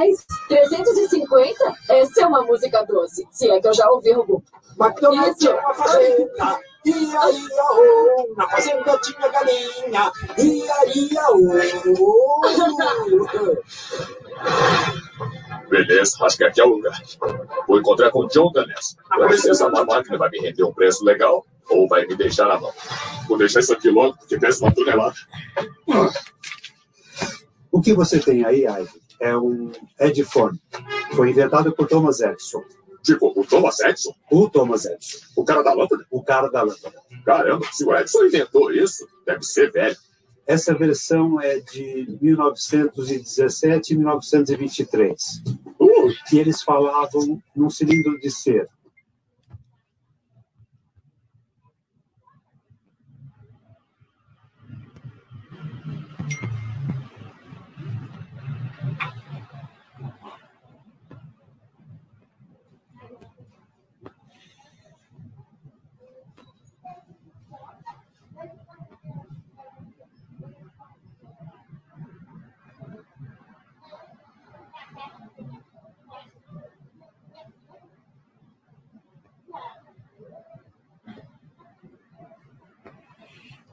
reais. 0.00 0.26
350? 0.48 1.76
Essa 1.88 2.22
é 2.22 2.26
uma 2.26 2.42
música 2.42 2.84
doce. 2.84 3.26
Se 3.30 3.50
é 3.50 3.60
que 3.60 3.68
eu 3.68 3.74
já 3.74 3.88
ouvi 3.90 4.12
algum. 4.12 4.40
McDonald's 4.78 5.38
tinha 5.38 5.54
uma 5.54 5.74
fazenda. 5.74 6.60
Ia, 6.84 6.94
ia, 6.94 7.64
oh. 7.74 8.34
Na 8.36 8.48
fazenda 8.48 8.98
tinha 8.98 9.28
galinha. 9.28 10.10
Ia, 10.38 10.86
ia, 10.94 11.26
oh. 11.98 12.40
Beleza, 15.68 16.16
acho 16.24 16.36
que 16.36 16.44
aqui 16.44 16.60
é 16.60 16.64
o 16.64 16.68
lugar. 16.68 17.00
Vou 17.68 17.78
encontrar 17.78 18.10
com 18.10 18.20
o 18.20 18.28
John 18.28 18.50
Danessa. 18.52 18.96
Vou 19.16 19.28
ver 19.28 19.38
se 19.38 19.50
essa 19.50 19.68
máquina 19.68 20.16
vai 20.16 20.30
me 20.30 20.40
render 20.40 20.64
um 20.64 20.72
preço 20.72 21.04
legal 21.04 21.44
ou 21.68 21.86
vai 21.86 22.06
me 22.06 22.16
deixar 22.16 22.46
na 22.46 22.58
mão. 22.58 22.72
Vou 23.28 23.38
deixar 23.38 23.60
isso 23.60 23.72
aqui 23.72 23.90
logo, 23.90 24.16
porque 24.16 24.38
pesa 24.38 24.64
uma 24.64 24.74
tonelada. 24.74 25.14
O 27.70 27.80
que 27.80 27.92
você 27.94 28.18
tem 28.18 28.44
aí, 28.44 28.66
Ivy, 28.66 28.99
é 29.20 29.36
um 29.36 29.70
headphone. 29.98 30.58
Foi 31.14 31.30
inventado 31.30 31.72
por 31.72 31.86
Thomas 31.86 32.20
Edison. 32.20 32.62
Tipo, 33.02 33.32
o 33.34 33.44
Thomas 33.44 33.80
Edison? 33.80 34.14
O 34.30 34.48
Thomas 34.48 34.84
Edison. 34.84 35.18
O 35.36 35.44
cara 35.44 35.62
da 35.62 35.72
lâmpada? 35.72 36.04
O 36.10 36.22
cara 36.22 36.48
da 36.48 36.62
lâmpada. 36.62 37.00
Caramba, 37.24 37.66
se 37.72 37.84
o 37.84 37.94
Edison 37.94 38.24
inventou 38.24 38.72
isso, 38.72 39.06
deve 39.26 39.42
ser 39.42 39.70
velho. 39.70 39.96
Essa 40.46 40.74
versão 40.74 41.40
é 41.40 41.60
de 41.60 42.18
1917 42.20 43.94
e 43.94 43.96
1923. 43.96 45.42
Uh, 45.78 46.12
Que 46.28 46.38
eles 46.38 46.62
falavam 46.62 47.40
num 47.54 47.70
cilindro 47.70 48.18
de 48.18 48.30
cera. 48.30 48.68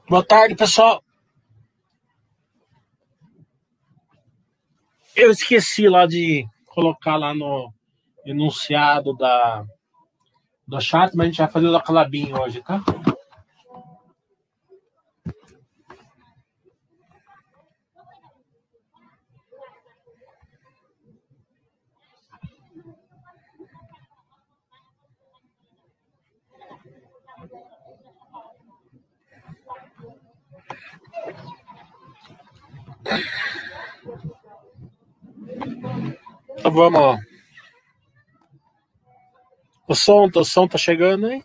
Boa 0.08 0.24
tarde, 0.24 0.54
pessoal. 0.54 1.02
Eu 5.14 5.30
esqueci 5.30 5.86
lá 5.86 6.06
de 6.06 6.46
colocar 6.64 7.16
lá 7.16 7.34
no 7.34 7.70
enunciado 8.24 9.14
da 9.14 9.66
do 10.66 10.80
chat, 10.80 11.14
mas 11.14 11.24
a 11.24 11.28
gente 11.28 11.38
vai 11.38 11.50
fazer 11.50 11.66
o 11.66 11.72
da 11.72 11.82
Calabim 11.82 12.32
hoje, 12.32 12.62
tá? 12.62 12.80
Então 36.58 36.72
vamos. 36.72 37.00
ó. 37.00 37.18
O 39.86 39.94
som, 39.94 40.30
o 40.34 40.44
som 40.44 40.68
tá 40.68 40.76
chegando 40.76 41.26
aí? 41.26 41.42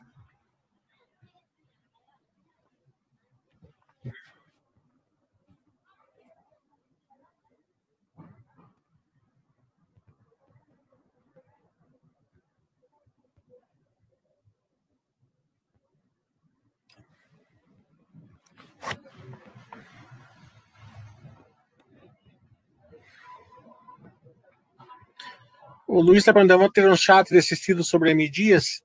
O 25.94 26.02
Luiz 26.02 26.24
está 26.24 26.34
perguntando, 26.34 26.72
ter 26.72 26.90
um 26.90 26.96
chat 26.96 27.30
desse 27.30 27.54
estilo 27.54 27.84
sobre 27.84 28.10
M 28.10 28.28
Dias? 28.28 28.82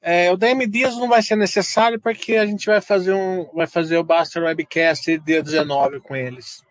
É, 0.00 0.32
o 0.32 0.36
da 0.38 0.48
M 0.48 0.66
Dias 0.66 0.96
não 0.96 1.06
vai 1.06 1.22
ser 1.22 1.36
necessário 1.36 2.00
porque 2.00 2.36
a 2.36 2.46
gente 2.46 2.64
vai 2.64 2.80
fazer 2.80 3.12
um, 3.12 3.44
vai 3.52 3.66
fazer 3.66 3.98
o 3.98 4.02
Buster 4.02 4.42
Webcast 4.42 5.18
dia 5.18 5.42
19 5.42 6.00
com 6.00 6.16
eles, 6.16 6.64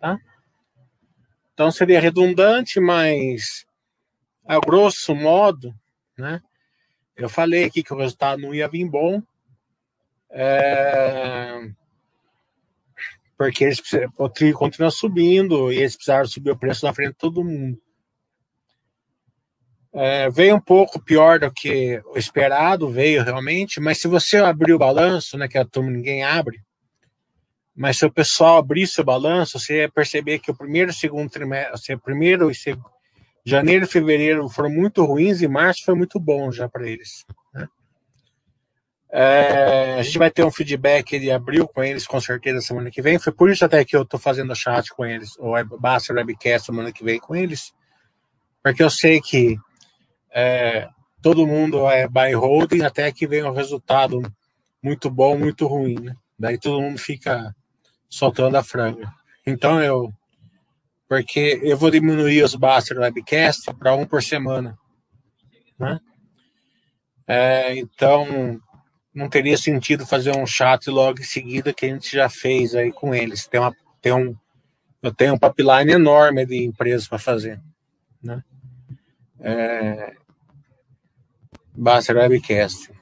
tá? 0.00 0.18
Então 1.52 1.70
seria 1.70 2.00
redundante, 2.00 2.80
mas 2.80 3.64
a 4.44 4.58
grosso 4.58 5.14
modo, 5.14 5.72
né? 6.18 6.42
Eu 7.16 7.28
falei 7.28 7.62
aqui 7.62 7.84
que 7.84 7.94
o 7.94 7.98
resultado 7.98 8.42
não 8.42 8.52
ia 8.52 8.66
vir 8.66 8.84
bom, 8.90 9.22
é, 10.28 11.70
porque 13.38 13.62
eles, 13.62 13.80
o 14.18 14.28
trio 14.28 14.54
continua 14.54 14.90
subindo 14.90 15.72
e 15.72 15.76
eles 15.76 15.94
precisaram 15.94 16.26
subir 16.26 16.50
o 16.50 16.58
preço 16.58 16.84
na 16.84 16.92
frente 16.92 17.12
de 17.12 17.18
todo 17.18 17.44
mundo. 17.44 17.80
É, 19.96 20.28
veio 20.28 20.56
um 20.56 20.60
pouco 20.60 21.00
pior 21.00 21.38
do 21.38 21.52
que 21.52 22.02
o 22.06 22.18
esperado, 22.18 22.90
veio 22.90 23.22
realmente, 23.22 23.78
mas 23.78 23.98
se 23.98 24.08
você 24.08 24.38
abrir 24.38 24.72
o 24.72 24.78
balanço, 24.78 25.38
né, 25.38 25.46
que 25.46 25.56
a 25.56 25.64
turma 25.64 25.90
ninguém 25.90 26.24
abre, 26.24 26.60
mas 27.76 27.98
se 27.98 28.04
o 28.04 28.10
pessoal 28.10 28.58
abrisse 28.58 29.00
o 29.00 29.04
balanço, 29.04 29.58
você 29.58 29.82
ia 29.82 29.88
perceber 29.88 30.40
que 30.40 30.50
o 30.50 30.54
primeiro 30.54 30.90
e 30.90 30.94
segundo 30.94 31.30
trimestre, 31.30 31.96
primeiro 31.96 32.50
e 32.50 32.54
segundo, 32.54 32.90
janeiro 33.44 33.84
e 33.84 33.88
fevereiro 33.88 34.48
foram 34.48 34.70
muito 34.70 35.04
ruins 35.04 35.42
e 35.42 35.46
março 35.46 35.84
foi 35.84 35.94
muito 35.94 36.18
bom 36.18 36.50
já 36.50 36.68
para 36.68 36.88
eles. 36.88 37.24
né? 37.52 37.68
É, 39.12 39.94
a 40.00 40.02
gente 40.02 40.18
vai 40.18 40.30
ter 40.30 40.44
um 40.44 40.50
feedback 40.50 41.20
de 41.20 41.30
abril 41.30 41.68
com 41.68 41.84
eles, 41.84 42.04
com 42.04 42.20
certeza, 42.20 42.60
semana 42.60 42.90
que 42.90 43.00
vem. 43.00 43.16
Foi 43.16 43.32
por 43.32 43.48
isso 43.48 43.64
até 43.64 43.84
que 43.84 43.94
eu 43.94 44.02
estou 44.02 44.18
fazendo 44.18 44.56
chat 44.56 44.88
com 44.92 45.04
eles, 45.04 45.38
ou 45.38 45.52
Basta 45.78 46.12
Webcast 46.12 46.66
semana 46.66 46.92
que 46.92 47.04
vem 47.04 47.20
com 47.20 47.36
eles, 47.36 47.72
porque 48.60 48.82
eu 48.82 48.90
sei 48.90 49.20
que 49.20 49.56
é, 50.34 50.88
todo 51.22 51.46
mundo 51.46 51.88
é 51.88 52.08
buy 52.08 52.34
holding 52.34 52.82
até 52.82 53.12
que 53.12 53.26
vem 53.26 53.44
um 53.44 53.52
resultado 53.52 54.20
muito 54.82 55.08
bom, 55.08 55.38
muito 55.38 55.66
ruim, 55.66 55.94
né? 56.00 56.16
Daí 56.38 56.58
todo 56.58 56.82
mundo 56.82 56.98
fica 56.98 57.54
soltando 58.10 58.56
a 58.56 58.62
franga. 58.62 59.10
Então 59.46 59.80
eu, 59.80 60.12
porque 61.08 61.60
eu 61.62 61.76
vou 61.76 61.90
diminuir 61.90 62.42
os 62.42 62.56
Buster 62.56 62.98
Webcast 62.98 63.72
para 63.74 63.94
um 63.94 64.04
por 64.04 64.22
semana, 64.22 64.76
né? 65.78 66.00
É, 67.26 67.76
então 67.76 68.60
não 69.14 69.28
teria 69.28 69.56
sentido 69.56 70.04
fazer 70.04 70.36
um 70.36 70.44
chat 70.44 70.90
logo 70.90 71.20
em 71.20 71.24
seguida 71.24 71.72
que 71.72 71.86
a 71.86 71.88
gente 71.88 72.10
já 72.10 72.28
fez 72.28 72.74
aí 72.74 72.92
com 72.92 73.14
eles. 73.14 73.46
Tem 73.46 73.60
uma, 73.60 73.74
tem 74.02 74.12
um, 74.12 74.36
eu 75.00 75.14
tenho 75.14 75.34
um 75.34 75.38
pipeline 75.38 75.92
enorme 75.92 76.44
de 76.44 76.64
empresas 76.64 77.06
para 77.06 77.18
fazer, 77.18 77.60
né? 78.20 78.42
É, 79.40 80.16
Buster 81.74 82.16
Webcast. 82.16 82.92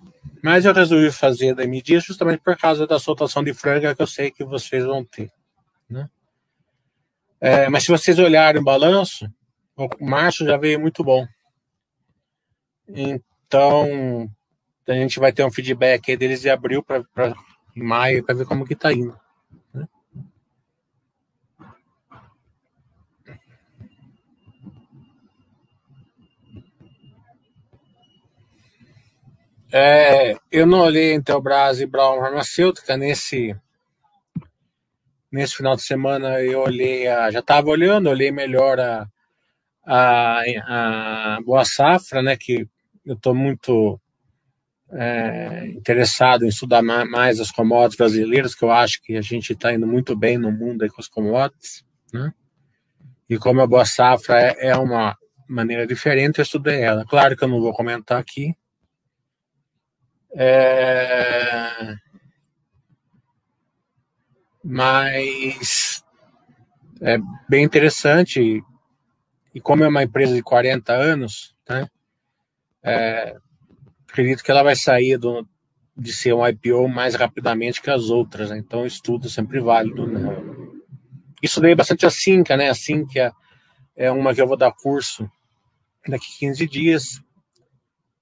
Mas 0.42 0.64
eu 0.64 0.72
resolvi 0.72 1.12
fazer 1.12 1.54
da 1.54 1.66
mídia 1.66 2.00
justamente 2.00 2.40
por 2.40 2.56
causa 2.56 2.86
da 2.86 2.98
soltação 2.98 3.44
de 3.44 3.54
franga 3.54 3.94
que 3.94 4.02
eu 4.02 4.06
sei 4.06 4.30
que 4.30 4.44
vocês 4.44 4.84
vão 4.84 5.04
ter. 5.04 5.30
Né? 5.88 6.08
É, 7.40 7.68
mas 7.68 7.84
se 7.84 7.90
vocês 7.90 8.18
olharem 8.18 8.60
o 8.60 8.64
balanço, 8.64 9.30
o 9.76 9.88
março 10.04 10.44
já 10.44 10.56
veio 10.56 10.80
muito 10.80 11.04
bom. 11.04 11.26
Então, 12.88 14.28
a 14.86 14.92
gente 14.94 15.20
vai 15.20 15.32
ter 15.32 15.44
um 15.44 15.50
feedback 15.50 16.16
deles 16.16 16.40
de 16.40 16.50
abril 16.50 16.82
para 16.82 17.04
maio 17.74 18.24
para 18.24 18.34
ver 18.34 18.46
como 18.46 18.66
que 18.66 18.74
tá 18.74 18.92
indo. 18.92 19.18
É, 29.74 30.36
eu 30.50 30.66
não 30.66 30.80
olhei 30.80 31.14
Intelbras 31.14 31.80
e 31.80 31.86
Brown 31.86 32.20
Farmacêutica 32.20 32.94
nesse 32.96 33.56
nesse 35.30 35.56
final 35.56 35.74
de 35.74 35.82
semana 35.82 36.42
eu 36.42 36.60
olhei 36.60 37.08
a, 37.08 37.30
já 37.30 37.38
estava 37.38 37.70
olhando, 37.70 38.10
olhei 38.10 38.30
melhor 38.30 38.78
a, 38.78 39.06
a, 39.86 40.42
a 41.36 41.40
Boa 41.40 41.64
Safra, 41.64 42.22
né, 42.22 42.36
que 42.36 42.68
eu 43.06 43.14
estou 43.14 43.34
muito 43.34 43.98
é, 44.92 45.68
interessado 45.68 46.44
em 46.44 46.48
estudar 46.48 46.82
ma- 46.82 47.06
mais 47.06 47.40
as 47.40 47.50
commodities 47.50 47.96
brasileiras, 47.96 48.54
que 48.54 48.62
eu 48.62 48.70
acho 48.70 49.00
que 49.02 49.16
a 49.16 49.22
gente 49.22 49.54
está 49.54 49.72
indo 49.72 49.86
muito 49.86 50.14
bem 50.14 50.36
no 50.36 50.52
mundo 50.52 50.86
com 50.90 51.00
as 51.00 51.08
commodities, 51.08 51.82
né? 52.12 52.30
E 53.30 53.38
como 53.38 53.62
a 53.62 53.66
Boa 53.66 53.86
Safra 53.86 54.38
é, 54.38 54.66
é 54.68 54.76
uma 54.76 55.16
maneira 55.48 55.86
diferente, 55.86 56.40
eu 56.40 56.42
estudei 56.42 56.82
ela. 56.82 57.06
Claro 57.06 57.34
que 57.34 57.42
eu 57.42 57.48
não 57.48 57.58
vou 57.58 57.72
comentar 57.72 58.18
aqui. 58.20 58.54
É... 60.34 61.96
Mas 64.64 66.04
é 67.00 67.18
bem 67.48 67.64
interessante. 67.64 68.62
E 69.54 69.60
como 69.60 69.84
é 69.84 69.88
uma 69.88 70.02
empresa 70.02 70.34
de 70.34 70.42
40 70.42 70.92
anos, 70.92 71.54
né? 71.68 71.88
É, 72.82 73.36
acredito 74.08 74.42
que 74.42 74.50
ela 74.50 74.62
vai 74.62 74.74
sair 74.74 75.16
do, 75.18 75.46
de 75.96 76.12
ser 76.12 76.32
um 76.32 76.46
IPO 76.46 76.88
mais 76.88 77.14
rapidamente 77.14 77.82
que 77.82 77.90
as 77.90 78.10
outras. 78.10 78.50
Né? 78.50 78.58
Então, 78.58 78.86
estudo 78.86 79.28
sempre 79.28 79.60
válido. 79.60 80.06
Né? 80.06 80.20
Estudei 81.42 81.74
bastante 81.74 82.06
a 82.06 82.10
Cinca, 82.10 82.56
né? 82.56 82.70
A 82.70 82.74
Cinca 82.74 83.32
é 83.96 84.10
uma 84.10 84.34
que 84.34 84.40
eu 84.40 84.46
vou 84.46 84.56
dar 84.56 84.72
curso 84.72 85.28
daqui 86.08 86.26
15 86.38 86.66
dias. 86.66 87.20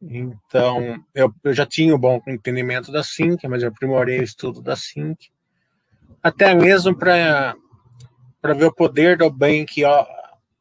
Então, 0.03 1.05
eu, 1.15 1.33
eu 1.45 1.53
já 1.53 1.67
tinha 1.67 1.95
um 1.95 1.99
bom 1.99 2.23
entendimento 2.27 2.91
da 2.91 3.03
Cinca, 3.03 3.49
mas 3.49 3.63
eu 3.63 3.69
aprimorei 3.69 4.21
o 4.21 4.25
estudo 4.25 4.63
da 4.63 4.75
Cinca. 4.75 5.27
Até 6.23 6.55
mesmo 6.55 6.97
para 6.97 7.55
ver 8.57 8.65
o 8.65 8.75
poder 8.75 9.19
do 9.19 9.31
Bank 9.31 9.83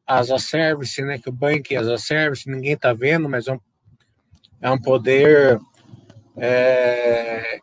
as 0.06 0.32
a 0.32 0.40
Service, 0.40 1.02
né? 1.02 1.20
Que 1.20 1.30
o 1.30 1.34
Bank 1.34 1.76
as 1.76 1.88
a 1.88 1.98
Service 1.98 2.50
ninguém 2.50 2.74
está 2.74 2.94
vendo, 2.94 3.30
mas 3.30 3.48
é 3.48 3.54
um 3.54 3.60
é 4.62 4.70
um 4.70 4.82
poder 4.82 5.60
é, 6.36 7.60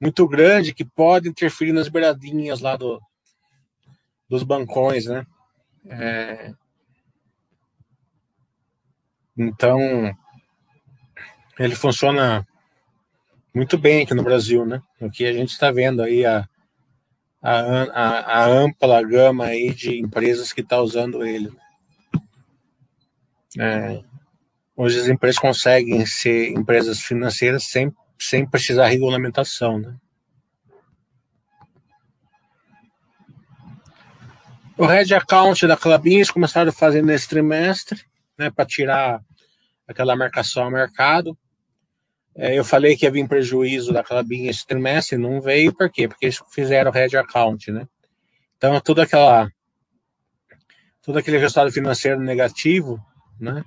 muito 0.00 0.26
grande 0.28 0.74
que 0.74 0.84
pode 0.84 1.28
interferir 1.28 1.72
nas 1.72 1.88
beiradinhas 1.88 2.60
lá 2.60 2.76
do, 2.76 3.00
dos 4.28 4.42
bancões, 4.42 5.06
né? 5.06 5.24
É, 5.86 6.52
então, 9.36 10.14
ele 11.58 11.74
funciona 11.74 12.46
muito 13.54 13.78
bem 13.78 14.02
aqui 14.02 14.14
no 14.14 14.22
Brasil, 14.22 14.66
né? 14.66 14.82
O 15.00 15.10
que 15.10 15.24
a 15.24 15.32
gente 15.32 15.50
está 15.50 15.70
vendo 15.70 16.02
aí 16.02 16.24
a, 16.26 16.48
a, 17.40 17.52
a, 17.52 18.42
a, 18.42 18.46
ampla 18.46 19.02
gama 19.02 19.46
aí 19.46 19.72
de 19.72 19.98
empresas 20.00 20.52
que 20.52 20.60
está 20.60 20.80
usando 20.80 21.24
ele. 21.24 21.52
É, 23.58 24.02
hoje 24.76 24.98
as 24.98 25.08
empresas 25.08 25.38
conseguem 25.38 26.04
ser 26.06 26.50
empresas 26.50 27.00
financeiras 27.00 27.64
sem, 27.64 27.92
sem 28.18 28.44
precisar 28.44 28.86
de 28.86 28.92
regulamentação, 28.92 29.78
né? 29.78 29.94
O 34.76 34.86
Red 34.86 35.14
Account 35.14 35.64
da 35.68 35.76
Clabin 35.76 36.16
eles 36.16 36.32
começaram 36.32 36.70
a 36.70 36.72
fazer 36.72 37.04
trimestre, 37.28 38.04
né, 38.38 38.50
para 38.50 38.66
tirar 38.66 39.20
aquela 39.86 40.16
marcação 40.16 40.64
ao 40.64 40.70
mercado. 40.70 41.36
É, 42.36 42.58
eu 42.58 42.64
falei 42.64 42.96
que 42.96 43.04
ia 43.04 43.10
vir 43.10 43.28
prejuízo 43.28 43.92
da 43.92 44.02
Clabin 44.02 44.46
esse 44.46 44.66
trimestre, 44.66 45.16
não 45.16 45.40
veio, 45.40 45.72
por 45.72 45.90
quê? 45.90 46.08
Porque 46.08 46.26
eles 46.26 46.42
fizeram 46.52 46.90
o 46.90 46.94
Red 46.94 47.16
Account, 47.16 47.70
né? 47.70 47.86
Então, 48.56 48.80
toda 48.80 49.04
aquela 49.04 49.48
todo 51.02 51.18
aquele 51.18 51.36
resultado 51.36 51.70
financeiro 51.70 52.18
negativo, 52.18 52.98
né, 53.38 53.62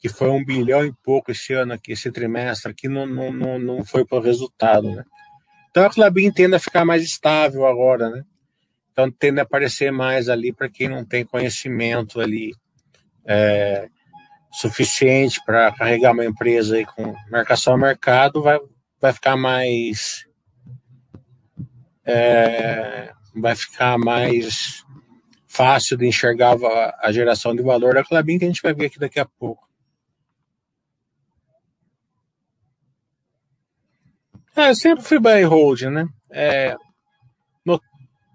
que 0.00 0.08
foi 0.08 0.28
um 0.30 0.44
bilhão 0.44 0.84
e 0.84 0.92
pouco 1.04 1.30
esse 1.30 1.52
ano 1.52 1.74
aqui, 1.74 1.92
esse 1.92 2.10
trimestre 2.10 2.72
aqui, 2.72 2.88
não, 2.88 3.06
não, 3.06 3.32
não, 3.32 3.58
não 3.58 3.84
foi 3.84 4.04
para 4.04 4.18
o 4.18 4.22
resultado, 4.22 4.90
né? 4.90 5.04
Então 5.70 5.84
a 5.84 5.90
Clabin 5.90 6.32
tende 6.32 6.56
a 6.56 6.58
ficar 6.58 6.84
mais 6.84 7.04
estável 7.04 7.66
agora, 7.66 8.10
né? 8.10 8.24
Então 8.90 9.10
tende 9.10 9.38
a 9.38 9.44
aparecer 9.44 9.92
mais 9.92 10.28
ali 10.28 10.52
para 10.52 10.68
quem 10.68 10.88
não 10.88 11.04
tem 11.04 11.24
conhecimento 11.24 12.20
ali 12.20 12.52
é, 13.26 13.88
suficiente 14.52 15.40
para 15.44 15.72
carregar 15.72 16.12
uma 16.12 16.24
empresa 16.24 16.76
aí 16.76 16.84
com 16.84 17.14
marcação 17.30 17.74
ao 17.74 17.78
mercado, 17.78 18.42
vai, 18.42 18.58
vai 19.00 19.12
ficar 19.12 19.36
mais 19.36 20.26
é, 22.04 23.12
vai 23.34 23.54
ficar 23.54 23.98
mais 23.98 24.84
fácil 25.46 25.96
de 25.96 26.06
enxergar 26.06 26.56
a, 26.56 27.08
a 27.08 27.12
geração 27.12 27.54
de 27.54 27.62
valor 27.62 27.94
da 27.94 28.04
Clabin 28.04 28.38
que 28.38 28.44
a 28.44 28.48
gente 28.48 28.62
vai 28.62 28.72
ver 28.72 28.86
aqui 28.86 28.98
daqui 28.98 29.20
a 29.20 29.24
pouco. 29.24 29.68
É, 34.56 34.70
eu 34.70 34.74
sempre 34.74 35.04
fui 35.04 35.18
buy 35.18 35.42
hold, 35.44 35.82
né? 35.82 36.06
É, 36.30 36.76
no, 37.64 37.80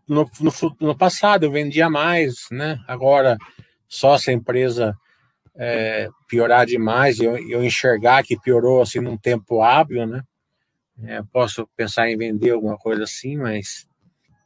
no, 0.08 0.30
no, 0.40 0.52
no, 0.80 0.98
passado 0.98 1.44
eu 1.44 1.52
vendia 1.52 1.90
mais, 1.90 2.48
né? 2.52 2.80
Agora, 2.88 3.38
só 3.88 4.18
se 4.18 4.32
a 4.32 4.34
empresa 4.34 4.96
é, 5.56 6.10
piorar 6.28 6.66
demais 6.66 7.20
e 7.20 7.26
eu, 7.26 7.38
eu, 7.50 7.64
enxergar 7.64 8.24
que 8.24 8.40
piorou 8.40 8.82
assim 8.82 9.00
num 9.00 9.18
tempo 9.18 9.62
hábil, 9.62 10.06
né? 10.06 10.22
É, 11.04 11.22
posso 11.32 11.68
pensar 11.76 12.10
em 12.10 12.18
vender 12.18 12.52
alguma 12.52 12.78
coisa 12.78 13.04
assim, 13.04 13.38
mas 13.38 13.88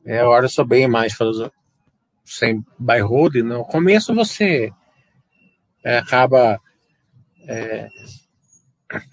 é, 0.05 0.19
agora 0.19 0.45
eu 0.45 0.49
sou 0.49 0.65
bem 0.65 0.87
mais 0.87 1.15
sem 2.25 2.63
buy 2.77 2.99
hold. 3.01 3.35
No 3.37 3.63
começo 3.63 4.13
você 4.13 4.71
é, 5.83 5.97
acaba 5.97 6.59
é, 7.47 7.87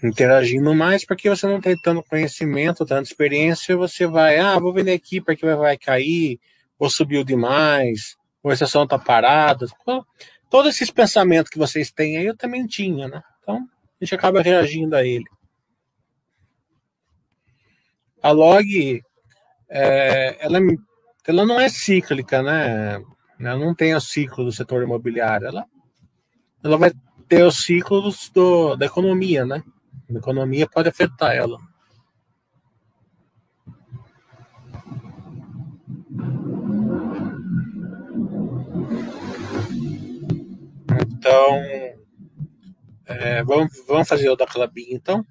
interagindo 0.03 0.73
mais 0.73 1.05
porque 1.05 1.29
você 1.29 1.47
não 1.47 1.61
tem 1.61 1.75
tanto 1.77 2.03
conhecimento, 2.03 2.85
tanta 2.85 3.03
experiência, 3.03 3.77
você 3.77 4.07
vai, 4.07 4.39
ah, 4.39 4.57
vou 4.59 4.73
vender 4.73 4.93
aqui 4.93 5.21
porque 5.21 5.45
vai 5.55 5.77
cair, 5.77 6.39
ou 6.79 6.89
subiu 6.89 7.23
demais, 7.23 8.16
estação 8.53 8.83
está 8.83 8.97
parada. 8.97 9.65
Todos 10.49 10.75
esses 10.75 10.91
pensamentos 10.91 11.49
que 11.49 11.57
vocês 11.57 11.91
têm 11.91 12.17
aí 12.17 12.25
eu 12.25 12.37
também 12.37 12.65
tinha, 12.65 13.07
né? 13.07 13.23
Então 13.41 13.57
a 13.57 14.03
gente 14.05 14.15
acaba 14.15 14.41
reagindo 14.41 14.95
a 14.95 15.03
ele. 15.03 15.25
A 18.21 18.31
log, 18.31 19.01
é, 19.69 20.37
ela, 20.39 20.59
ela 21.25 21.45
não 21.45 21.59
é 21.59 21.69
cíclica, 21.69 22.41
né? 22.41 23.01
Ela 23.39 23.57
não 23.57 23.75
tem 23.75 23.93
o 23.95 24.01
ciclo 24.01 24.45
do 24.45 24.51
setor 24.51 24.83
imobiliário. 24.83 25.47
Ela, 25.47 25.65
ela 26.63 26.77
vai 26.77 26.91
ter 27.27 27.43
os 27.43 27.63
ciclos 27.63 28.29
do, 28.29 28.75
da 28.75 28.85
economia, 28.85 29.45
né? 29.45 29.63
A 30.09 30.13
economia 30.13 30.67
pode 30.67 30.89
afetar 30.89 31.35
ela. 31.35 31.57
Então, 41.01 41.55
é, 43.05 43.43
vamos, 43.43 43.85
vamos 43.87 44.07
fazer 44.07 44.29
o 44.29 44.35
da 44.35 44.45
Clabin, 44.45 44.87
então? 44.89 45.25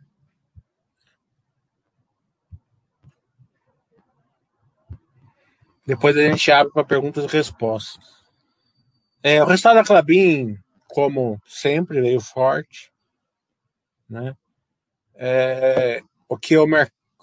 Depois 5.86 6.16
a 6.16 6.22
gente 6.22 6.50
abre 6.50 6.72
para 6.72 6.84
perguntas 6.84 7.24
e 7.24 7.28
respostas. 7.28 8.04
É, 9.22 9.42
o 9.42 9.46
resultado 9.46 9.76
da 9.76 9.84
Clabin 9.84 10.58
como 10.96 11.38
sempre, 11.46 12.00
veio 12.00 12.20
forte. 12.20 12.90
Né? 14.08 14.34
É, 15.14 16.00
o 16.26 16.38
que 16.38 16.54
eu, 16.54 16.64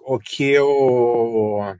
o 0.01 0.19
que 0.19 0.43
eu 0.43 1.75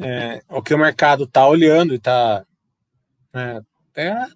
é, 0.00 0.42
o 0.48 0.62
que 0.62 0.74
o 0.74 0.78
mercado 0.78 1.24
está 1.24 1.46
olhando 1.46 1.92
e 1.92 1.96
está 1.96 2.44
é, 3.34 3.60
é, 3.96 4.26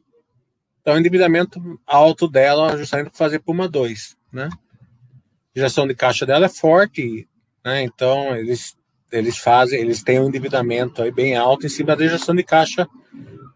é 0.84 0.92
o 0.92 0.98
endividamento 0.98 1.60
alto 1.86 2.28
dela 2.28 2.76
justamente 2.76 3.10
para 3.10 3.18
fazer 3.18 3.38
Puma 3.38 3.68
2, 3.68 4.16
né? 4.32 4.48
A 4.52 5.58
geração 5.58 5.86
de 5.86 5.94
caixa 5.94 6.26
dela 6.26 6.46
é 6.46 6.48
forte, 6.48 7.28
né? 7.64 7.82
Então 7.82 8.36
eles 8.36 8.76
eles 9.10 9.36
fazem, 9.36 9.78
eles 9.78 10.02
têm 10.02 10.18
um 10.18 10.28
endividamento 10.28 11.02
aí 11.02 11.10
bem 11.10 11.36
alto 11.36 11.66
em 11.66 11.68
cima 11.68 11.94
da 11.94 12.04
geração 12.04 12.34
de 12.34 12.42
caixa 12.42 12.88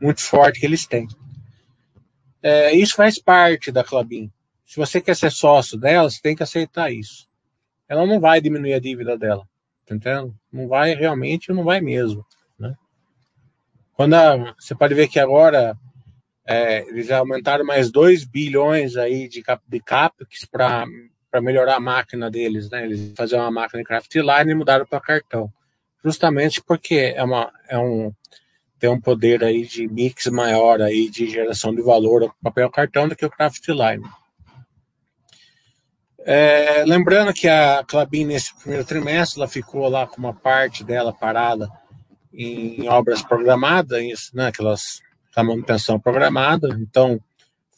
muito 0.01 0.21
forte 0.21 0.61
que 0.61 0.67
eles 0.67 0.87
têm. 0.87 1.09
É, 2.43 2.75
isso 2.75 2.95
faz 2.95 3.19
parte 3.19 3.73
da 3.73 3.83
Clabin. 3.83 4.31
Se 4.67 4.77
você 4.77 5.01
quer 5.01 5.17
ser 5.17 5.33
sócio 5.33 5.79
dela, 5.79 6.11
você 6.11 6.21
tem 6.21 6.37
que 6.37 6.43
aceitar 6.43 6.93
isso. 6.93 7.27
Ela 7.89 8.07
não 8.07 8.21
vai 8.21 8.41
diminuir 8.41 8.75
a 8.75 8.79
dívida 8.79 9.17
dela, 9.17 9.49
entendendo? 9.87 10.35
Não 10.53 10.67
vai 10.67 10.95
realmente, 10.95 11.53
não 11.53 11.65
vai 11.65 11.81
mesmo. 11.81 12.25
Né? 12.59 12.75
Quando 13.95 14.15
a, 14.15 14.55
você 14.59 14.75
pode 14.75 14.95
ver 14.95 15.09
que 15.09 15.21
agora 15.21 15.77
é, 16.47 16.81
eles 16.89 17.11
aumentaram 17.11 17.65
mais 17.65 17.91
2 17.91 18.25
bilhões 18.25 18.97
aí 18.97 19.29
de, 19.29 19.43
cap, 19.43 19.63
de 19.67 19.81
capex 19.81 20.45
para 20.45 20.87
melhorar 21.41 21.77
a 21.77 21.81
máquina 21.81 22.31
deles, 22.31 22.71
né? 22.71 22.85
Eles 22.85 23.13
faziam 23.17 23.41
uma 23.41 23.51
máquina 23.51 23.83
de 23.83 23.87
craft 23.87 24.15
line 24.15 24.53
e 24.53 24.55
mudaram 24.55 24.87
para 24.87 25.01
cartão. 25.01 25.53
Justamente 26.05 26.63
porque 26.63 27.15
é, 27.17 27.23
uma, 27.23 27.53
é 27.69 27.77
um, 27.77 28.13
tem 28.79 28.89
um 28.89 29.01
poder 29.01 29.43
aí 29.43 29.67
de 29.67 29.89
mix 29.89 30.27
maior 30.27 30.81
aí 30.81 31.11
de 31.11 31.29
geração 31.29 31.75
de 31.75 31.83
valor 31.83 32.23
ao 32.23 32.35
papel 32.43 32.71
cartão 32.71 33.09
do 33.09 33.17
que 33.17 33.27
o 33.27 33.31
craft 33.31 33.67
line. 33.69 34.05
É, 36.29 36.85
lembrando 36.85 37.33
que 37.33 37.47
a 37.47 37.85
Clabin, 37.87 38.25
nesse 38.25 38.53
primeiro 38.57 38.85
trimestre, 38.85 39.41
ela 39.41 39.49
ficou 39.49 39.89
lá 39.89 40.09
com 40.09 40.17
uma 40.17 40.35
parte 40.35 40.83
dela 40.83 41.13
parada 41.13 41.71
em 42.35 42.89
obras 42.89 43.23
programadas, 43.23 44.33
né, 44.35 44.49
aquelas, 44.49 45.01
manutenção 45.37 46.01
programada, 46.01 46.69
então 46.81 47.21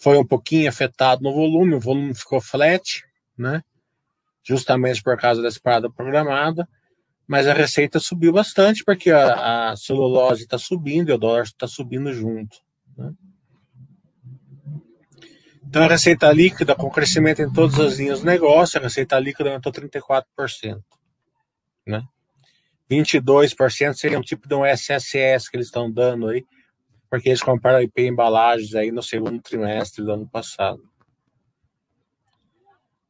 foi 0.01 0.17
um 0.17 0.25
pouquinho 0.25 0.67
afetado 0.67 1.23
no 1.23 1.35
volume, 1.35 1.75
o 1.75 1.81
volume 1.81 2.15
ficou 2.15 2.41
flat, 2.41 3.05
né, 3.37 3.63
justamente 4.43 5.03
por 5.03 5.19
causa 5.19 5.43
dessa 5.43 5.61
parada 5.61 5.91
programada, 5.91 6.67
mas 7.27 7.47
a 7.47 7.53
receita 7.53 8.01
subiu 8.01 8.33
bastante 8.33 8.83
porque 8.83 9.11
a, 9.11 9.73
a 9.73 9.77
celulose 9.77 10.45
está 10.45 10.57
subindo 10.57 11.11
e 11.11 11.13
o 11.13 11.19
dólar 11.19 11.43
está 11.43 11.67
subindo 11.67 12.15
junto. 12.15 12.57
Né? 12.97 13.13
Então, 15.69 15.83
a 15.83 15.87
receita 15.87 16.33
líquida, 16.33 16.75
com 16.75 16.89
crescimento 16.89 17.43
em 17.43 17.53
todas 17.53 17.79
as 17.79 17.99
linhas 17.99 18.21
do 18.21 18.27
negócio, 18.27 18.81
a 18.81 18.83
receita 18.83 19.19
líquida 19.19 19.51
aumentou 19.51 19.71
34%. 19.71 20.83
Né? 21.87 22.03
22% 22.91 23.93
seria 23.93 24.19
um 24.19 24.23
tipo 24.23 24.49
de 24.49 24.55
um 24.55 24.65
SSS 24.65 25.51
que 25.51 25.59
eles 25.59 25.67
estão 25.67 25.93
dando 25.93 26.29
aí, 26.29 26.47
porque 27.11 27.29
eles 27.29 27.43
compraram 27.43 27.83
IP 27.83 28.01
embalagens 28.01 28.75
aí 28.75 28.91
no 28.91 29.03
segundo 29.03 29.43
trimestre 29.43 30.03
do 30.03 30.11
ano 30.11 30.27
passado. 30.27 30.83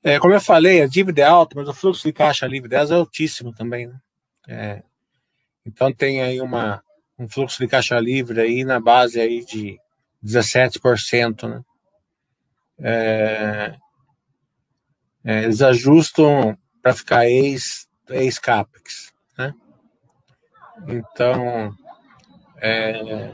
É, 0.02 0.18
como 0.18 0.34
eu 0.34 0.40
falei, 0.40 0.82
a 0.82 0.88
dívida 0.88 1.22
é 1.22 1.24
alta, 1.24 1.54
mas 1.54 1.68
o 1.68 1.74
fluxo 1.74 2.02
de 2.02 2.12
caixa 2.12 2.44
livre 2.44 2.68
delas 2.68 2.90
é 2.90 2.94
altíssimo 2.94 3.54
também. 3.54 3.86
Né? 3.86 4.00
É, 4.48 4.82
então 5.64 5.92
tem 5.92 6.22
aí 6.22 6.40
uma, 6.40 6.82
um 7.16 7.28
fluxo 7.28 7.60
de 7.60 7.68
caixa 7.68 8.00
livre 8.00 8.40
aí 8.40 8.64
na 8.64 8.80
base 8.80 9.20
aí 9.20 9.44
de 9.44 9.78
17%, 10.24 11.48
né? 11.48 11.62
É, 12.80 13.74
é, 15.24 15.42
eles 15.44 15.60
ajustam 15.62 16.56
para 16.82 16.94
ficar 16.94 17.26
ex, 17.26 17.88
ex 18.10 18.38
capex, 18.38 19.12
né? 19.36 19.52
Então, 20.86 21.74
é, 22.60 23.32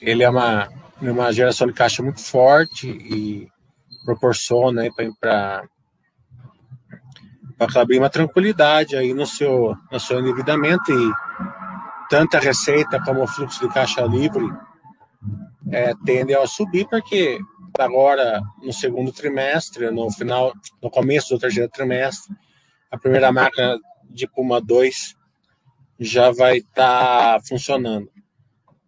ele 0.00 0.22
é 0.22 0.30
uma, 0.30 0.68
uma 1.00 1.32
geração 1.32 1.66
de 1.66 1.72
caixa 1.72 2.02
muito 2.02 2.20
forte 2.20 2.88
e 2.88 3.48
proporciona 4.04 4.82
para 5.20 5.64
para 7.66 7.82
abrir 7.82 7.98
uma 7.98 8.08
tranquilidade 8.08 8.96
aí 8.96 9.12
no 9.12 9.26
seu, 9.26 9.76
no 9.92 10.00
seu 10.00 10.18
endividamento 10.18 10.90
e 10.90 11.12
tanto 12.08 12.36
a 12.36 12.40
receita 12.40 12.98
como 13.04 13.22
o 13.22 13.26
fluxo 13.26 13.60
de 13.60 13.72
caixa 13.72 14.00
livre 14.02 14.50
é, 15.70 15.92
a 16.34 16.46
subir 16.46 16.86
porque 16.88 17.38
agora 17.78 18.40
no 18.62 18.72
segundo 18.72 19.12
trimestre, 19.12 19.90
no 19.90 20.10
final, 20.10 20.52
no 20.82 20.90
começo 20.90 21.34
do 21.34 21.40
terceiro 21.40 21.70
trimestre, 21.70 22.34
a 22.90 22.98
primeira 22.98 23.30
máquina 23.30 23.78
de 24.08 24.26
Puma 24.26 24.60
2 24.60 25.14
já 25.98 26.30
vai 26.30 26.58
estar 26.58 27.34
tá 27.34 27.40
funcionando. 27.46 28.10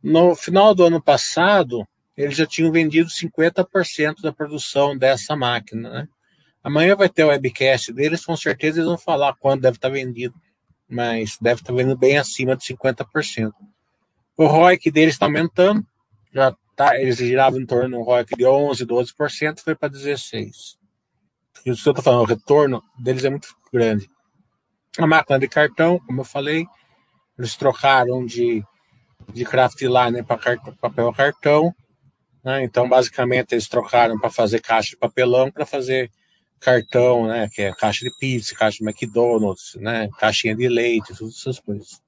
No 0.02 0.34
final 0.34 0.74
do 0.74 0.84
ano 0.84 1.00
passado, 1.00 1.86
eles 2.16 2.36
já 2.36 2.46
tinham 2.46 2.72
vendido 2.72 3.08
50% 3.08 4.22
da 4.22 4.32
produção 4.32 4.96
dessa 4.96 5.36
máquina, 5.36 5.90
né? 5.90 6.08
Amanhã 6.62 6.94
vai 6.94 7.08
ter 7.08 7.24
o 7.24 7.28
webcast 7.28 7.92
deles, 7.92 8.24
com 8.24 8.36
certeza 8.36 8.78
eles 8.78 8.88
vão 8.88 8.98
falar 8.98 9.34
quando 9.34 9.62
deve 9.62 9.76
estar 9.76 9.88
tá 9.88 9.94
vendido, 9.94 10.34
mas 10.88 11.36
deve 11.40 11.60
estar 11.60 11.74
tá 11.74 11.96
bem 11.96 12.18
acima 12.18 12.56
de 12.56 12.64
50%. 12.64 13.52
O 14.36 14.46
ROIC 14.46 14.90
deles 14.90 15.14
está 15.14 15.26
aumentando, 15.26 15.84
já 16.32 16.54
tá, 16.76 16.98
eles 16.98 17.16
giravam 17.16 17.60
em 17.60 17.66
torno 17.66 17.98
um 17.98 18.02
ROIC 18.02 18.36
de 18.36 18.46
11, 18.46 18.86
12%, 18.86 19.60
foi 19.60 19.74
para 19.74 19.90
16%. 19.90 20.50
Isso 20.50 20.76
que 21.64 21.68
eu 21.68 21.74
estou 21.74 22.02
falando, 22.02 22.22
o 22.22 22.26
retorno 22.26 22.82
deles 22.98 23.24
é 23.24 23.30
muito 23.30 23.48
grande. 23.72 24.08
A 24.98 25.06
máquina 25.06 25.38
de 25.38 25.48
cartão, 25.48 25.98
como 26.00 26.20
eu 26.20 26.24
falei, 26.24 26.66
eles 27.38 27.56
trocaram 27.56 28.26
de, 28.26 28.62
de 29.32 29.44
craft 29.44 29.80
line 29.80 30.22
para 30.22 30.58
papel 30.80 31.12
cartão. 31.12 31.74
Né? 32.44 32.64
Então, 32.64 32.88
basicamente, 32.88 33.52
eles 33.52 33.68
trocaram 33.68 34.18
para 34.18 34.30
fazer 34.30 34.60
caixa 34.60 34.90
de 34.90 34.96
papelão 34.96 35.50
para 35.50 35.64
fazer 35.64 36.10
cartão, 36.62 37.26
né? 37.26 37.48
Que 37.52 37.62
é 37.62 37.72
caixa 37.72 38.04
de 38.04 38.16
pizza, 38.18 38.54
caixa 38.54 38.78
de 38.78 38.84
McDonald's, 38.84 39.74
né? 39.76 40.08
Caixinha 40.18 40.54
de 40.54 40.68
leite, 40.68 41.14
todas 41.16 41.36
essas 41.36 41.58
coisas. 41.58 42.00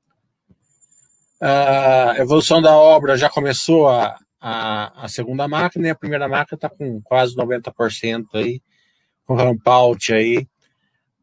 A 1.40 2.14
evolução 2.18 2.62
da 2.62 2.74
obra 2.74 3.16
já 3.16 3.28
começou 3.28 3.88
a, 3.88 4.16
a, 4.46 5.04
a 5.04 5.08
segunda 5.08 5.48
máquina 5.48 5.86
e 5.86 5.90
a 5.90 5.94
primeira 5.94 6.28
máquina 6.28 6.56
está 6.56 6.68
com 6.68 7.00
quase 7.00 7.34
90% 7.34 8.26
aí, 8.34 8.60
com 9.24 9.34
ramp 9.34 9.66
out 9.66 10.12
aí 10.12 10.46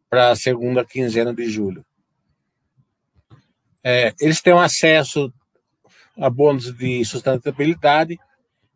para 0.10 0.32
a 0.32 0.36
segunda 0.36 0.84
quinzena 0.84 1.32
de 1.32 1.48
julho. 1.48 1.86
É, 3.84 4.12
eles 4.20 4.42
têm 4.42 4.56
um 4.56 4.60
acesso 4.60 5.32
a 6.18 6.32
bônus 6.32 6.76
de 6.76 7.06
sustentabilidade, 7.06 8.20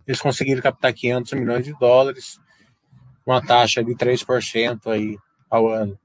eles 0.06 0.22
conseguiram 0.22 0.62
captar 0.62 0.94
500 0.94 1.34
milhões 1.34 1.66
de 1.66 1.74
dólares, 1.80 2.40
uma 3.25 3.44
taxa 3.44 3.84
de 3.84 3.96
3% 3.96 4.92
aí 4.92 5.18
ao 5.50 5.68
ano. 5.68 6.00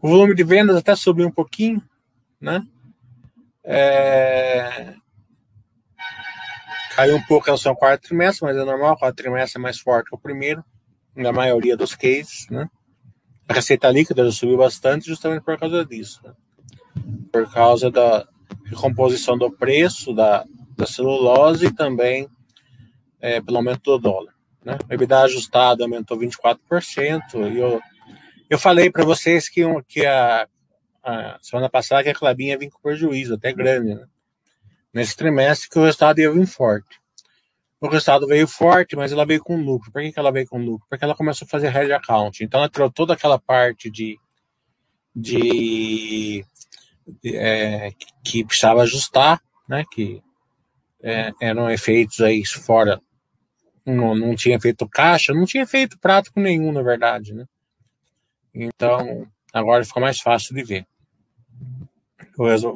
O 0.00 0.08
volume 0.08 0.34
de 0.34 0.44
vendas 0.44 0.76
até 0.76 0.94
subiu 0.94 1.26
um 1.26 1.30
pouquinho, 1.30 1.82
né? 2.40 2.62
É... 3.64 4.94
Caiu 6.94 7.16
um 7.16 7.22
pouco 7.22 7.46
em 7.46 7.50
relação 7.50 7.72
ao 7.72 7.76
quarto 7.76 8.02
trimestre, 8.08 8.44
mas 8.44 8.56
é 8.56 8.64
normal, 8.64 8.94
o 8.94 8.98
quarto 8.98 9.16
trimestre 9.16 9.60
é 9.60 9.62
mais 9.62 9.78
forte 9.78 10.10
que 10.10 10.16
o 10.16 10.18
primeiro, 10.18 10.64
na 11.14 11.32
maioria 11.32 11.76
dos 11.76 11.94
cases, 11.94 12.46
né? 12.50 12.68
A 13.48 13.54
receita 13.54 13.90
líquida 13.90 14.24
já 14.24 14.32
subiu 14.32 14.58
bastante 14.58 15.06
justamente 15.06 15.42
por 15.42 15.58
causa 15.58 15.84
disso, 15.84 16.20
né? 16.24 16.32
Por 17.32 17.50
causa 17.52 17.90
da 17.90 18.26
recomposição 18.64 19.36
do 19.36 19.50
preço 19.50 20.12
da, 20.12 20.44
da 20.76 20.86
celulose 20.86 21.66
e 21.66 21.74
também 21.74 22.28
é, 23.20 23.40
pelo 23.40 23.56
aumento 23.56 23.82
do 23.82 23.98
dólar. 23.98 24.34
Né? 24.64 24.76
O 24.88 24.92
EBITDA 24.92 25.22
ajustado 25.22 25.82
aumentou 25.82 26.18
24% 26.18 26.58
e 27.52 27.60
o 27.62 27.80
eu 28.48 28.58
falei 28.58 28.90
para 28.90 29.04
vocês 29.04 29.48
que, 29.48 29.62
que 29.86 30.06
a, 30.06 30.48
a, 31.02 31.38
semana 31.42 31.68
passada 31.68 32.02
que 32.02 32.08
a 32.08 32.14
Clabinha 32.14 32.58
vir 32.58 32.70
com 32.70 32.80
prejuízo, 32.80 33.34
até 33.34 33.52
grande, 33.52 33.94
né? 33.94 34.06
Nesse 34.92 35.16
trimestre 35.16 35.68
que 35.68 35.78
o 35.78 35.84
resultado 35.84 36.18
ia 36.18 36.32
vir 36.32 36.46
forte. 36.46 36.98
O 37.80 37.88
resultado 37.88 38.26
veio 38.26 38.48
forte, 38.48 38.96
mas 38.96 39.12
ela 39.12 39.26
veio 39.26 39.42
com 39.42 39.56
lucro. 39.56 39.92
Por 39.92 40.02
que, 40.02 40.12
que 40.12 40.18
ela 40.18 40.32
veio 40.32 40.46
com 40.48 40.58
lucro? 40.58 40.86
Porque 40.88 41.04
ela 41.04 41.14
começou 41.14 41.46
a 41.46 41.48
fazer 41.48 41.74
hedge 41.74 41.92
account. 41.92 42.42
Então 42.42 42.60
ela 42.60 42.68
tirou 42.68 42.90
toda 42.90 43.12
aquela 43.14 43.38
parte 43.38 43.90
de, 43.90 44.18
de, 45.14 46.44
de 47.22 47.36
é, 47.36 47.92
que 48.24 48.44
precisava 48.44 48.82
ajustar, 48.82 49.40
né? 49.68 49.84
Que 49.92 50.22
é, 51.02 51.32
eram 51.40 51.70
efeitos 51.70 52.20
aí 52.20 52.44
fora. 52.44 53.00
Não, 53.86 54.14
não 54.14 54.34
tinha 54.34 54.58
feito 54.58 54.88
caixa, 54.88 55.32
não 55.32 55.44
tinha 55.44 55.66
feito 55.66 55.98
prático 55.98 56.40
nenhum, 56.40 56.72
na 56.72 56.82
verdade, 56.82 57.32
né? 57.32 57.46
Então, 58.60 59.24
agora 59.52 59.84
ficou 59.84 60.02
mais 60.02 60.18
fácil 60.18 60.52
de 60.52 60.64
ver. 60.64 60.86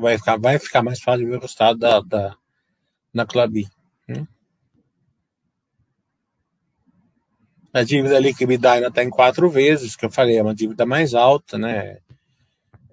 Vai 0.00 0.16
ficar, 0.16 0.38
vai 0.38 0.58
ficar 0.58 0.82
mais 0.82 1.00
fácil 1.00 1.24
de 1.24 1.30
ver 1.30 1.38
o 1.38 1.40
resultado 1.40 1.78
da, 1.78 2.00
da, 2.00 2.36
da. 3.12 3.26
Né? 4.08 4.26
A 7.74 7.82
dívida 7.82 8.18
líquida 8.20 8.72
ainda 8.72 8.88
está 8.88 9.02
em 9.02 9.10
quatro 9.10 9.50
vezes, 9.50 9.96
que 9.96 10.04
eu 10.04 10.10
falei, 10.10 10.36
é 10.36 10.42
uma 10.42 10.54
dívida 10.54 10.86
mais 10.86 11.14
alta, 11.14 11.58
né? 11.58 11.98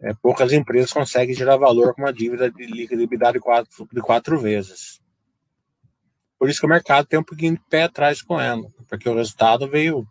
É, 0.02 0.14
poucas 0.14 0.52
empresas 0.54 0.94
conseguem 0.94 1.36
gerar 1.36 1.58
valor 1.58 1.94
com 1.94 2.02
uma 2.02 2.14
dívida 2.14 2.50
de 2.50 2.66
líquida 2.66 3.06
de 3.34 3.40
quatro, 3.40 3.88
de 3.92 4.02
quatro 4.02 4.40
vezes. 4.40 5.02
Por 6.40 6.50
isso 6.50 6.62
que 6.62 6.66
o 6.66 6.70
mercado 6.70 7.06
tem 7.06 7.20
um 7.20 7.24
pouquinho 7.24 7.56
de 7.56 7.62
pé 7.70 7.84
atrás 7.84 8.22
com 8.22 8.40
ela, 8.40 8.66
porque 8.88 9.10
o 9.10 9.16
resultado 9.16 9.70
veio 9.70 10.08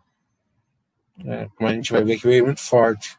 é, 1.25 1.47
como 1.55 1.69
a 1.69 1.73
gente 1.73 1.91
vai 1.91 2.03
ver 2.03 2.17
que 2.17 2.27
veio 2.27 2.45
muito 2.45 2.61
forte. 2.61 3.17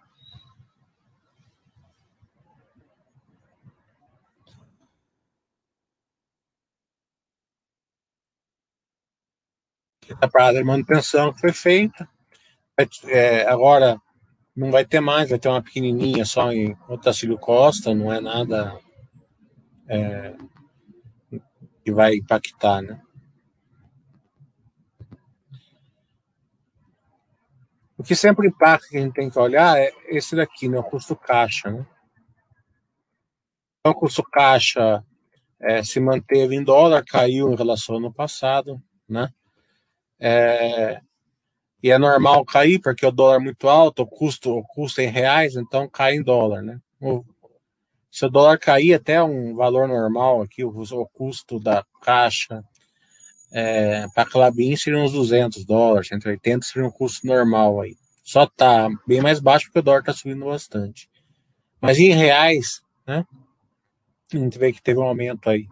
A 10.20 10.28
parada 10.28 10.58
de 10.58 10.64
manutenção 10.64 11.32
que 11.32 11.40
foi 11.40 11.52
feita. 11.52 12.08
É, 13.04 13.46
agora 13.46 14.00
não 14.56 14.70
vai 14.70 14.84
ter 14.84 15.00
mais, 15.00 15.30
vai 15.30 15.38
ter 15.38 15.48
uma 15.48 15.62
pequenininha 15.62 16.24
só 16.24 16.50
em 16.52 16.76
Otacílio 16.88 17.38
Costa, 17.38 17.94
não 17.94 18.12
é 18.12 18.20
nada 18.20 18.78
é, 19.88 20.34
que 21.84 21.92
vai 21.92 22.16
impactar, 22.16 22.82
né? 22.82 23.00
O 28.00 28.02
que 28.02 28.16
sempre 28.16 28.48
impacta 28.48 28.88
que 28.88 28.96
a 28.96 29.00
gente 29.02 29.12
tem 29.12 29.28
que 29.28 29.38
olhar 29.38 29.78
é 29.78 29.92
esse 30.06 30.34
daqui, 30.34 30.70
né, 30.70 30.78
o 30.78 30.82
custo 30.82 31.14
caixa. 31.14 31.70
Né? 31.70 31.86
Então, 33.78 33.92
o 33.92 33.94
custo 33.94 34.22
caixa 34.22 35.04
é, 35.60 35.84
se 35.84 36.00
manteve 36.00 36.54
em 36.54 36.64
dólar, 36.64 37.04
caiu 37.04 37.52
em 37.52 37.54
relação 37.54 37.96
ao 37.96 38.00
ano 38.00 38.10
passado, 38.10 38.82
né? 39.06 39.28
É, 40.18 41.02
e 41.82 41.90
é 41.90 41.98
normal 41.98 42.42
cair, 42.46 42.80
porque 42.80 43.04
o 43.04 43.10
dólar 43.10 43.36
é 43.36 43.38
muito 43.38 43.68
alto, 43.68 44.00
o 44.00 44.06
custo, 44.06 44.50
o 44.50 44.64
custo 44.64 45.02
é 45.02 45.04
em 45.04 45.10
reais, 45.10 45.54
então 45.54 45.86
cai 45.86 46.14
em 46.14 46.22
dólar, 46.22 46.62
né? 46.62 46.80
O, 47.02 47.22
se 48.10 48.24
o 48.24 48.30
dólar 48.30 48.58
cair 48.58 48.94
até 48.94 49.22
um 49.22 49.54
valor 49.54 49.86
normal 49.86 50.40
aqui, 50.40 50.64
o, 50.64 50.70
o 50.70 51.06
custo 51.08 51.60
da 51.60 51.84
caixa 52.00 52.64
é, 53.52 54.06
para 54.14 54.28
Clabin 54.28 54.76
seria 54.76 54.98
uns 54.98 55.12
200 55.12 55.64
dólares, 55.64 56.08
180 56.08 56.66
seria 56.66 56.88
um 56.88 56.90
custo 56.90 57.26
normal 57.26 57.80
aí. 57.80 57.96
Só 58.22 58.46
tá 58.46 58.88
bem 59.06 59.20
mais 59.20 59.40
baixo 59.40 59.66
porque 59.66 59.80
o 59.80 59.82
dólar 59.82 60.04
tá 60.04 60.12
subindo 60.12 60.44
bastante. 60.44 61.10
Mas 61.80 61.98
em 61.98 62.12
reais, 62.12 62.82
né? 63.06 63.26
A 64.32 64.36
gente 64.36 64.58
vê 64.58 64.72
que 64.72 64.80
teve 64.82 65.00
um 65.00 65.04
aumento 65.04 65.50
aí, 65.50 65.66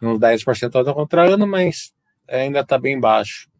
uns 0.00 0.20
10% 0.20 0.74
ano 0.76 0.94
contra 0.94 1.28
ano, 1.28 1.46
mas 1.46 1.92
ainda 2.28 2.60
está 2.60 2.78
bem 2.78 3.00
baixo. 3.00 3.50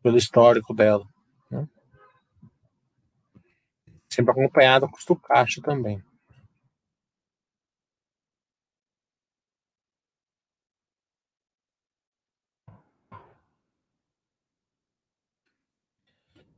Pelo 0.00 0.16
histórico 0.16 0.72
dela. 0.72 1.04
Né? 1.50 1.66
Sempre 4.08 4.30
acompanhado 4.30 4.86
com 4.86 4.92
o 4.92 4.94
custo 4.94 5.16
caixa 5.16 5.60
também. 5.60 6.00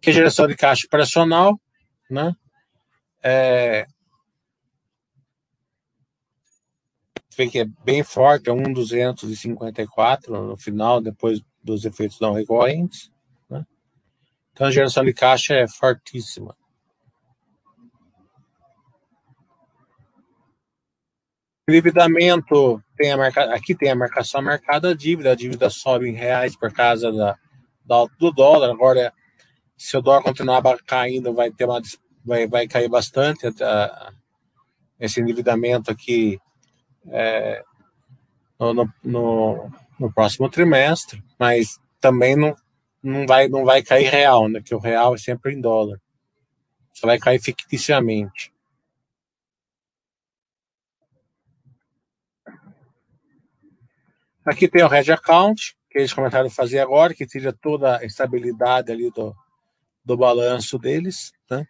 Que 0.06 0.12
geração 0.12 0.46
de 0.46 0.54
caixa 0.54 0.86
operacional, 0.86 1.60
né? 2.08 2.32
É, 3.20 3.88
vê 7.36 7.48
que 7.48 7.58
é 7.58 7.64
bem 7.84 8.04
forte, 8.04 8.48
é 8.48 8.52
1,254 8.52 10.46
no 10.46 10.56
final, 10.56 11.00
depois 11.00 11.40
dos 11.60 11.84
efeitos 11.84 12.20
não 12.20 12.34
recorrentes. 12.34 13.10
Né? 13.50 13.66
Então 14.52 14.68
a 14.68 14.70
geração 14.70 15.04
de 15.04 15.12
caixa 15.12 15.54
é 15.54 15.66
fortíssima. 15.66 16.56
Endividamento, 21.68 22.80
tem 22.96 23.10
a 23.10 23.16
marca, 23.16 23.52
aqui 23.52 23.75
tem 23.75 23.90
a 23.90 23.96
marcação 23.96 24.40
marcada 24.40 24.90
a 24.90 24.94
dívida, 24.94 25.32
a 25.32 25.34
dívida 25.34 25.68
sobe 25.68 26.08
em 26.08 26.14
reais 26.14 26.56
por 26.56 26.72
causa 26.72 27.10
da, 27.10 27.36
da 27.84 28.06
do 28.20 28.30
dólar. 28.30 28.70
Agora, 28.70 29.12
se 29.76 29.97
o 29.97 30.00
dólar 30.00 30.23
continuar 30.23 30.62
caindo, 30.85 31.35
vai 31.35 31.50
ter 31.50 31.64
uma 31.64 31.80
vai, 32.25 32.47
vai 32.47 32.66
cair 32.66 32.88
bastante 32.88 33.47
a, 33.62 34.12
esse 34.99 35.21
endividamento 35.21 35.90
aqui 35.90 36.40
é, 37.09 37.62
no, 38.59 38.88
no, 39.04 39.71
no, 40.00 40.12
próximo 40.12 40.50
trimestre, 40.50 41.23
mas 41.38 41.78
também 42.00 42.35
não, 42.35 42.56
não, 43.02 43.26
vai, 43.26 43.49
não 43.49 43.64
vai 43.64 43.83
cair 43.83 44.11
real, 44.11 44.49
né? 44.49 44.61
Que 44.61 44.75
o 44.75 44.78
real 44.78 45.14
é 45.14 45.18
sempre 45.18 45.54
em 45.54 45.61
dólar. 45.61 46.00
Só 46.92 47.06
vai 47.06 47.18
cair 47.18 47.40
ficticiamente. 47.40 48.52
Aqui 54.45 54.68
tem 54.68 54.83
o 54.83 54.88
Red 54.88 55.12
Account, 55.12 55.76
que 55.90 55.99
eles 55.99 56.12
começaram 56.12 56.47
a 56.47 56.50
fazer 56.50 56.78
agora, 56.78 57.12
que 57.12 57.26
tira 57.26 57.52
toda 57.52 57.99
a 57.99 58.04
estabilidade 58.04 58.90
ali 58.90 59.11
do, 59.11 59.37
do 60.06 60.16
balanço 60.16 60.78
deles, 60.78 61.32
né? 61.50 61.66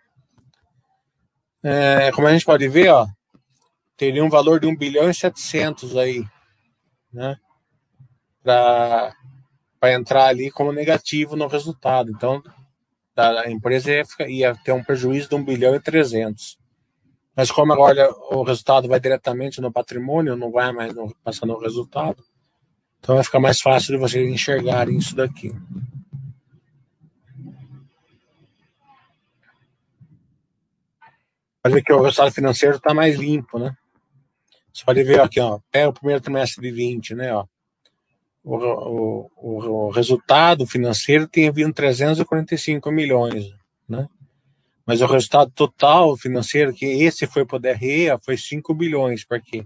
É, 1.64 2.12
como 2.12 2.28
a 2.28 2.32
gente 2.32 2.44
pode 2.44 2.68
ver, 2.68 2.90
ó, 2.90 3.06
teria 3.96 4.22
um 4.22 4.28
valor 4.28 4.60
de 4.60 4.66
1 4.66 4.76
bilhão 4.76 5.08
e 5.08 5.14
700 5.14 5.96
aí, 5.96 6.22
né? 7.12 7.36
Para 8.44 9.14
entrar 9.84 10.26
ali 10.26 10.50
como 10.50 10.70
negativo 10.70 11.34
no 11.34 11.48
resultado. 11.48 12.12
Então, 12.12 12.42
a 13.16 13.50
empresa 13.50 13.90
ia, 13.90 14.04
ia, 14.28 14.54
ter 14.54 14.72
um 14.72 14.84
prejuízo 14.84 15.30
de 15.30 15.34
1 15.34 15.44
bilhão 15.44 15.74
e 15.74 15.80
300. 15.80 16.58
Mas 17.34 17.50
como 17.50 17.72
agora 17.72 18.08
o 18.30 18.42
resultado 18.42 18.86
vai 18.86 19.00
diretamente 19.00 19.60
no 19.60 19.72
patrimônio, 19.72 20.36
não 20.36 20.52
vai 20.52 20.72
mais 20.72 20.94
passar 21.24 21.46
no 21.46 21.58
resultado, 21.58 22.22
então 23.00 23.14
vai 23.14 23.24
ficar 23.24 23.40
mais 23.40 23.60
fácil 23.60 23.94
de 23.94 23.98
vocês 23.98 24.26
enxergarem 24.28 24.96
isso 24.96 25.14
daqui. 25.14 25.52
Pode 31.66 31.74
ver 31.74 31.82
que 31.82 31.92
o 31.92 32.00
resultado 32.00 32.30
financeiro 32.32 32.76
está 32.76 32.94
mais 32.94 33.16
limpo, 33.16 33.58
né? 33.58 33.76
Você 34.72 34.84
pode 34.84 35.02
ver 35.02 35.20
aqui, 35.20 35.40
ó, 35.40 35.58
pega 35.68 35.88
o 35.88 35.92
primeiro 35.92 36.20
trimestre 36.20 36.62
de 36.62 36.70
20, 36.70 37.16
né, 37.16 37.34
ó. 37.34 37.44
O, 38.44 38.54
o, 38.54 39.86
o, 39.86 39.90
resultado 39.90 40.64
financeiro 40.64 41.26
tem 41.26 41.50
vindo 41.50 41.74
345 41.74 42.88
milhões, 42.92 43.52
né? 43.88 44.08
Mas 44.86 45.00
o 45.00 45.06
resultado 45.06 45.50
total 45.50 46.16
financeiro, 46.16 46.72
que 46.72 46.86
esse 46.86 47.26
foi 47.26 47.44
para 47.44 47.56
o 47.56 47.58
DRE, 47.58 48.16
foi 48.24 48.36
5 48.36 48.72
bilhões, 48.72 49.24
porque 49.24 49.64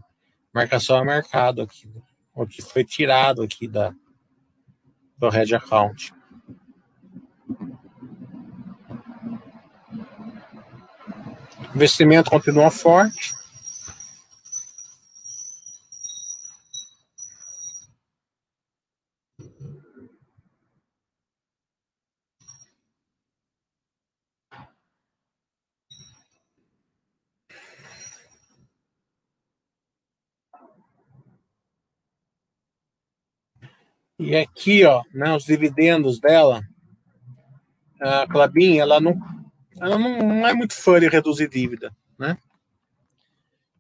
marcação 0.54 0.96
a 0.96 1.04
mercado 1.04 1.60
aqui, 1.60 1.86
né? 1.86 2.00
o 2.34 2.46
que 2.46 2.62
foi 2.62 2.82
tirado 2.82 3.42
aqui 3.42 3.68
da, 3.68 3.92
do 5.18 5.28
Red 5.28 5.54
Account. 5.54 6.14
Investimento 11.74 12.30
continua 12.30 12.70
forte, 12.70 13.35
E 34.22 34.37
aqui, 34.37 34.85
ó, 34.85 35.02
né, 35.14 35.35
os 35.35 35.46
dividendos 35.46 36.20
dela, 36.20 36.62
a 37.98 38.26
Clabin, 38.26 38.76
ela 38.76 39.00
não, 39.00 39.18
ela 39.80 39.98
não, 39.98 40.18
não 40.18 40.46
é 40.46 40.52
muito 40.54 40.74
fã 40.74 41.00
de 41.00 41.08
reduzir 41.08 41.48
dívida, 41.48 41.94
né? 42.18 42.36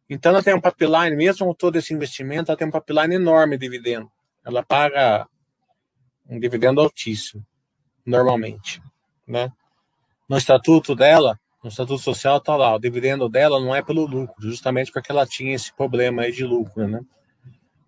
Então 0.08 0.32
ela 0.32 0.42
tem 0.42 0.54
um 0.54 0.60
pipeline, 0.60 1.14
mesmo 1.14 1.46
com 1.46 1.54
todo 1.54 1.76
esse 1.76 1.94
investimento, 1.94 2.50
ela 2.50 2.58
tem 2.58 2.66
um 2.66 2.70
pipeline 2.70 3.14
enorme 3.14 3.56
de 3.56 3.66
dividendo. 3.66 4.10
Ela 4.44 4.64
paga 4.64 5.28
um 6.28 6.40
dividendo 6.40 6.80
altíssimo, 6.80 7.46
normalmente, 8.04 8.82
né? 9.26 9.52
No 10.28 10.36
estatuto 10.36 10.94
dela, 10.96 11.38
no 11.62 11.68
estatuto 11.68 11.98
social 11.98 12.38
está 12.38 12.56
lá, 12.56 12.74
o 12.74 12.80
dividendo 12.80 13.28
dela 13.28 13.60
não 13.60 13.74
é 13.74 13.82
pelo 13.82 14.06
lucro, 14.06 14.34
justamente 14.40 14.90
porque 14.90 15.12
ela 15.12 15.26
tinha 15.26 15.54
esse 15.54 15.72
problema 15.74 16.22
aí 16.22 16.32
de 16.32 16.44
lucro, 16.44 16.88
né? 16.88 17.00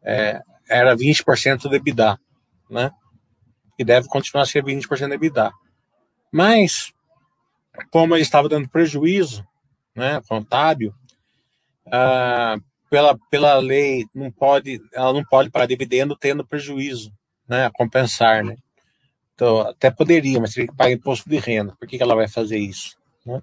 É, 0.03 0.41
era 0.69 0.97
20% 0.97 1.63
do 1.63 1.75
EBITDA 1.75 2.19
né? 2.73 2.91
E 3.79 3.85
deve 3.85 4.09
continuar 4.09 4.43
a 4.43 4.47
ser 4.47 4.65
20% 4.65 5.09
da 5.09 5.15
EBITDA. 5.15 5.53
Mas, 6.33 6.93
como 7.91 8.15
ele 8.15 8.23
estava 8.23 8.49
dando 8.49 8.69
prejuízo, 8.69 9.47
né, 9.95 10.21
contábil, 10.29 10.95
ah, 11.91 12.57
pela, 12.91 13.19
pela 13.31 13.59
lei, 13.59 14.05
não 14.15 14.31
pode, 14.31 14.81
ela 14.93 15.13
não 15.13 15.25
pode 15.25 15.51
pagar 15.51 15.67
dividendo 15.67 16.17
tendo 16.17 16.47
prejuízo, 16.47 17.13
né, 17.49 17.67
a 17.67 17.71
compensar, 17.71 18.45
né? 18.45 18.57
Então, 19.35 19.61
até 19.61 19.91
poderia, 19.91 20.39
mas 20.39 20.53
teria 20.53 20.69
que 20.69 20.77
pagar 20.77 20.93
imposto 20.93 21.29
de 21.29 21.39
renda. 21.39 21.75
Por 21.79 21.89
que, 21.89 21.97
que 21.97 22.03
ela 22.03 22.15
vai 22.15 22.29
fazer 22.29 22.59
isso? 22.59 22.97
Né? 23.27 23.41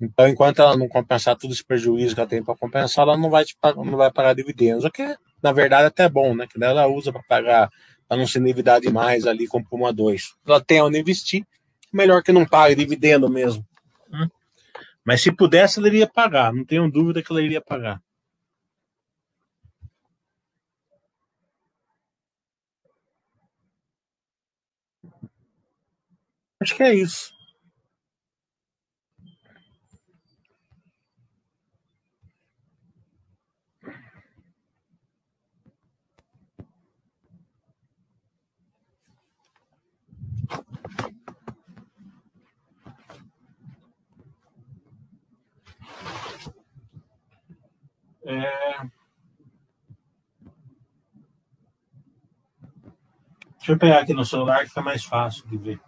Então, 0.00 0.28
enquanto 0.28 0.60
ela 0.60 0.76
não 0.76 0.88
compensar 0.88 1.36
todo 1.36 1.52
esse 1.52 1.64
prejuízo 1.64 2.14
que 2.14 2.20
ela 2.20 2.28
tem 2.28 2.42
para 2.42 2.56
compensar, 2.56 3.04
ela 3.04 3.16
não 3.16 3.30
vai, 3.30 3.44
te, 3.44 3.56
não 3.76 3.96
vai 3.96 4.10
pagar 4.12 4.34
dividendos. 4.34 4.84
O 4.84 4.90
que, 4.90 5.02
é, 5.02 5.16
na 5.42 5.52
verdade, 5.52 5.84
é 5.84 5.86
até 5.86 6.08
bom, 6.08 6.34
né? 6.34 6.46
Que 6.46 6.62
ela 6.62 6.86
usa 6.86 7.12
para 7.12 7.22
pagar 7.22 7.70
para 8.08 8.16
não 8.16 8.26
se 8.26 8.38
endividar 8.38 8.80
demais 8.80 9.26
ali 9.26 9.46
com 9.46 9.62
Puma 9.62 9.92
2. 9.92 10.34
Ela 10.46 10.60
tem 10.60 10.82
onde 10.82 10.98
investir, 10.98 11.44
melhor 11.96 12.22
que 12.22 12.32
não 12.32 12.46
pague 12.46 12.74
dividendo 12.74 13.28
mesmo. 13.28 13.66
Hum? 14.12 14.28
Mas 15.04 15.22
se 15.22 15.32
pudesse, 15.32 15.78
ela 15.78 15.88
iria 15.88 16.06
pagar, 16.06 16.52
não 16.52 16.64
tenho 16.64 16.90
dúvida 16.90 17.22
que 17.22 17.32
ela 17.32 17.42
iria 17.42 17.60
pagar. 17.60 18.00
Acho 26.60 26.74
que 26.74 26.82
é 26.82 26.94
isso. 26.94 27.35
É... 48.26 48.86
Deixa 53.58 53.72
eu 53.72 53.78
pegar 53.78 54.00
aqui 54.00 54.12
no 54.12 54.24
celular 54.24 54.60
que 54.62 54.68
fica 54.68 54.82
mais 54.82 55.04
fácil 55.04 55.46
de 55.48 55.56
ver. 55.56 55.80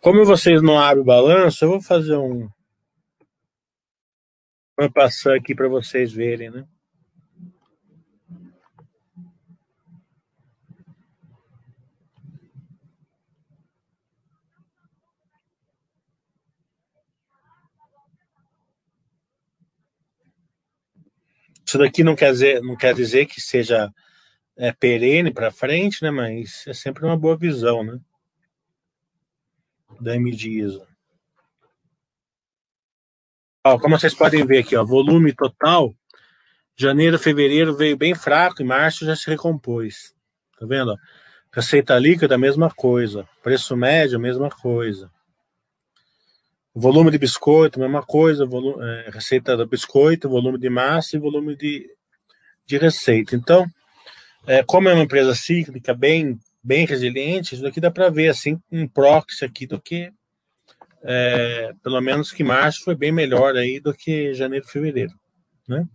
Como 0.00 0.24
vocês 0.24 0.62
não 0.62 0.78
abrem 0.78 1.02
o 1.02 1.04
balanço, 1.04 1.64
eu 1.64 1.70
vou 1.70 1.82
fazer 1.82 2.16
um. 2.16 2.48
Vou 4.80 4.90
passar 4.90 5.36
aqui 5.36 5.54
para 5.54 5.68
vocês 5.68 6.10
verem, 6.10 6.48
né? 6.48 6.66
Isso 21.66 21.76
daqui 21.76 22.02
não 22.02 22.16
quer 22.16 22.32
dizer, 22.32 22.62
não 22.62 22.74
quer 22.74 22.94
dizer 22.94 23.26
que 23.26 23.38
seja 23.38 23.92
é, 24.56 24.72
perene 24.72 25.30
para 25.30 25.50
frente, 25.50 26.02
né? 26.02 26.10
Mas 26.10 26.64
é 26.66 26.72
sempre 26.72 27.04
uma 27.04 27.18
boa 27.18 27.36
visão, 27.36 27.84
né? 27.84 28.00
Da 30.00 30.16
Dias. 30.16 30.89
Ó, 33.64 33.78
como 33.78 33.98
vocês 33.98 34.14
podem 34.14 34.44
ver 34.46 34.58
aqui, 34.58 34.74
ó, 34.74 34.84
volume 34.84 35.34
total, 35.34 35.94
janeiro, 36.76 37.18
fevereiro 37.18 37.76
veio 37.76 37.96
bem 37.96 38.14
fraco 38.14 38.62
e 38.62 38.64
março 38.64 39.04
já 39.04 39.14
se 39.14 39.28
recompôs. 39.28 40.14
Tá 40.58 40.66
vendo? 40.66 40.96
Receita 41.52 41.98
líquida, 41.98 42.38
mesma 42.38 42.70
coisa. 42.70 43.28
Preço 43.42 43.76
médio, 43.76 44.18
mesma 44.18 44.48
coisa. 44.48 45.10
Volume 46.74 47.10
de 47.10 47.18
biscoito, 47.18 47.80
mesma 47.80 48.02
coisa. 48.02 48.46
Volume, 48.46 48.82
é, 48.82 49.10
receita 49.10 49.56
do 49.56 49.66
biscoito, 49.66 50.28
volume 50.28 50.58
de 50.58 50.70
massa 50.70 51.16
e 51.16 51.20
volume 51.20 51.56
de, 51.56 51.86
de 52.64 52.78
receita. 52.78 53.36
Então, 53.36 53.66
é, 54.46 54.62
como 54.62 54.88
é 54.88 54.94
uma 54.94 55.02
empresa 55.02 55.34
cíclica 55.34 55.92
bem 55.92 56.38
bem 56.62 56.84
resiliente, 56.84 57.54
isso 57.54 57.62
daqui 57.62 57.80
dá 57.80 57.90
para 57.90 58.10
ver 58.10 58.28
assim 58.28 58.60
um 58.70 58.86
proxy 58.86 59.44
aqui 59.44 59.66
do 59.66 59.80
que 59.80 60.12
é, 61.02 61.72
pelo 61.82 62.00
menos 62.00 62.30
que 62.30 62.44
março 62.44 62.84
foi 62.84 62.94
bem 62.94 63.12
melhor 63.12 63.56
aí 63.56 63.80
do 63.80 63.94
que 63.94 64.34
janeiro 64.34 64.66
fevereiro, 64.66 65.12
né? 65.66 65.86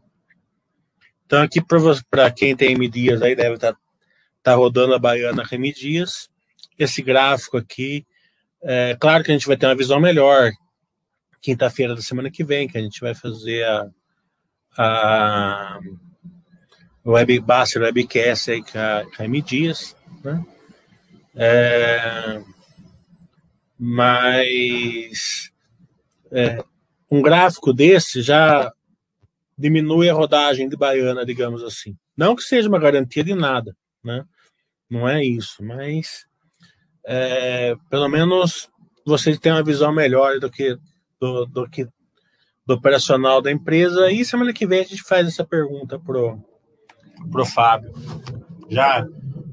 Então 1.26 1.41
aqui 1.41 1.60
para 2.10 2.32
quem 2.32 2.56
tem 2.56 2.74
M 2.74 2.88
Dias 2.88 3.22
aí 3.22 3.36
deve 3.36 3.56
estar 3.56 3.74
tá, 3.74 3.80
tá 4.44 4.56
rodando 4.56 4.94
a 4.94 5.00
Baiana 5.00 5.44
Remi 5.44 5.74
Dias. 5.74 6.30
Esse 6.78 7.02
gráfico 7.02 7.58
aqui, 7.58 8.06
é 8.62 8.96
claro 9.00 9.24
que 9.24 9.32
a 9.32 9.34
gente 9.34 9.48
vai 9.48 9.58
ter 9.58 9.65
uma 9.65 9.76
visão 9.76 10.00
melhor 10.00 10.52
quinta-feira 11.41 11.96
da 11.96 12.02
semana 12.02 12.30
que 12.30 12.44
vem, 12.44 12.68
que 12.68 12.78
a 12.78 12.82
gente 12.82 13.00
vai 13.00 13.15
fazer 13.15 13.63
a, 13.63 13.88
a 14.78 15.80
Web 17.06 17.44
Webcast 17.48 18.52
aí 18.52 18.63
com 18.63 18.78
a, 18.78 19.06
com 19.15 19.22
a 19.22 19.26
M 19.26 19.41
Dias, 19.41 19.96
né? 20.24 20.44
É, 21.36 22.41
mas 23.77 25.51
é, 26.31 26.63
um 27.11 27.21
gráfico 27.21 27.73
desse 27.73 28.21
já 28.21 28.71
diminui 29.57 30.09
a 30.09 30.13
rodagem 30.13 30.67
de 30.67 30.75
baiana, 30.75 31.25
digamos 31.25 31.63
assim. 31.63 31.95
Não 32.15 32.35
que 32.35 32.43
seja 32.43 32.67
uma 32.67 32.79
garantia 32.79 33.23
de 33.23 33.33
nada, 33.33 33.75
né? 34.03 34.25
Não 34.89 35.07
é 35.07 35.23
isso, 35.23 35.63
mas 35.63 36.25
é, 37.05 37.75
pelo 37.89 38.07
menos 38.07 38.69
vocês 39.05 39.39
têm 39.39 39.51
uma 39.51 39.63
visão 39.63 39.93
melhor 39.93 40.39
do 40.39 40.49
que 40.49 40.77
do, 41.19 41.45
do 41.45 41.69
que 41.69 41.85
do 42.65 42.73
operacional 42.73 43.41
da 43.41 43.51
empresa. 43.51 44.11
E 44.11 44.25
semana 44.25 44.53
que 44.53 44.65
vem 44.65 44.81
a 44.81 44.83
gente 44.83 45.03
faz 45.03 45.27
essa 45.27 45.45
pergunta 45.45 45.99
pro 45.99 46.39
pro 47.31 47.45
Fábio. 47.45 47.93
Já 48.69 49.05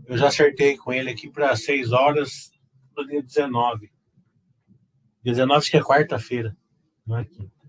eu 0.06 0.18
já 0.18 0.28
acertei 0.28 0.76
com 0.76 0.92
ele 0.92 1.10
aqui 1.10 1.30
para 1.30 1.54
6 1.54 1.92
horas 1.92 2.50
do 2.94 3.06
dia 3.06 3.22
19. 3.22 3.91
Dia 5.22 5.34
19 5.34 5.58
acho 5.58 5.70
que 5.70 5.76
é 5.76 5.82
quarta-feira, 5.82 6.56
não 7.06 7.18
é 7.18 7.24
quinta. 7.24 7.62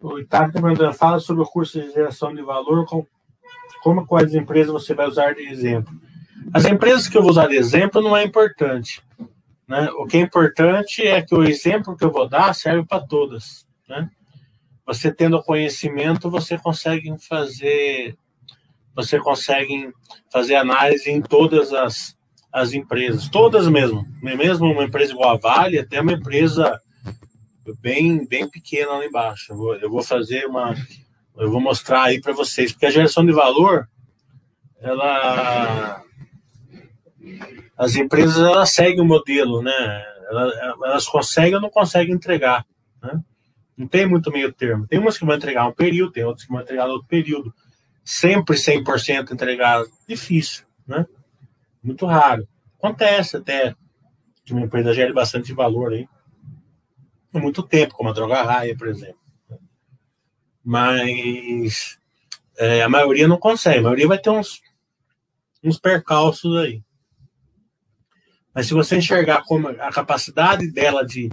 O 0.00 0.18
está 0.18 0.46
perguntando, 0.50 0.92
fala 0.92 1.18
sobre 1.18 1.42
o 1.42 1.46
curso 1.46 1.80
de 1.80 1.90
geração 1.90 2.34
de 2.34 2.42
valor, 2.42 2.84
com, 2.84 3.06
como 3.82 4.06
quais 4.06 4.34
empresas 4.34 4.70
você 4.70 4.92
vai 4.92 5.08
usar 5.08 5.34
de 5.34 5.48
exemplo. 5.48 5.94
As 6.52 6.66
empresas 6.66 7.08
que 7.08 7.16
eu 7.16 7.22
vou 7.22 7.30
usar 7.30 7.46
de 7.46 7.56
exemplo 7.56 8.02
não 8.02 8.14
é 8.14 8.22
importante. 8.22 9.02
Né? 9.66 9.88
O 9.92 10.04
que 10.04 10.18
é 10.18 10.20
importante 10.20 11.00
é 11.06 11.22
que 11.22 11.34
o 11.34 11.42
exemplo 11.42 11.96
que 11.96 12.04
eu 12.04 12.12
vou 12.12 12.28
dar 12.28 12.54
serve 12.54 12.84
para 12.84 13.06
todas. 13.06 13.66
Né? 13.88 14.10
Você 14.86 15.12
tendo 15.12 15.42
conhecimento, 15.42 16.30
você 16.30 16.58
consegue 16.58 17.14
fazer 17.18 18.16
você 18.94 19.18
consegue 19.18 19.92
fazer 20.30 20.54
análise 20.54 21.10
em 21.10 21.20
todas 21.20 21.72
as, 21.72 22.16
as 22.52 22.72
empresas, 22.72 23.28
todas 23.28 23.66
mesmo, 23.66 24.06
mesmo 24.22 24.70
uma 24.70 24.84
empresa 24.84 25.12
igual 25.12 25.34
a 25.34 25.36
Vale, 25.36 25.80
até 25.80 26.00
uma 26.00 26.12
empresa 26.12 26.80
bem 27.80 28.26
bem 28.26 28.48
pequena 28.48 28.92
lá 28.92 29.04
embaixo. 29.04 29.52
Eu 29.52 29.56
vou, 29.56 29.74
eu 29.76 29.90
vou 29.90 30.02
fazer 30.02 30.46
uma, 30.46 30.74
eu 31.36 31.50
vou 31.50 31.60
mostrar 31.60 32.04
aí 32.04 32.20
para 32.20 32.32
vocês, 32.32 32.72
porque 32.72 32.86
a 32.86 32.90
geração 32.90 33.24
de 33.24 33.32
valor, 33.32 33.88
ela 34.80 36.02
as 37.76 37.96
empresas 37.96 38.38
elas 38.38 38.70
seguem 38.70 39.00
o 39.00 39.04
modelo, 39.04 39.62
né? 39.62 40.04
Elas, 40.28 40.54
elas 40.84 41.06
conseguem 41.06 41.56
ou 41.56 41.60
não 41.60 41.70
conseguem 41.70 42.14
entregar? 42.14 42.64
Não 43.76 43.88
tem 43.88 44.06
muito 44.06 44.30
meio 44.30 44.52
termo. 44.52 44.86
Tem 44.86 44.98
umas 44.98 45.18
que 45.18 45.24
vão 45.24 45.34
entregar 45.34 45.66
um 45.66 45.72
período, 45.72 46.12
tem 46.12 46.24
outras 46.24 46.46
que 46.46 46.52
vão 46.52 46.62
entregar 46.62 46.86
outro 46.86 47.08
período. 47.08 47.52
Sempre 48.04 48.56
100% 48.56 49.32
entregar, 49.32 49.84
difícil, 50.08 50.64
né? 50.86 51.06
Muito 51.82 52.06
raro. 52.06 52.46
Acontece 52.78 53.36
até 53.36 53.74
que 54.44 54.52
uma 54.52 54.62
empresa 54.62 54.92
gere 54.92 55.12
bastante 55.12 55.52
valor 55.52 55.92
aí. 55.92 56.08
Há 57.32 57.38
muito 57.38 57.62
tempo, 57.62 57.94
como 57.94 58.10
a 58.10 58.12
Droga 58.12 58.42
Raia, 58.42 58.76
por 58.76 58.86
exemplo. 58.86 59.18
Mas 60.62 61.98
é, 62.56 62.82
a 62.82 62.88
maioria 62.88 63.26
não 63.26 63.38
consegue. 63.38 63.78
A 63.78 63.82
maioria 63.82 64.06
vai 64.06 64.18
ter 64.18 64.30
uns, 64.30 64.60
uns 65.62 65.78
percalços 65.78 66.56
aí. 66.56 66.82
Mas 68.54 68.66
se 68.68 68.74
você 68.74 68.96
enxergar 68.96 69.42
como 69.44 69.68
a 69.68 69.90
capacidade 69.90 70.70
dela 70.70 71.04
de, 71.04 71.28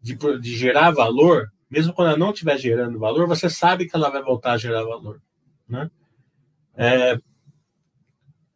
de, 0.00 0.16
de 0.40 0.56
gerar 0.56 0.90
valor, 0.92 1.52
mesmo 1.74 1.92
quando 1.92 2.08
ela 2.08 2.16
não 2.16 2.30
estiver 2.30 2.56
gerando 2.56 3.00
valor, 3.00 3.26
você 3.26 3.50
sabe 3.50 3.86
que 3.86 3.96
ela 3.96 4.08
vai 4.08 4.22
voltar 4.22 4.52
a 4.52 4.56
gerar 4.56 4.84
valor. 4.84 5.20
Né? 5.68 5.90
É, 6.76 7.18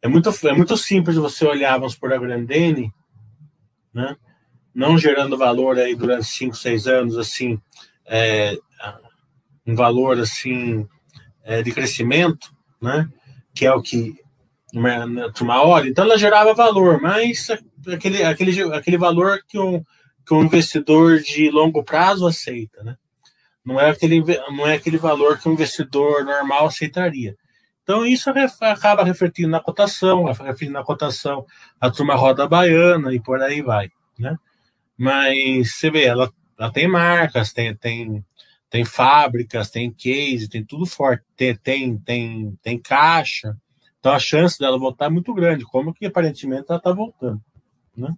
é, 0.01 0.07
muito, 0.07 0.29
é 0.47 0.53
muito 0.53 0.77
simples 0.77 1.17
você 1.17 1.45
olhar, 1.45 1.77
vamos 1.77 1.95
por 1.95 2.13
a 2.13 2.17
Grandene, 2.17 2.93
né? 3.93 4.15
não 4.73 4.97
gerando 4.97 5.37
valor 5.37 5.77
aí 5.77 5.93
durante 5.95 6.27
5, 6.27 6.55
6 6.55 6.87
anos, 6.87 7.17
assim, 7.17 7.59
é, 8.05 8.57
um 9.67 9.75
valor 9.75 10.17
assim 10.17 10.87
é, 11.43 11.61
de 11.61 11.73
crescimento, 11.73 12.55
né? 12.81 13.09
que 13.53 13.65
é 13.65 13.73
o 13.73 13.81
que 13.81 14.15
uma, 14.73 15.61
hora, 15.63 15.89
então 15.89 16.05
ela 16.05 16.17
gerava 16.17 16.53
valor, 16.53 17.01
mas 17.01 17.47
aquele, 17.91 18.23
aquele, 18.23 18.73
aquele 18.73 18.97
valor 18.97 19.39
que 19.45 19.59
um, 19.59 19.83
que 20.25 20.33
um 20.33 20.43
investidor 20.43 21.19
de 21.19 21.49
longo 21.49 21.83
prazo 21.83 22.27
aceita, 22.27 22.83
né? 22.83 22.95
Não 23.69 23.79
é, 23.79 23.91
aquele, 23.91 24.19
não 24.49 24.65
é 24.65 24.73
aquele 24.73 24.97
valor 24.97 25.37
que 25.37 25.47
um 25.47 25.53
investidor 25.53 26.25
normal 26.25 26.65
aceitaria. 26.65 27.37
Então, 27.83 28.03
isso 28.03 28.31
acaba 28.61 29.03
refletindo 29.03 29.49
na 29.49 29.59
cotação, 29.59 30.23
refletindo 30.23 30.71
na 30.71 30.83
cotação, 30.83 31.45
a 31.79 31.91
turma 31.91 32.15
roda 32.15 32.47
baiana 32.47 33.13
e 33.13 33.19
por 33.19 33.39
aí 33.43 33.61
vai, 33.61 33.91
né? 34.17 34.35
Mas 34.97 35.75
você 35.75 35.91
vê, 35.91 36.05
ela, 36.05 36.33
ela 36.57 36.71
tem 36.71 36.87
marcas, 36.87 37.53
tem, 37.53 37.75
tem, 37.75 38.25
tem 38.71 38.83
fábricas, 38.83 39.69
tem 39.69 39.93
case, 39.93 40.49
tem 40.49 40.65
tudo 40.65 40.87
forte, 40.87 41.23
tem, 41.37 41.55
tem, 41.55 41.97
tem, 41.99 42.57
tem 42.63 42.79
caixa. 42.79 43.55
Então, 43.99 44.11
a 44.11 44.19
chance 44.19 44.57
dela 44.57 44.79
voltar 44.79 45.05
é 45.05 45.09
muito 45.09 45.31
grande, 45.31 45.63
como 45.63 45.93
que 45.93 46.07
aparentemente 46.07 46.65
ela 46.69 46.79
está 46.79 46.91
voltando. 46.91 47.39
Né? 47.95 48.15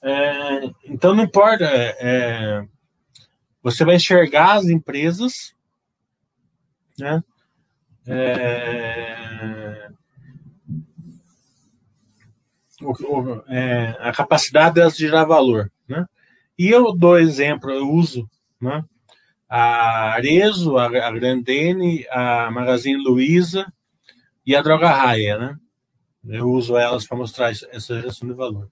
É, 0.00 0.70
então, 0.86 1.14
não 1.14 1.24
importa. 1.24 1.64
É, 1.64 1.96
é, 2.00 2.68
você 3.62 3.84
vai 3.84 3.96
enxergar 3.96 4.54
as 4.54 4.66
empresas, 4.66 5.54
né? 6.98 7.22
É, 8.06 9.88
é, 13.48 13.96
a 14.00 14.12
capacidade 14.12 14.76
delas 14.76 14.96
de 14.96 15.06
gerar 15.06 15.24
valor. 15.24 15.70
Né? 15.88 16.04
E 16.58 16.68
eu 16.68 16.92
dou 16.92 17.18
exemplo, 17.18 17.70
eu 17.70 17.90
uso 17.90 18.28
né? 18.60 18.84
a 19.48 20.12
Arezo, 20.12 20.76
a, 20.78 20.86
a 20.86 21.10
Grandene, 21.10 22.06
a 22.10 22.50
Magazine 22.50 23.02
Luiza 23.02 23.70
e 24.46 24.54
a 24.54 24.62
Droga 24.62 24.88
Raia. 24.88 25.38
Né? 25.38 25.56
Eu 26.24 26.50
uso 26.50 26.76
elas 26.76 27.06
para 27.06 27.18
mostrar 27.18 27.50
essa 27.50 28.00
geração 28.00 28.28
de 28.28 28.34
valor. 28.34 28.70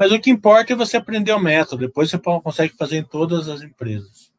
Mas 0.00 0.12
o 0.12 0.18
que 0.18 0.30
importa 0.30 0.72
é 0.72 0.76
você 0.76 0.96
aprender 0.96 1.30
o 1.32 1.38
método, 1.38 1.86
depois 1.86 2.08
você 2.08 2.18
consegue 2.18 2.74
fazer 2.74 2.96
em 2.96 3.04
todas 3.04 3.50
as 3.50 3.60
empresas. 3.60 4.29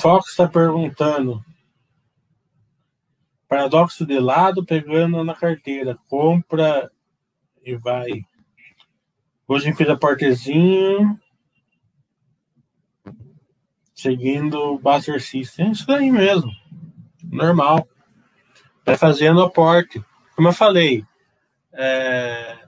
Fox 0.00 0.30
está 0.30 0.48
perguntando. 0.48 1.44
Paradoxo 3.46 4.06
de 4.06 4.18
lado, 4.18 4.64
pegando 4.64 5.22
na 5.22 5.34
carteira. 5.34 5.98
Compra 6.08 6.90
e 7.62 7.76
vai. 7.76 8.24
Hoje 9.46 9.74
fiz 9.74 9.88
a 9.90 9.96
portezinho. 9.96 11.20
Seguindo 13.94 14.54
o 14.54 14.78
Buster 14.78 15.20
System. 15.20 15.68
É 15.68 15.72
isso 15.72 15.86
daí 15.86 16.10
mesmo. 16.10 16.50
Normal. 17.22 17.86
Vai 18.86 18.96
fazendo 18.96 19.42
a 19.42 19.50
porte. 19.50 20.02
Como 20.34 20.48
eu 20.48 20.52
falei, 20.54 21.04
é, 21.74 22.58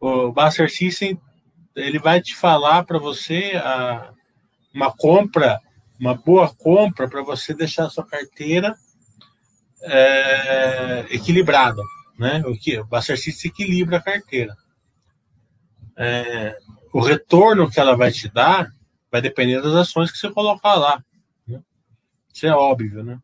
o 0.00 0.32
Buster 0.32 0.68
System 0.68 1.20
ele 1.76 2.00
vai 2.00 2.20
te 2.20 2.34
falar 2.34 2.84
para 2.84 2.98
você 2.98 3.52
a, 3.62 4.12
uma 4.74 4.92
compra 4.92 5.60
uma 6.00 6.14
boa 6.14 6.52
compra 6.54 7.06
para 7.06 7.22
você 7.22 7.52
deixar 7.52 7.84
a 7.84 7.90
sua 7.90 8.06
carteira 8.06 8.74
é, 9.82 11.06
equilibrada, 11.10 11.82
né? 12.18 12.42
O 12.46 12.56
que 12.56 12.78
o 12.78 12.86
Buster 12.86 13.18
se 13.18 13.48
equilibra 13.48 13.98
a 13.98 14.02
carteira. 14.02 14.56
É, 15.96 16.58
o 16.92 17.00
retorno 17.00 17.70
que 17.70 17.78
ela 17.78 17.94
vai 17.94 18.10
te 18.10 18.28
dar 18.28 18.72
vai 19.12 19.20
depender 19.20 19.60
das 19.60 19.74
ações 19.74 20.10
que 20.10 20.16
você 20.16 20.30
colocar 20.30 20.74
lá. 20.74 21.04
Né? 21.46 21.60
Isso 22.32 22.46
é 22.46 22.52
óbvio, 22.52 23.04
né? 23.04 23.20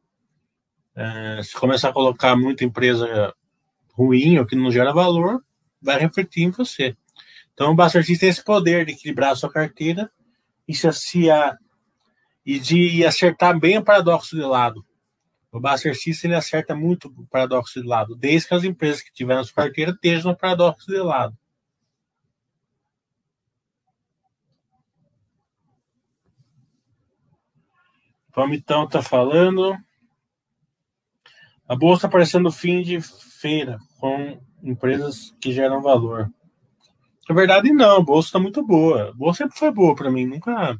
É, 0.94 1.42
se 1.42 1.54
começar 1.54 1.88
a 1.88 1.92
colocar 1.92 2.36
muita 2.36 2.64
empresa 2.64 3.34
ruim 3.92 4.38
ou 4.38 4.46
que 4.46 4.56
não 4.56 4.70
gera 4.70 4.92
valor, 4.92 5.42
vai 5.80 5.98
refletir 5.98 6.42
em 6.42 6.50
você. 6.50 6.94
Então, 7.54 7.72
o 7.72 7.74
Buster 7.74 8.04
tem 8.04 8.28
esse 8.28 8.44
poder 8.44 8.84
de 8.84 8.92
equilibrar 8.92 9.32
a 9.32 9.36
sua 9.36 9.50
carteira 9.50 10.10
e 10.68 10.74
se, 10.74 10.90
se 10.92 11.30
a, 11.30 11.56
e 12.46 12.60
de 12.60 13.04
acertar 13.04 13.58
bem 13.58 13.76
o 13.76 13.84
paradoxo 13.84 14.36
de 14.36 14.42
lado. 14.42 14.86
O 15.50 15.58
Buster 15.58 15.96
System 15.96 16.30
ele 16.30 16.38
acerta 16.38 16.76
muito 16.76 17.08
o 17.08 17.26
paradoxo 17.26 17.80
de 17.80 17.86
lado, 17.86 18.14
desde 18.14 18.46
que 18.46 18.54
as 18.54 18.62
empresas 18.62 19.02
que 19.02 19.12
tiveram 19.12 19.42
sua 19.42 19.64
carteira 19.64 19.90
estejam 19.90 20.30
no 20.30 20.38
paradoxo 20.38 20.86
de 20.86 20.98
lado. 20.98 21.36
Palmitão 28.32 28.84
está 28.84 29.02
falando. 29.02 29.74
A 31.66 31.74
bolsa 31.74 32.06
aparecendo 32.06 32.52
fim 32.52 32.82
de 32.82 33.00
feira 33.00 33.78
com 33.98 34.38
empresas 34.62 35.34
que 35.40 35.52
geram 35.52 35.82
valor. 35.82 36.30
Na 37.28 37.34
verdade, 37.34 37.72
não. 37.72 37.96
A 37.96 38.02
bolsa 38.02 38.28
está 38.28 38.38
muito 38.38 38.62
boa. 38.62 39.08
A 39.08 39.12
bolsa 39.14 39.38
sempre 39.38 39.58
foi 39.58 39.70
boa 39.72 39.96
para 39.96 40.10
mim. 40.10 40.26
Nunca 40.26 40.78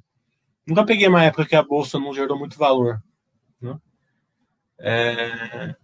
Nunca 0.67 0.85
peguei 0.85 1.07
uma 1.07 1.23
época 1.23 1.47
que 1.47 1.55
a 1.55 1.63
bolsa 1.63 1.99
não 1.99 2.13
gerou 2.13 2.39
muito 2.39 2.59
valor. 2.59 3.01
Né? 3.61 3.79
É... 4.79 5.77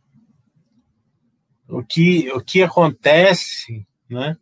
O, 1.68 1.82
que, 1.82 2.30
o 2.32 2.40
que 2.40 2.62
acontece 2.62 3.86
né, 4.10 4.36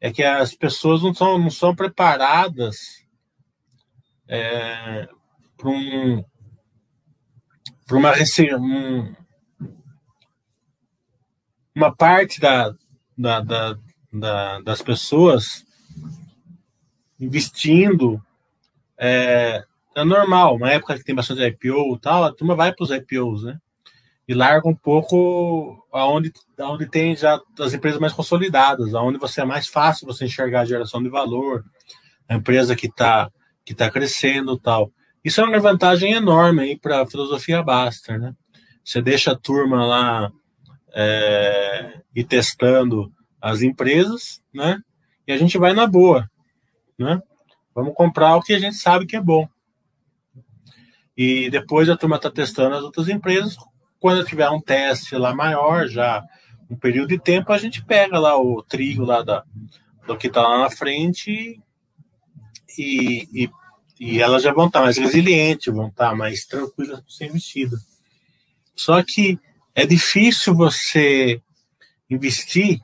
é 0.00 0.12
que 0.12 0.22
as 0.22 0.54
pessoas 0.54 1.02
não 1.02 1.14
são, 1.14 1.38
não 1.38 1.50
são 1.50 1.74
preparadas 1.74 3.04
é, 4.28 5.08
para 5.56 5.70
um, 5.70 6.24
uma, 7.90 8.12
um, 8.58 9.14
uma 11.74 11.94
parte 11.94 12.40
da, 12.40 12.74
da, 13.16 13.40
da, 13.40 13.78
da, 14.12 14.60
das 14.60 14.82
pessoas 14.82 15.64
investindo 17.18 18.22
é, 18.98 19.64
é 19.94 20.04
normal, 20.04 20.56
uma 20.56 20.70
época 20.70 20.96
que 20.96 21.04
tem 21.04 21.14
bastante 21.14 21.42
IPO 21.42 21.96
e 21.96 22.00
tal, 22.00 22.24
a 22.24 22.32
turma 22.32 22.54
vai 22.54 22.72
para 22.72 22.84
os 22.84 22.90
IPOs, 22.90 23.44
né? 23.44 23.58
E 24.26 24.34
larga 24.34 24.68
um 24.68 24.74
pouco 24.74 25.86
aonde, 25.92 26.32
aonde 26.58 26.86
tem 26.86 27.14
já 27.14 27.38
as 27.60 27.74
empresas 27.74 28.00
mais 28.00 28.12
consolidadas, 28.12 28.94
aonde 28.94 29.18
você 29.18 29.42
é 29.42 29.44
mais 29.44 29.68
fácil 29.68 30.06
você 30.06 30.24
enxergar 30.24 30.62
a 30.62 30.64
geração 30.64 31.02
de 31.02 31.10
valor, 31.10 31.62
a 32.28 32.34
empresa 32.34 32.74
que 32.74 32.86
está 32.86 33.30
que 33.64 33.74
tá 33.74 33.90
crescendo 33.90 34.58
tal. 34.58 34.92
Isso 35.24 35.40
é 35.40 35.44
uma 35.44 35.58
vantagem 35.58 36.12
enorme 36.12 36.62
aí 36.62 36.78
para 36.78 37.02
a 37.02 37.06
filosofia 37.06 37.62
Baster, 37.62 38.20
né? 38.20 38.34
Você 38.84 39.00
deixa 39.00 39.32
a 39.32 39.38
turma 39.38 39.86
lá 39.86 40.30
é, 40.94 42.00
e 42.14 42.22
testando 42.22 43.10
as 43.40 43.62
empresas, 43.62 44.42
né? 44.52 44.78
E 45.26 45.32
a 45.32 45.38
gente 45.38 45.56
vai 45.56 45.72
na 45.72 45.86
boa, 45.86 46.28
né? 46.98 47.20
Vamos 47.74 47.94
comprar 47.94 48.36
o 48.36 48.42
que 48.42 48.52
a 48.52 48.58
gente 48.58 48.76
sabe 48.76 49.06
que 49.06 49.16
é 49.16 49.20
bom. 49.20 49.48
E 51.16 51.48
depois 51.50 51.88
a 51.88 51.96
turma 51.96 52.16
está 52.16 52.30
testando 52.30 52.76
as 52.76 52.82
outras 52.82 53.08
empresas. 53.08 53.56
Quando 53.98 54.24
tiver 54.24 54.48
um 54.50 54.60
teste 54.60 55.16
lá 55.16 55.34
maior, 55.34 55.86
já 55.88 56.22
um 56.70 56.76
período 56.76 57.08
de 57.08 57.18
tempo, 57.18 57.52
a 57.52 57.58
gente 57.58 57.84
pega 57.84 58.18
lá 58.18 58.36
o 58.36 58.62
trigo 58.62 59.04
lá 59.04 59.22
da, 59.22 59.44
do 60.06 60.16
que 60.16 60.26
está 60.26 60.42
lá 60.42 60.58
na 60.58 60.70
frente 60.70 61.60
e, 62.78 63.28
e, 63.32 63.50
e, 64.00 64.20
elas 64.20 64.42
já 64.42 64.52
vão 64.52 64.66
estar 64.66 64.80
tá 64.80 64.84
mais 64.84 64.96
resilientes, 64.96 65.72
vão 65.72 65.88
estar 65.88 66.10
tá 66.10 66.16
mais 66.16 66.44
tranquilas 66.44 67.00
para 67.00 67.10
ser 67.10 67.26
investidas. 67.26 67.80
Só 68.74 69.02
que 69.02 69.38
é 69.74 69.86
difícil 69.86 70.54
você 70.54 71.40
investir, 72.10 72.80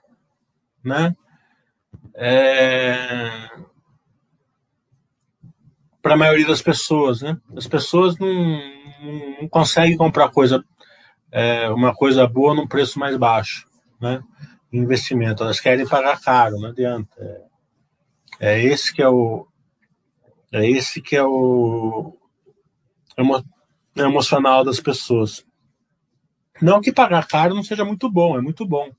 né? 0.85 1.15
É, 2.15 3.51
para 6.03 6.15
a 6.15 6.17
maioria 6.17 6.47
das 6.47 6.63
pessoas, 6.63 7.21
né? 7.21 7.37
As 7.57 7.67
pessoas 7.67 8.19
não, 8.19 8.33
não, 8.33 9.43
não 9.43 9.49
conseguem 9.49 9.97
comprar 9.97 10.31
coisa, 10.31 10.65
é, 11.31 11.69
uma 11.71 11.95
coisa 11.95 12.27
boa 12.27 12.55
num 12.55 12.67
preço 12.67 12.99
mais 12.99 13.17
baixo, 13.17 13.67
né? 14.01 14.23
Investimento, 14.73 15.43
elas 15.43 15.61
querem 15.61 15.87
pagar 15.87 16.21
caro, 16.21 16.59
não 16.59 16.71
adianta. 16.71 17.11
É, 18.39 18.55
é 18.55 18.65
esse 18.65 18.95
que 18.95 19.03
é 19.03 19.09
o, 19.09 19.47
é 20.53 20.69
esse 20.69 21.03
que 21.03 21.17
é 21.17 21.25
o 21.25 22.17
emo, 23.19 23.45
emocional 23.97 24.65
das 24.65 24.81
pessoas. 24.81 25.45
Não 26.63 26.81
que 26.81 26.93
pagar 26.93 27.27
caro 27.27 27.55
não 27.55 27.63
seja 27.63 27.85
muito 27.85 28.11
bom, 28.11 28.39
é 28.39 28.41
muito 28.41 28.67
bom. 28.67 28.91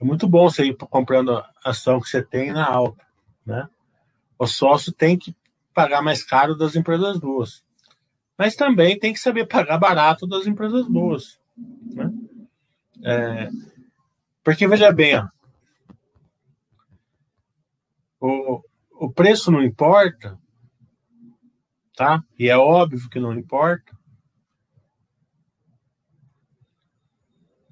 É 0.00 0.04
muito 0.04 0.28
bom 0.28 0.48
você 0.48 0.64
ir 0.64 0.76
comprando 0.76 1.42
ação 1.64 2.00
que 2.00 2.08
você 2.08 2.22
tem 2.22 2.52
na 2.52 2.66
alta, 2.66 3.04
né? 3.46 3.68
O 4.38 4.46
sócio 4.46 4.92
tem 4.92 5.16
que 5.16 5.34
pagar 5.74 6.00
mais 6.00 6.24
caro 6.24 6.56
das 6.56 6.76
empresas 6.76 7.18
boas. 7.18 7.64
Mas 8.38 8.54
também 8.54 8.98
tem 8.98 9.12
que 9.12 9.20
saber 9.20 9.46
pagar 9.46 9.78
barato 9.78 10.26
das 10.26 10.46
empresas 10.46 10.86
boas. 10.88 11.38
Né? 11.92 12.10
É, 13.04 13.48
porque, 14.42 14.66
veja 14.66 14.92
bem, 14.92 15.16
ó, 15.16 15.28
o, 18.20 18.62
o 18.92 19.12
preço 19.12 19.50
não 19.50 19.62
importa, 19.62 20.38
tá? 21.94 22.22
E 22.38 22.48
é 22.48 22.56
óbvio 22.56 23.08
que 23.10 23.20
não 23.20 23.34
importa. 23.34 23.94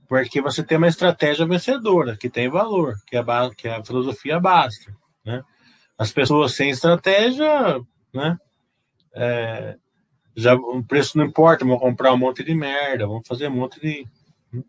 Porque 0.07 0.43
você 0.43 0.63
tem 0.63 0.77
uma 0.77 0.89
estratégia 0.89 1.47
vencedora, 1.47 2.17
que 2.19 2.29
tem 2.29 2.51
valor, 2.51 2.97
que 3.07 3.17
é 3.17 3.25
que 3.57 3.67
é 3.67 3.77
a 3.77 3.85
filosofia 3.85 4.39
basta. 4.39 4.95
Né? 5.25 5.43
As 5.99 6.11
pessoas 6.11 6.55
sem 6.55 6.71
estratégia 6.71 7.81
né? 8.13 8.39
É, 9.15 9.77
já 10.37 10.55
o 10.55 10.83
preço 10.83 11.17
não 11.17 11.25
importa, 11.25 11.65
vão 11.65 11.79
comprar 11.79 12.13
um 12.13 12.19
monte 12.19 12.45
de 12.45 12.55
merda, 12.55 13.07
vão 13.07 13.23
fazer 13.23 13.49
um 13.49 13.57
monte 13.57 13.81
de. 13.81 14.07
Né? 14.53 14.63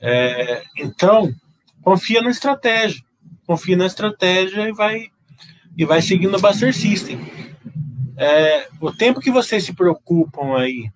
É, 0.00 0.62
então, 0.76 1.32
confia 1.82 2.20
na 2.22 2.30
estratégia, 2.30 3.02
confia 3.46 3.76
na 3.76 3.86
estratégia 3.86 4.68
e 4.68 4.72
vai, 4.72 5.08
e 5.76 5.84
vai 5.84 6.02
seguindo 6.02 6.36
o 6.36 6.40
Buster 6.40 6.74
System. 6.74 7.18
É, 8.16 8.68
o 8.80 8.92
tempo 8.92 9.20
que 9.20 9.30
vocês 9.30 9.64
se 9.64 9.74
preocupam 9.74 10.58
aí 10.58 10.90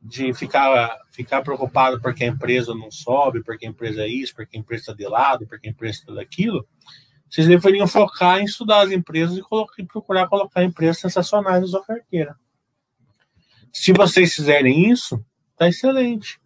de 0.00 0.34
ficar, 0.34 0.98
ficar 1.12 1.42
preocupado 1.42 2.00
porque 2.00 2.24
a 2.24 2.26
empresa 2.26 2.74
não 2.74 2.90
sobe, 2.90 3.42
porque 3.42 3.64
a 3.64 3.68
empresa 3.68 4.02
é 4.02 4.08
isso, 4.08 4.34
porque 4.34 4.56
a 4.56 4.60
empresa 4.60 4.82
está 4.82 4.92
de 4.94 5.06
lado, 5.06 5.46
porque 5.46 5.68
a 5.68 5.70
empresa 5.70 6.00
está 6.00 6.12
daquilo, 6.12 6.66
vocês 7.32 7.46
deveriam 7.46 7.88
focar 7.88 8.40
em 8.40 8.44
estudar 8.44 8.82
as 8.82 8.90
empresas 8.90 9.38
e, 9.38 9.40
colocar, 9.40 9.82
e 9.82 9.86
procurar 9.86 10.28
colocar 10.28 10.62
empresas 10.62 10.98
sensacionais 10.98 11.62
na 11.62 11.66
sua 11.66 11.82
carteira. 11.82 12.38
Se 13.72 13.90
vocês 13.90 14.34
fizerem 14.34 14.90
isso, 14.90 15.24
tá 15.56 15.66
excelente. 15.66 16.38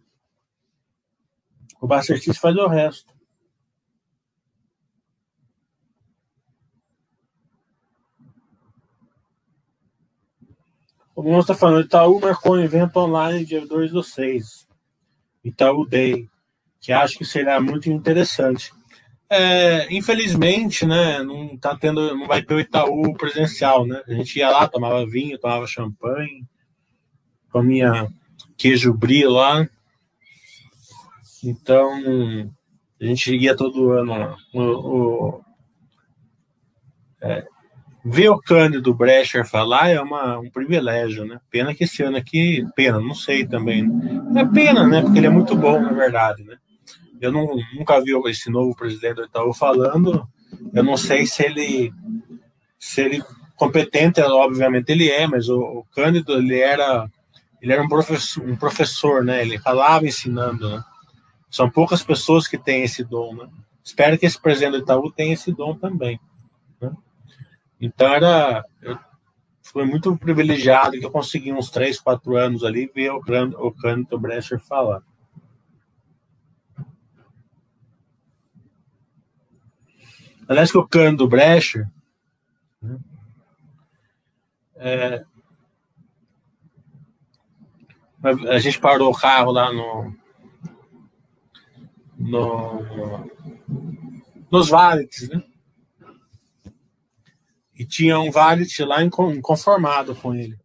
O 1.81 2.01
System 2.01 2.33
faz 2.33 2.55
o 2.55 2.67
resto. 2.67 3.13
O 11.13 11.21
Monstro 11.21 11.53
está 11.53 11.55
falando, 11.55 11.83
Itaú 11.83 12.21
marcou 12.21 12.53
um 12.53 12.61
evento 12.61 12.95
online 12.95 13.43
dia 13.43 13.67
2 13.67 13.91
do 13.91 14.01
6. 14.01 14.65
Itaú 15.43 15.85
Day, 15.85 16.29
que 16.79 16.93
acho 16.93 17.17
que 17.17 17.25
será 17.25 17.59
muito 17.59 17.89
interessante. 17.89 18.76
É, 19.29 19.93
infelizmente, 19.93 20.85
né, 20.85 21.21
não 21.21 21.57
tá 21.57 21.75
tendo, 21.75 22.15
não 22.15 22.27
vai 22.27 22.41
ter 22.41 22.53
o 22.53 22.59
Itaú 22.59 23.13
presencial, 23.13 23.85
né? 23.85 24.01
A 24.07 24.13
gente 24.13 24.39
ia 24.39 24.49
lá, 24.49 24.67
tomava 24.67 25.05
vinho, 25.05 25.37
tomava 25.37 25.67
champanhe, 25.67 26.45
comia 27.51 28.07
queijo 28.57 28.93
brie 28.93 29.27
lá. 29.27 29.67
Então, 31.43 31.91
a 33.01 33.05
gente 33.05 33.35
ia 33.35 33.55
todo 33.55 33.91
ano. 33.91 34.35
O, 34.53 34.61
o, 34.61 35.41
é, 37.21 37.45
Ver 38.09 38.29
o 38.29 38.39
Cândido 38.39 38.93
Brecher 38.93 39.45
falar 39.45 39.89
é 39.89 39.99
uma, 39.99 40.39
um 40.39 40.49
privilégio, 40.49 41.25
né? 41.25 41.41
Pena 41.51 41.75
que 41.75 41.83
esse 41.83 42.01
ano 42.01 42.15
aqui, 42.15 42.65
pena, 42.73 43.01
não 43.01 43.13
sei 43.13 43.45
também. 43.45 43.85
É 44.33 44.45
pena, 44.45 44.87
né? 44.87 45.01
Porque 45.01 45.19
ele 45.19 45.27
é 45.27 45.29
muito 45.29 45.53
bom, 45.57 45.81
na 45.81 45.91
verdade, 45.91 46.41
né? 46.45 46.57
Eu 47.19 47.31
não, 47.31 47.47
nunca 47.73 48.01
vi 48.01 48.11
esse 48.29 48.49
novo 48.49 48.75
presidente 48.75 49.15
do 49.15 49.25
Itaú 49.25 49.53
falando. 49.53 50.27
Eu 50.73 50.83
não 50.83 50.97
sei 50.97 51.25
se 51.25 51.43
ele, 51.43 51.93
se 52.79 53.01
ele 53.01 53.23
competente, 53.55 54.21
obviamente 54.21 54.91
ele 54.91 55.09
é, 55.09 55.27
mas 55.27 55.49
o, 55.49 55.59
o 55.59 55.85
Cândido 55.93 56.33
ele 56.33 56.59
era, 56.59 57.09
ele 57.61 57.73
era 57.73 57.81
um 57.81 57.87
professor, 57.87 58.47
um 58.47 58.55
professor, 58.55 59.23
né? 59.23 59.41
Ele 59.41 59.57
falava 59.57 60.05
ensinando, 60.05 60.69
né? 60.69 60.83
São 61.49 61.69
poucas 61.69 62.03
pessoas 62.03 62.47
que 62.47 62.57
têm 62.57 62.83
esse 62.83 63.03
dom, 63.03 63.35
né? 63.35 63.49
Espero 63.83 64.17
que 64.17 64.25
esse 64.25 64.39
presidente 64.39 64.73
do 64.73 64.83
Itaú 64.83 65.11
tenha 65.11 65.33
esse 65.33 65.51
dom 65.51 65.75
também. 65.75 66.19
Então 67.79 68.07
era. 68.07 68.63
Eu 68.81 68.97
fui 69.61 69.85
muito 69.85 70.15
privilegiado 70.17 70.91
que 70.91 71.05
eu 71.05 71.11
consegui 71.11 71.53
uns 71.53 71.69
3, 71.69 71.99
4 71.99 72.35
anos 72.37 72.63
ali 72.63 72.91
ver 72.93 73.11
o, 73.11 73.21
o 73.59 73.71
Canto 73.71 74.19
Brecher 74.19 74.59
falar. 74.59 75.01
Aliás, 80.47 80.71
que 80.71 80.77
o 80.77 80.87
Canto 80.87 81.27
Brecher. 81.27 81.87
Né, 82.81 82.99
é, 84.75 85.25
a 88.23 88.59
gente 88.59 88.79
parou 88.79 89.11
o 89.11 89.17
carro 89.17 89.51
lá 89.51 89.71
no, 89.71 90.15
no 92.17 93.27
nos 94.51 94.69
vales, 94.69 95.29
né? 95.29 95.43
e 97.77 97.85
tinha 97.85 98.19
um 98.19 98.31
valet 98.31 98.83
lá 98.83 99.03
inconformado 99.03 100.15
com 100.15 100.33
ele. 100.33 100.57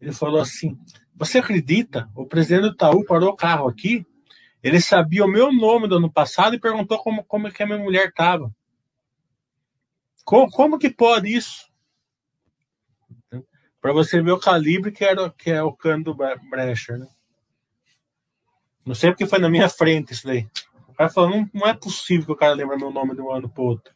Ele 0.00 0.12
falou 0.12 0.40
assim: 0.40 0.78
Você 1.14 1.38
acredita? 1.38 2.08
O 2.14 2.24
presidente 2.24 2.62
do 2.62 2.74
Itaú 2.74 3.04
parou 3.04 3.30
o 3.30 3.36
carro 3.36 3.68
aqui. 3.68 4.06
Ele 4.66 4.80
sabia 4.80 5.24
o 5.24 5.28
meu 5.28 5.52
nome 5.52 5.86
do 5.86 5.98
ano 5.98 6.10
passado 6.10 6.56
e 6.56 6.58
perguntou 6.58 6.98
como, 6.98 7.22
como 7.22 7.52
que 7.52 7.62
a 7.62 7.66
minha 7.66 7.78
mulher 7.78 8.08
estava. 8.08 8.52
Como, 10.24 10.50
como 10.50 10.76
que 10.76 10.90
pode 10.90 11.32
isso? 11.32 11.70
Para 13.80 13.92
você 13.92 14.20
ver 14.20 14.32
o 14.32 14.40
calibre 14.40 14.90
que, 14.90 15.04
era, 15.04 15.30
que 15.30 15.52
é 15.52 15.62
o 15.62 15.72
cano 15.72 16.02
do 16.02 16.14
Brecher. 16.14 16.98
Né? 16.98 17.06
Não 18.84 18.96
sei 18.96 19.12
porque 19.12 19.24
foi 19.24 19.38
na 19.38 19.48
minha 19.48 19.68
frente 19.68 20.12
isso 20.12 20.26
daí. 20.26 20.48
O 20.88 20.94
cara 20.94 21.10
falou: 21.10 21.30
não, 21.30 21.48
não 21.54 21.68
é 21.68 21.72
possível 21.72 22.26
que 22.26 22.32
o 22.32 22.36
cara 22.36 22.52
lembre 22.52 22.76
meu 22.76 22.90
nome 22.90 23.14
de 23.14 23.20
um 23.20 23.30
ano 23.30 23.48
para 23.48 23.62
outro. 23.62 23.94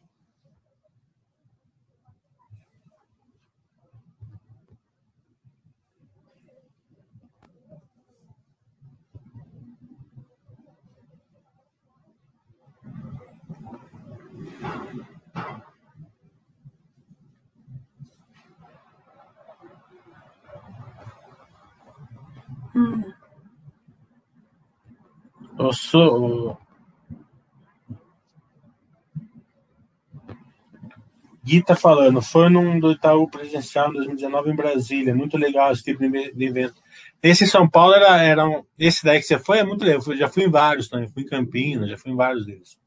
Hum. 22.75 23.11
Eu 25.59 25.73
sou. 25.73 26.57
Gui 31.43 31.63
tá 31.63 31.75
falando, 31.75 32.21
foi 32.21 32.49
num 32.49 32.79
do 32.79 32.91
Itaú 32.91 33.27
presencial 33.27 33.89
em 33.89 33.93
2019 33.93 34.51
em 34.51 34.55
Brasília, 34.55 35.15
muito 35.15 35.37
legal 35.37 35.71
esse 35.71 35.83
tipo 35.83 35.99
de 35.99 36.45
evento. 36.45 36.75
Esse 37.21 37.45
em 37.45 37.47
São 37.47 37.67
Paulo 37.67 37.95
era, 37.95 38.21
era 38.21 38.47
um, 38.47 38.63
esse 38.77 39.03
daí 39.03 39.19
que 39.19 39.25
você 39.25 39.39
foi 39.39 39.57
é 39.57 39.63
muito 39.63 39.83
legal, 39.83 40.01
eu 40.05 40.17
já 40.17 40.29
fui 40.29 40.43
em 40.43 40.49
vários 40.49 40.87
também, 40.87 41.09
fui 41.09 41.23
em 41.23 41.27
Campinas, 41.27 41.89
já 41.89 41.97
fui 41.97 42.11
em 42.11 42.15
vários 42.15 42.45
deles. 42.45 42.79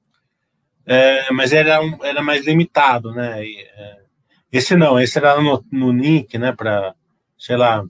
É, 0.87 1.33
mas 1.33 1.53
era, 1.53 1.81
um, 1.83 2.05
era 2.05 2.23
mais 2.23 2.47
limitado, 2.47 3.13
né? 3.13 3.45
E, 3.45 3.61
é, 3.61 4.05
esse 4.53 4.77
não, 4.77 5.01
esse 5.01 5.19
era 5.19 5.41
no, 5.41 5.65
no 5.73 5.93
né, 5.93 6.53
para, 6.57 6.95
sei 7.37 7.57
lá, 7.57 7.85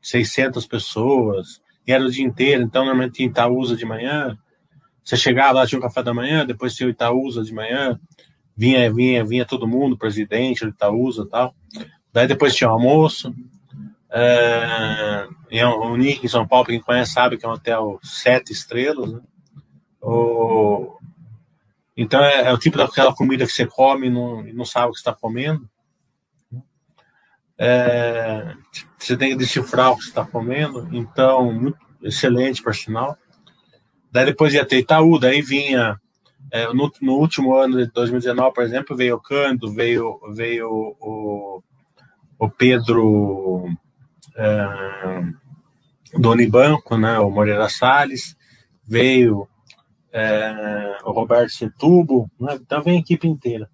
600 0.00 0.66
pessoas, 0.66 1.60
e 1.86 1.92
era 1.92 2.04
o 2.04 2.10
dia 2.10 2.24
inteiro, 2.24 2.62
então 2.62 2.84
normalmente 2.84 3.14
tinha 3.14 3.28
Itaúsa 3.28 3.76
de 3.76 3.84
manhã, 3.84 4.36
você 5.02 5.16
chegava 5.16 5.60
lá, 5.60 5.66
tinha 5.66 5.78
um 5.78 5.82
café 5.82 6.02
da 6.02 6.14
manhã, 6.14 6.46
depois 6.46 6.74
tinha 6.74 6.86
o 6.86 6.90
Itaúsa 6.90 7.42
de 7.42 7.52
manhã, 7.52 7.98
vinha, 8.56 8.92
vinha, 8.92 9.24
vinha 9.24 9.44
todo 9.44 9.66
mundo, 9.66 9.96
presidente 9.96 10.64
do 10.64 10.70
Itaúsa 10.70 11.22
e 11.22 11.28
tal, 11.28 11.54
daí 12.12 12.26
depois 12.26 12.54
tinha 12.54 12.70
o 12.70 12.72
almoço, 12.72 13.34
é, 14.12 15.28
e 15.50 15.62
o 15.62 15.96
Nick 15.96 16.26
em 16.26 16.28
São 16.28 16.46
Paulo, 16.46 16.66
quem 16.66 16.80
conhece 16.80 17.12
sabe 17.12 17.36
que 17.36 17.46
é 17.46 17.48
um 17.48 17.52
hotel 17.52 17.98
sete 18.02 18.52
estrelas, 18.52 19.12
né? 19.12 19.20
O, 20.02 20.98
então 21.96 22.22
é, 22.24 22.48
é, 22.48 22.52
o 22.52 22.58
tipo 22.58 22.78
daquela 22.78 23.14
comida 23.14 23.46
que 23.46 23.52
você 23.52 23.66
come 23.66 24.06
e 24.06 24.10
não, 24.10 24.42
não 24.42 24.64
sabe 24.64 24.88
o 24.88 24.92
que 24.92 24.98
está 24.98 25.12
comendo. 25.12 25.68
É, 27.62 28.54
você 28.98 29.18
tem 29.18 29.30
que 29.30 29.36
decifrar 29.36 29.92
o 29.92 29.96
que 29.96 30.04
está 30.04 30.24
comendo, 30.24 30.88
então, 30.92 31.52
muito 31.52 31.76
excelente, 32.02 32.62
por 32.62 32.74
sinal. 32.74 33.18
Daí 34.10 34.24
depois 34.24 34.54
ia 34.54 34.64
ter 34.64 34.78
Itaú, 34.78 35.18
daí 35.18 35.42
vinha, 35.42 36.00
é, 36.50 36.72
no, 36.72 36.90
no, 37.02 37.18
último 37.18 37.54
ano 37.54 37.76
de 37.76 37.92
2019, 37.92 38.54
por 38.54 38.64
exemplo, 38.64 38.96
veio 38.96 39.16
o 39.16 39.20
Cândido, 39.20 39.70
veio, 39.70 40.18
veio 40.34 40.96
o, 40.98 41.62
o 42.38 42.48
Pedro 42.48 43.68
é, 44.34 45.22
né, 46.98 47.18
o 47.18 47.30
Moreira 47.30 47.68
Salles, 47.68 48.34
veio 48.82 49.46
é, 50.10 50.96
o 51.04 51.12
Roberto 51.12 51.50
Setubo, 51.50 52.30
né, 52.40 52.54
então 52.54 52.82
vem 52.82 52.96
a 52.96 53.00
equipe 53.00 53.28
inteira. 53.28 53.68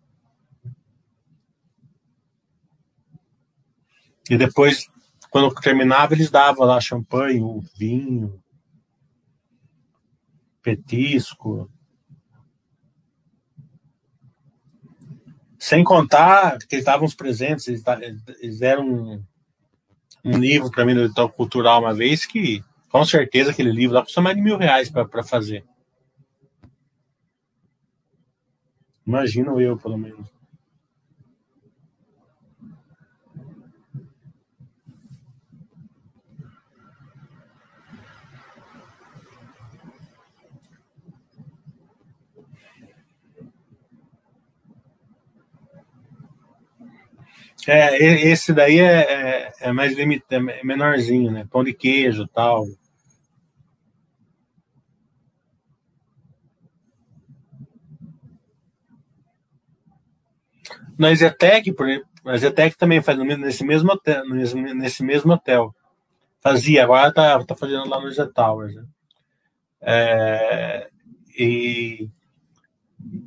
E 4.29 4.37
depois, 4.37 4.89
quando 5.31 5.55
terminava, 5.55 6.15
eles 6.15 6.31
davam 6.31 6.67
lá 6.67 6.81
champanhe, 6.81 7.41
vinho, 7.77 8.43
petisco. 10.63 11.71
Sem 15.59 15.85
contar 15.85 16.59
que 16.59 16.77
estavam 16.77 17.07
os 17.07 17.15
presentes, 17.15 17.69
eles, 17.69 17.83
eles 18.41 18.59
deram 18.59 18.87
um, 18.87 19.25
um 20.25 20.39
livro 20.39 20.71
para 20.71 20.85
mim 20.85 20.95
do 20.95 21.05
edital 21.05 21.29
cultural 21.31 21.81
uma 21.81 21.95
vez 21.95 22.27
que, 22.27 22.63
com 22.89 23.05
certeza, 23.05 23.53
aquele 23.53 23.71
livro 23.71 23.95
lá 23.95 24.03
custa 24.03 24.21
mais 24.21 24.37
de 24.37 24.43
mil 24.43 24.59
reais 24.59 24.91
para 24.91 25.23
fazer. 25.23 25.65
Imagino 29.07 29.61
eu, 29.61 29.77
pelo 29.77 29.97
menos. 29.97 30.29
É, 47.67 47.97
esse 48.29 48.53
daí 48.53 48.79
é, 48.79 49.01
é, 49.01 49.53
é 49.61 49.73
mais 49.73 49.93
limitado, 49.93 50.49
é 50.51 50.63
menorzinho, 50.63 51.33
né? 51.33 51.47
Pão 51.51 51.65
de 51.65 51.73
queijo 51.75 52.27
tal. 52.29 52.67
Na 60.97 61.13
Zetec, 61.15 61.75
a 62.25 62.37
Zetec 62.37 62.77
também 62.79 63.03
faz 63.03 63.19
nesse 63.19 63.65
mesmo 63.65 63.93
hotel, 63.93 64.25
nesse, 64.29 65.03
mesmo 65.03 65.33
hotel. 65.33 65.75
Fazia, 66.41 66.85
agora 66.85 67.13
tá, 67.13 67.45
tá 67.45 67.55
fazendo 67.55 67.89
lá 67.89 68.01
no 68.01 68.11
Z 68.11 68.29
Towers. 68.29 68.75
Né? 68.77 68.85
É, 69.81 70.89
e, 71.37 72.09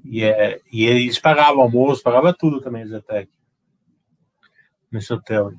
e, 0.06 0.24
é, 0.24 0.62
e 0.72 0.86
eles 0.86 1.20
pagavam 1.20 1.62
almoço, 1.62 2.02
pagava 2.02 2.34
tudo 2.34 2.62
também, 2.62 2.88
Zetec. 2.88 3.30
Nesse 4.92 5.14
hotel. 5.14 5.54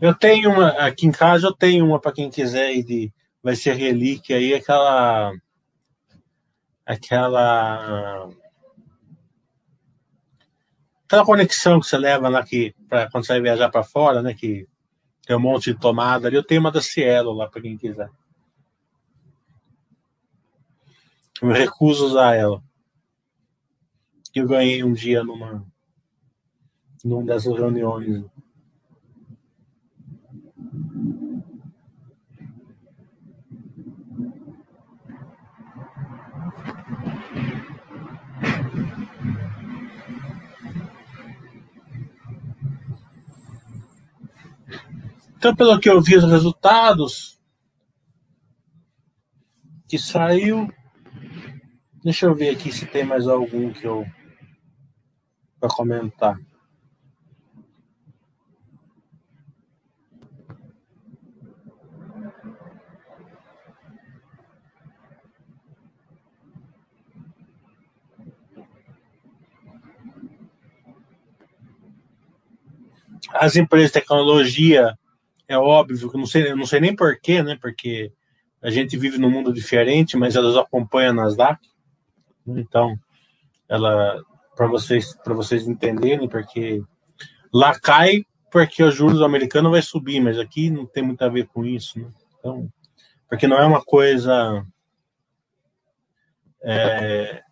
Eu 0.00 0.14
tenho 0.14 0.50
uma, 0.50 0.68
aqui 0.68 1.06
em 1.06 1.10
casa 1.10 1.46
eu 1.46 1.52
tenho 1.54 1.86
uma 1.86 1.98
para 1.98 2.12
quem 2.12 2.28
quiser 2.28 2.74
de, 2.82 3.10
vai 3.42 3.56
ser 3.56 3.72
relíquia 3.74 4.36
aí, 4.36 4.52
aquela, 4.52 5.32
aquela, 6.84 8.28
aquela 11.06 11.24
conexão 11.24 11.80
que 11.80 11.86
você 11.86 11.96
leva 11.96 12.28
lá 12.28 12.44
que, 12.44 12.74
pra, 12.86 13.10
quando 13.10 13.24
você 13.24 13.32
vai 13.32 13.40
viajar 13.40 13.70
para 13.70 13.82
fora, 13.82 14.20
né, 14.20 14.34
que 14.34 14.66
tem 15.26 15.36
um 15.36 15.40
monte 15.40 15.72
de 15.72 15.80
tomada 15.80 16.28
ali, 16.28 16.36
eu 16.36 16.44
tenho 16.44 16.60
uma 16.60 16.70
da 16.70 16.82
Cielo 16.82 17.32
lá 17.32 17.48
para 17.48 17.62
quem 17.62 17.78
quiser. 17.78 18.10
Eu 21.42 21.48
recuso 21.48 22.06
usar 22.06 22.34
ela. 22.34 22.62
Eu 24.34 24.46
ganhei 24.46 24.82
um 24.82 24.92
dia 24.92 25.22
numa, 25.22 25.64
numa 27.04 27.24
dessas 27.24 27.54
reuniões. 27.54 28.24
Então, 45.36 45.54
pelo 45.54 45.78
que 45.78 45.90
eu 45.90 46.00
vi 46.00 46.16
os 46.16 46.24
resultados 46.24 47.38
que 49.86 49.98
saiu, 49.98 50.72
deixa 52.04 52.26
eu 52.26 52.34
ver 52.34 52.50
aqui 52.50 52.70
se 52.70 52.84
tem 52.84 53.02
mais 53.02 53.26
algum 53.26 53.72
que 53.72 53.86
eu 53.86 54.06
para 55.58 55.70
comentar. 55.70 56.38
As 73.32 73.56
empresas 73.56 73.88
de 73.88 73.94
tecnologia, 73.94 74.96
é 75.48 75.56
óbvio, 75.56 76.10
que 76.10 76.18
não 76.18 76.26
sei, 76.26 76.50
eu 76.50 76.56
não 76.56 76.66
sei 76.66 76.80
nem 76.80 76.94
porquê, 76.94 77.42
né? 77.42 77.56
Porque 77.60 78.12
a 78.62 78.70
gente 78.70 78.96
vive 78.96 79.18
num 79.18 79.30
mundo 79.30 79.52
diferente, 79.52 80.16
mas 80.16 80.36
elas 80.36 80.56
acompanham 80.56 81.10
a 81.12 81.14
Nasdaq. 81.14 81.73
Então, 82.46 82.96
ela 83.68 84.22
para 84.56 84.66
vocês 84.66 85.14
para 85.22 85.34
vocês 85.34 85.66
entenderem, 85.66 86.28
porque 86.28 86.82
lá 87.52 87.78
cai 87.78 88.24
porque 88.50 88.84
os 88.84 88.94
juros 88.94 89.20
americanos 89.20 89.72
vai 89.72 89.82
subir, 89.82 90.20
mas 90.20 90.38
aqui 90.38 90.70
não 90.70 90.86
tem 90.86 91.02
muito 91.02 91.22
a 91.22 91.28
ver 91.28 91.46
com 91.48 91.64
isso, 91.64 91.98
né? 91.98 92.06
Então, 92.38 92.68
porque 93.28 93.48
não 93.48 93.58
é 93.58 93.66
uma 93.66 93.82
coisa 93.82 94.64
é, 96.62 97.42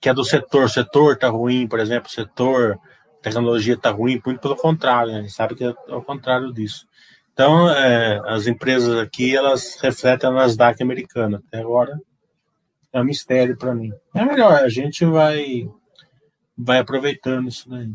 que 0.00 0.08
é 0.08 0.14
do 0.14 0.24
setor, 0.24 0.64
o 0.64 0.68
setor 0.68 1.18
tá 1.18 1.28
ruim, 1.28 1.68
por 1.68 1.80
exemplo, 1.80 2.08
o 2.08 2.12
setor 2.12 2.78
tecnologia 3.20 3.76
tá 3.76 3.90
ruim, 3.90 4.20
muito 4.24 4.40
pelo 4.40 4.56
contrário, 4.56 5.12
né? 5.12 5.18
a 5.18 5.22
gente 5.22 5.34
sabe 5.34 5.54
que 5.54 5.64
é 5.64 5.74
ao 5.88 6.02
contrário 6.02 6.52
disso. 6.52 6.86
Então, 7.32 7.68
é, 7.68 8.22
as 8.24 8.46
empresas 8.46 8.98
aqui, 8.98 9.36
elas 9.36 9.76
refletem 9.82 10.30
a 10.30 10.32
Nasdaq 10.32 10.82
americana. 10.82 11.42
Até 11.46 11.60
agora, 11.60 12.00
é 12.96 13.00
um 13.00 13.04
mistério 13.04 13.54
para 13.58 13.74
mim. 13.74 13.92
É 14.14 14.24
melhor, 14.24 14.54
a 14.54 14.70
gente 14.70 15.04
vai, 15.04 15.68
vai 16.56 16.78
aproveitando 16.78 17.48
isso 17.48 17.68
daí. 17.68 17.92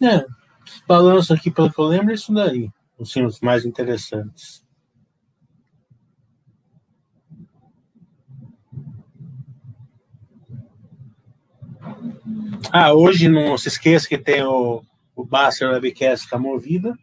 É, 0.00 0.24
os 0.64 0.80
balanços 0.86 1.32
aqui, 1.32 1.50
pelo 1.50 1.72
que 1.72 1.80
eu 1.80 1.86
lembro, 1.86 2.12
é 2.12 2.14
isso 2.14 2.32
daí. 2.32 2.70
Os 2.96 3.40
mais 3.40 3.64
interessantes. 3.64 4.64
Ah, 12.72 12.92
hoje 12.92 13.28
não 13.28 13.56
se 13.56 13.68
esqueça 13.68 14.08
que 14.08 14.18
tem 14.18 14.42
o, 14.42 14.82
o 15.16 15.24
Baster 15.24 15.70
Webcast 15.70 16.30
da 16.30 16.38
Movida. 16.38 16.96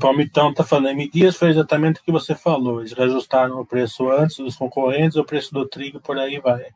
Palmitão 0.00 0.50
está 0.50 0.64
falando, 0.64 0.88
M 0.88 1.08
Dias 1.08 1.36
foi 1.36 1.50
exatamente 1.50 2.00
o 2.00 2.02
que 2.02 2.10
você 2.10 2.34
falou. 2.34 2.80
Eles 2.80 2.92
reajustaram 2.92 3.60
o 3.60 3.66
preço 3.66 4.10
antes 4.10 4.38
dos 4.38 4.56
concorrentes, 4.56 5.16
o 5.16 5.24
preço 5.24 5.52
do 5.54 5.68
trigo 5.68 6.00
por 6.00 6.18
aí 6.18 6.40
vai. 6.40 6.66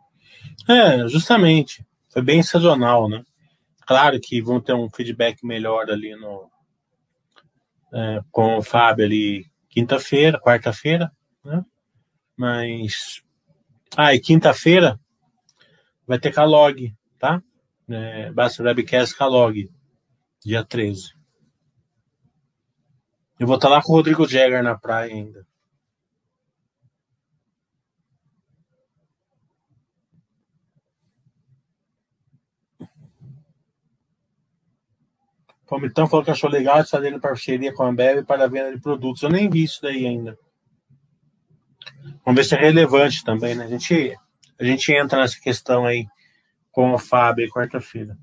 É, 0.68 1.09
justamente. 1.09 1.85
Foi 2.09 2.22
bem 2.22 2.43
sazonal, 2.43 3.09
né? 3.09 3.25
Claro 3.87 4.20
que 4.20 4.41
vão 4.41 4.61
ter 4.61 4.75
um 4.75 4.89
feedback 4.89 5.45
melhor 5.45 5.91
ali 5.91 6.14
no 6.14 6.49
é, 7.93 8.20
com 8.31 8.59
o 8.59 8.62
Fábio 8.62 9.05
ali 9.05 9.47
quinta-feira, 9.68 10.41
quarta-feira, 10.41 11.11
né? 11.45 11.64
Mas 12.37 13.22
ah, 13.97 14.14
e 14.14 14.20
quinta-feira 14.20 14.99
vai 16.07 16.18
ter 16.18 16.33
Calog, 16.33 16.95
tá? 17.18 17.43
É, 17.89 18.31
Basta 18.33 18.62
Webcast 18.62 19.16
Calog, 19.16 19.68
dia 20.45 20.64
13. 20.64 21.14
Eu 23.39 23.47
vou 23.47 23.57
estar 23.57 23.68
lá 23.68 23.82
com 23.82 23.93
o 23.93 23.97
Rodrigo 23.97 24.28
Jagger 24.28 24.62
na 24.62 24.78
praia 24.78 25.12
ainda. 25.12 25.47
Palmitão 35.66 36.07
falou 36.07 36.24
que 36.24 36.30
achou 36.30 36.49
legal 36.49 36.80
estar 36.80 36.99
fazendo 36.99 37.18
parceria 37.18 37.72
com 37.72 37.82
a 37.82 37.89
Ambev 37.89 38.24
para 38.24 38.45
a 38.45 38.49
venda 38.49 38.72
de 38.72 38.80
produtos. 38.80 39.22
Eu 39.22 39.30
nem 39.30 39.51
vi 39.51 39.64
isso 39.64 39.82
daí 39.82 40.07
ainda. 40.07 40.39
Vamos 42.24 42.37
ver 42.37 42.45
se 42.45 42.55
é 42.55 42.59
relevante 42.59 43.24
também, 43.24 43.57
né? 43.57 43.64
A 43.64 43.68
gente, 43.68 44.16
a 44.61 44.64
gente 44.64 44.93
entra 44.93 45.18
nessa 45.18 45.41
questão 45.41 45.85
aí 45.85 46.07
com 46.70 46.93
o 46.93 46.99
Fábio 46.99 47.49
quarta-feira. 47.49 48.16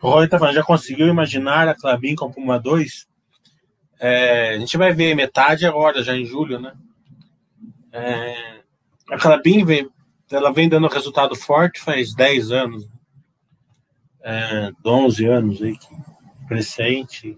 O 0.00 0.10
Roy 0.10 0.28
tá 0.28 0.38
falando, 0.38 0.54
já 0.54 0.62
conseguiu 0.62 1.08
imaginar 1.08 1.68
a 1.68 1.74
Clabin 1.74 2.14
com 2.14 2.30
Puma 2.30 2.58
2? 2.58 3.06
É, 3.98 4.50
a 4.50 4.58
gente 4.58 4.76
vai 4.76 4.92
ver 4.92 5.14
metade 5.14 5.66
agora, 5.66 6.02
já 6.02 6.16
em 6.16 6.24
julho, 6.24 6.60
né? 6.60 6.72
É, 7.92 8.60
a 9.10 9.18
Clabin 9.18 9.64
veio, 9.64 9.92
ela 10.30 10.52
vem 10.52 10.68
dando 10.68 10.86
resultado 10.86 11.34
forte 11.34 11.80
faz 11.80 12.14
10 12.14 12.52
anos, 12.52 12.88
é, 14.22 14.70
11 14.84 15.26
anos 15.26 15.62
aí, 15.62 15.76
crescente. 16.46 17.36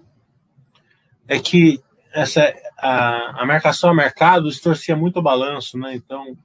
É 1.26 1.38
que 1.38 1.80
essa, 2.12 2.52
a, 2.76 3.42
a 3.42 3.46
marcação 3.46 3.90
a 3.90 3.94
mercado 3.94 4.48
distorcia 4.48 4.96
muito 4.96 5.18
o 5.18 5.22
balanço, 5.22 5.78
né? 5.78 5.94
Então, 5.94 6.36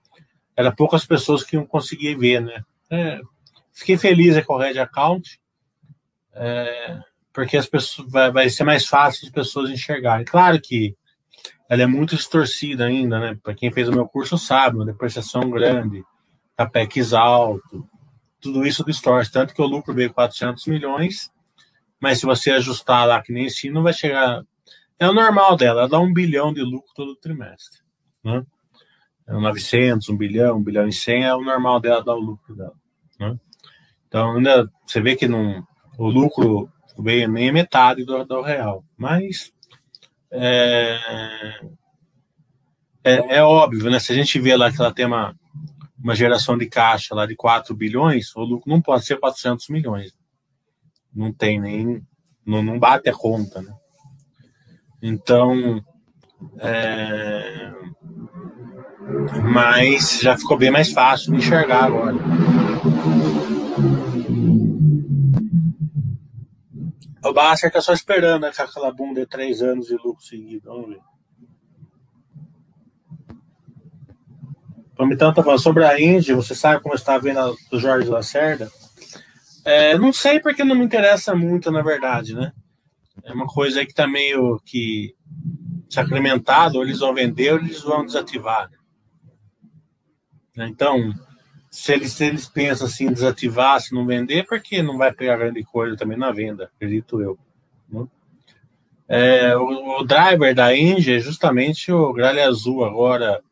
era 0.55 0.71
poucas 0.71 1.05
pessoas 1.05 1.43
que 1.43 1.55
iam 1.55 1.65
conseguir 1.65 2.15
ver, 2.15 2.39
né? 2.41 2.63
É, 2.89 3.19
fiquei 3.73 3.97
feliz 3.97 4.41
com 4.45 4.53
o 4.53 4.57
Red 4.57 4.79
Account, 4.79 5.39
é, 6.35 6.99
porque 7.33 7.57
as 7.57 7.65
pessoas, 7.65 8.09
vai, 8.11 8.31
vai 8.31 8.49
ser 8.49 8.63
mais 8.63 8.85
fácil 8.85 9.25
as 9.25 9.31
pessoas 9.31 9.69
enxergarem. 9.69 10.25
Claro 10.25 10.59
que 10.61 10.95
ela 11.69 11.83
é 11.83 11.87
muito 11.87 12.15
distorcida 12.15 12.85
ainda, 12.85 13.19
né? 13.19 13.37
Para 13.41 13.55
quem 13.55 13.71
fez 13.71 13.89
o 13.89 13.91
meu 13.91 14.07
curso 14.07 14.37
sabe, 14.37 14.77
uma 14.77 14.85
depreciação 14.85 15.49
grande, 15.49 16.03
capex 16.55 17.13
alto, 17.13 17.87
tudo 18.39 18.65
isso 18.65 18.85
distorce. 18.85 19.31
Tanto 19.31 19.53
que 19.53 19.61
o 19.61 19.65
lucro 19.65 19.93
veio 19.93 20.13
400 20.13 20.65
milhões, 20.67 21.31
mas 21.99 22.19
se 22.19 22.25
você 22.25 22.51
ajustar 22.51 23.07
lá 23.07 23.21
que 23.21 23.33
nem 23.33 23.49
si, 23.49 23.69
não 23.69 23.83
vai 23.83 23.93
chegar. 23.93 24.43
É 24.99 25.09
o 25.09 25.13
normal 25.13 25.57
dela, 25.57 25.81
ela 25.81 25.89
dá 25.89 25.99
um 25.99 26.13
bilhão 26.13 26.53
de 26.53 26.61
lucro 26.61 26.93
todo 26.95 27.15
trimestre, 27.15 27.81
né? 28.23 28.45
900, 29.27 30.07
é 30.07 30.11
1 30.11 30.17
bilhão, 30.17 30.57
1 30.57 30.63
bilhão 30.63 30.87
e 30.87 30.93
100 30.93 31.23
é 31.23 31.35
o 31.35 31.41
normal 31.41 31.79
dela 31.79 32.03
dar 32.03 32.13
o 32.13 32.19
lucro 32.19 32.55
dela, 32.55 32.75
né? 33.19 33.35
Então, 34.07 34.37
ainda 34.37 34.71
você 34.85 35.01
vê 35.01 35.15
que 35.15 35.27
não, 35.27 35.65
o 35.97 36.07
lucro 36.07 36.69
veio 36.97 37.29
nem 37.29 37.51
metade 37.51 38.03
do, 38.03 38.23
do 38.23 38.41
real, 38.41 38.83
mas 38.97 39.51
é, 40.31 40.97
é, 43.03 43.37
é, 43.37 43.43
óbvio, 43.43 43.89
né? 43.89 43.99
Se 43.99 44.11
a 44.11 44.15
gente 44.15 44.39
vê 44.39 44.55
lá 44.55 44.71
que 44.71 44.81
ela 44.81 44.93
tem 44.93 45.05
uma, 45.05 45.35
uma 46.01 46.15
geração 46.15 46.57
de 46.57 46.65
caixa 46.65 47.13
lá 47.15 47.25
de 47.25 47.35
4 47.35 47.75
bilhões, 47.75 48.35
o 48.35 48.41
lucro 48.41 48.69
não 48.69 48.81
pode 48.81 49.05
ser 49.05 49.19
400 49.19 49.69
milhões. 49.69 50.13
Não 51.13 51.31
tem 51.31 51.59
nem. 51.59 52.01
Não, 52.45 52.61
não 52.61 52.77
bate 52.77 53.09
a 53.09 53.13
conta, 53.13 53.61
né? 53.61 53.73
Então. 55.01 55.83
É, 56.59 57.71
mas 59.53 60.19
já 60.19 60.37
ficou 60.37 60.57
bem 60.57 60.71
mais 60.71 60.91
fácil 60.91 61.31
de 61.31 61.37
enxergar 61.37 61.85
agora. 61.85 62.15
O 67.25 67.33
Basser 67.33 67.71
tá 67.71 67.81
só 67.81 67.91
esperando 67.91 68.43
né, 68.43 68.51
aquela 68.55 68.91
bunda 68.91 69.21
de 69.21 69.25
três 69.25 69.61
anos 69.61 69.87
de 69.87 69.95
lucro 69.95 70.23
seguido. 70.23 70.69
Vamos 70.69 70.89
ver. 70.89 71.01
O 74.97 75.05
Mitão 75.05 75.33
tá 75.33 75.43
falando 75.43 75.59
sobre 75.59 75.83
a 75.83 75.99
Indy, 75.99 76.33
você 76.33 76.53
sabe 76.53 76.81
como 76.81 76.95
está 76.95 77.17
vendo 77.17 77.57
do 77.69 77.79
Jorge 77.79 78.07
Lacerda? 78.07 78.71
É, 79.65 79.97
não 79.97 80.13
sei 80.13 80.39
porque 80.39 80.63
não 80.63 80.75
me 80.75 80.85
interessa 80.85 81.35
muito, 81.35 81.71
na 81.71 81.81
verdade, 81.81 82.35
né? 82.35 82.53
É 83.23 83.33
uma 83.33 83.47
coisa 83.47 83.79
aí 83.79 83.87
que 83.87 83.93
tá 83.93 84.07
meio 84.07 84.61
que 84.63 85.15
sacramentado, 85.89 86.77
ou 86.77 86.83
eles 86.83 86.99
vão 86.99 87.13
vender 87.13 87.53
ou 87.53 87.59
eles 87.59 87.81
vão 87.81 88.05
desativar. 88.05 88.69
Né? 90.55 90.67
Então, 90.67 91.11
se 91.75 91.91
eles, 91.91 92.13
se 92.13 92.25
eles 92.25 92.47
pensam 92.47 92.87
assim, 92.87 93.11
desativar, 93.11 93.81
se 93.81 93.93
não 93.93 94.05
vender, 94.05 94.45
porque 94.47 94.81
não 94.81 94.97
vai 94.97 95.11
pegar 95.11 95.35
grande 95.35 95.61
coisa 95.61 95.97
também 95.97 96.17
na 96.17 96.31
venda, 96.31 96.71
acredito 96.73 97.21
eu. 97.21 97.37
Né? 97.89 98.07
É, 99.09 99.57
o, 99.57 99.99
o, 99.99 100.03
driver 100.05 100.55
da 100.55 100.73
Engie 100.73 101.15
é 101.15 101.19
justamente 101.19 101.91
o 101.91 102.13
Gralha 102.13 102.47
Azul 102.47 102.85
agora 102.85 103.43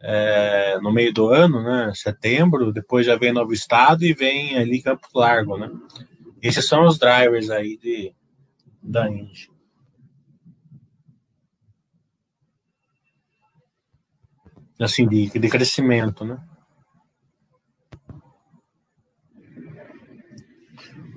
é, 0.00 0.78
no 0.80 0.92
meio 0.92 1.12
do 1.12 1.30
ano, 1.30 1.60
né? 1.60 1.90
Setembro, 1.96 2.72
depois 2.72 3.04
já 3.04 3.16
vem 3.16 3.32
Novo 3.32 3.52
Estado 3.52 4.04
e 4.04 4.14
vem 4.14 4.56
ali 4.56 4.80
Campo 4.80 5.08
Largo, 5.12 5.58
né? 5.58 5.68
Esses 6.40 6.64
são 6.64 6.86
os 6.86 6.96
drivers 6.96 7.50
aí 7.50 7.76
de, 7.76 8.14
da 8.80 9.10
Engie. 9.10 9.50
Assim, 14.78 15.08
de, 15.08 15.28
de 15.28 15.48
crescimento, 15.48 16.24
né? 16.24 16.38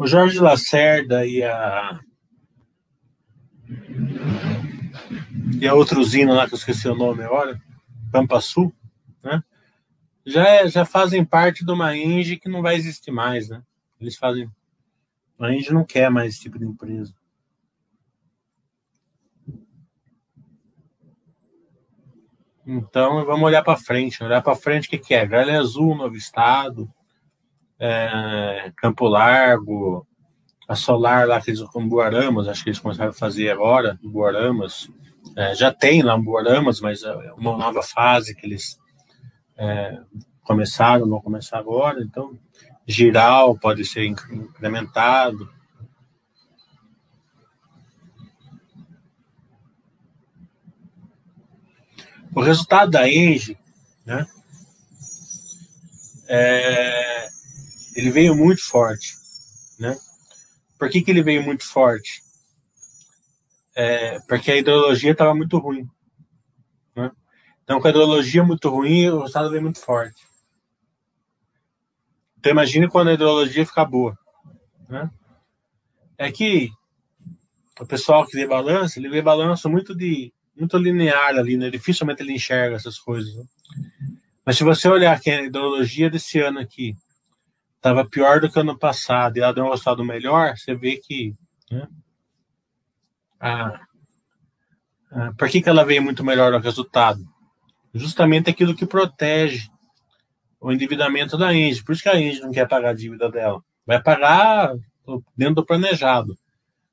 O 0.02 0.08
Jorge 0.08 0.40
Lacerda 0.40 1.28
e 1.28 1.44
a. 1.44 2.00
E 5.60 5.68
a 5.68 5.76
outra 5.76 6.00
usina 6.00 6.34
lá, 6.34 6.48
que 6.48 6.56
eu 6.56 6.58
esqueci 6.58 6.88
o 6.88 6.96
nome 6.96 7.22
agora, 7.22 7.62
Pampa 8.12 8.42
Sul, 8.42 8.74
né? 9.24 9.44
Já, 10.26 10.48
é, 10.48 10.68
já 10.68 10.86
fazem 10.86 11.24
parte 11.24 11.64
de 11.64 11.72
uma 11.72 11.96
Engie 11.96 12.40
que 12.40 12.50
não 12.50 12.64
vai 12.64 12.78
existir 12.78 13.12
mais, 13.12 13.50
né? 13.50 13.62
Eles 14.00 14.16
fazem. 14.16 14.50
A 15.40 15.54
Engie 15.54 15.72
não 15.72 15.86
quer 15.86 16.10
mais 16.10 16.34
esse 16.34 16.42
tipo 16.42 16.58
de 16.58 16.66
empresa. 16.66 17.14
Então 22.66 23.24
vamos 23.24 23.44
olhar 23.44 23.62
para 23.62 23.78
frente, 23.78 24.24
olhar 24.24 24.42
para 24.42 24.56
frente 24.56 24.88
o 24.88 24.90
que, 24.90 24.98
que 24.98 25.14
é? 25.14 25.28
Gralha 25.28 25.60
Azul, 25.60 25.96
Novo 25.96 26.16
Estado, 26.16 26.92
é, 27.84 28.72
Campo 28.78 29.08
Largo, 29.08 30.08
a 30.70 30.76
Solar 30.76 31.28
lá 31.28 31.42
que 31.42 31.50
eles 31.50 31.62
com 31.64 31.88
Buaramas, 31.88 32.48
acho 32.48 32.64
que 32.64 32.70
eles 32.70 32.80
começaram 32.80 33.10
a 33.10 33.14
fazer 33.14 33.50
agora, 33.50 34.00
Buaramas. 34.04 34.88
É, 35.36 35.56
já 35.56 35.74
tem 35.74 36.04
lá 36.04 36.16
Buaramas, 36.16 36.80
mas 36.80 37.02
é 37.02 37.34
uma 37.34 37.58
nova 37.58 37.82
fase 37.82 38.36
que 38.36 38.46
eles 38.46 38.80
é, 39.58 40.00
começaram, 40.44 41.10
vão 41.10 41.20
começar 41.20 41.58
agora. 41.58 42.04
Então, 42.04 42.38
giral 42.86 43.58
pode 43.58 43.84
ser 43.84 44.06
incrementado. 44.06 45.52
O 52.34 52.42
resultado 52.42 52.92
da 52.92 53.10
Engie, 53.10 53.58
né, 54.06 54.26
é, 56.28 57.30
ele 57.96 58.12
veio 58.12 58.36
muito 58.36 58.64
forte, 58.64 59.16
né? 59.80 59.98
Por 60.78 60.90
que, 60.90 61.02
que 61.02 61.12
ele 61.12 61.22
veio 61.22 61.44
muito 61.44 61.64
forte? 61.64 62.24
É, 63.76 64.20
porque 64.22 64.52
a 64.52 64.58
ideologia 64.58 65.12
estava 65.12 65.34
muito 65.36 65.58
ruim. 65.58 65.88
Né? 66.96 67.12
Então, 67.64 67.80
com 67.80 67.88
a 67.88 67.90
ideologia 67.90 68.44
muito 68.44 68.70
ruim, 68.70 69.08
o 69.10 69.20
resultado 69.20 69.50
veio 69.50 69.62
muito 69.62 69.80
forte. 69.80 70.22
Então, 72.40 72.52
imagine 72.52 72.90
quando 72.90 73.10
a 73.10 73.14
ideologia 73.14 73.66
ficar 73.66 73.86
boa. 73.86 74.18
Né? 74.90 75.10
É 76.18 76.32
que 76.32 76.70
o 77.80 77.86
pessoal 77.86 78.26
que 78.26 78.36
vê 78.36 78.48
balanço, 78.48 79.00
ele 79.00 79.10
vê 79.10 79.22
balanço 79.22 79.70
muito 79.70 79.96
de 79.96 80.34
muito 80.56 80.78
linear 80.78 81.36
ali, 81.38 81.58
né? 81.58 81.70
Dificilmente 81.70 82.22
ele 82.22 82.34
enxerga 82.34 82.76
essas 82.76 83.00
coisas. 83.00 83.34
Né? 83.36 83.44
Mas 84.46 84.58
se 84.58 84.64
você 84.64 84.88
olhar 84.88 85.20
que 85.20 85.30
a 85.30 85.44
ideologia 85.44 86.10
desse 86.10 86.40
ano 86.40 86.60
aqui 86.60 86.96
estava 87.82 88.08
pior 88.08 88.40
do 88.40 88.50
que 88.50 88.60
ano 88.60 88.78
passado 88.78 89.38
e 89.38 89.42
ela 89.42 89.52
deu 89.52 89.66
um 89.66 89.72
resultado 89.72 90.06
melhor, 90.06 90.56
você 90.56 90.76
vê 90.76 90.98
que. 90.98 91.36
Né, 91.72 91.88
por 95.38 95.50
que, 95.50 95.62
que 95.62 95.68
ela 95.68 95.84
veio 95.84 96.02
muito 96.02 96.24
melhor 96.24 96.52
no 96.52 96.60
resultado? 96.60 97.20
Justamente 97.94 98.50
aquilo 98.50 98.76
que 98.76 98.86
protege 98.86 99.68
o 100.60 100.72
endividamento 100.72 101.38
da 101.38 101.54
Engie. 101.54 101.84
Por 101.84 101.94
isso 101.94 102.04
que 102.04 102.10
a 102.10 102.22
Engie 102.22 102.40
não 102.40 102.52
quer 102.52 102.68
pagar 102.68 102.92
a 102.92 102.96
dívida 102.96 103.30
dela. 103.30 103.62
Vai 103.86 104.02
pagar 104.02 104.74
dentro 105.36 105.56
do 105.56 105.66
planejado. 105.66 106.38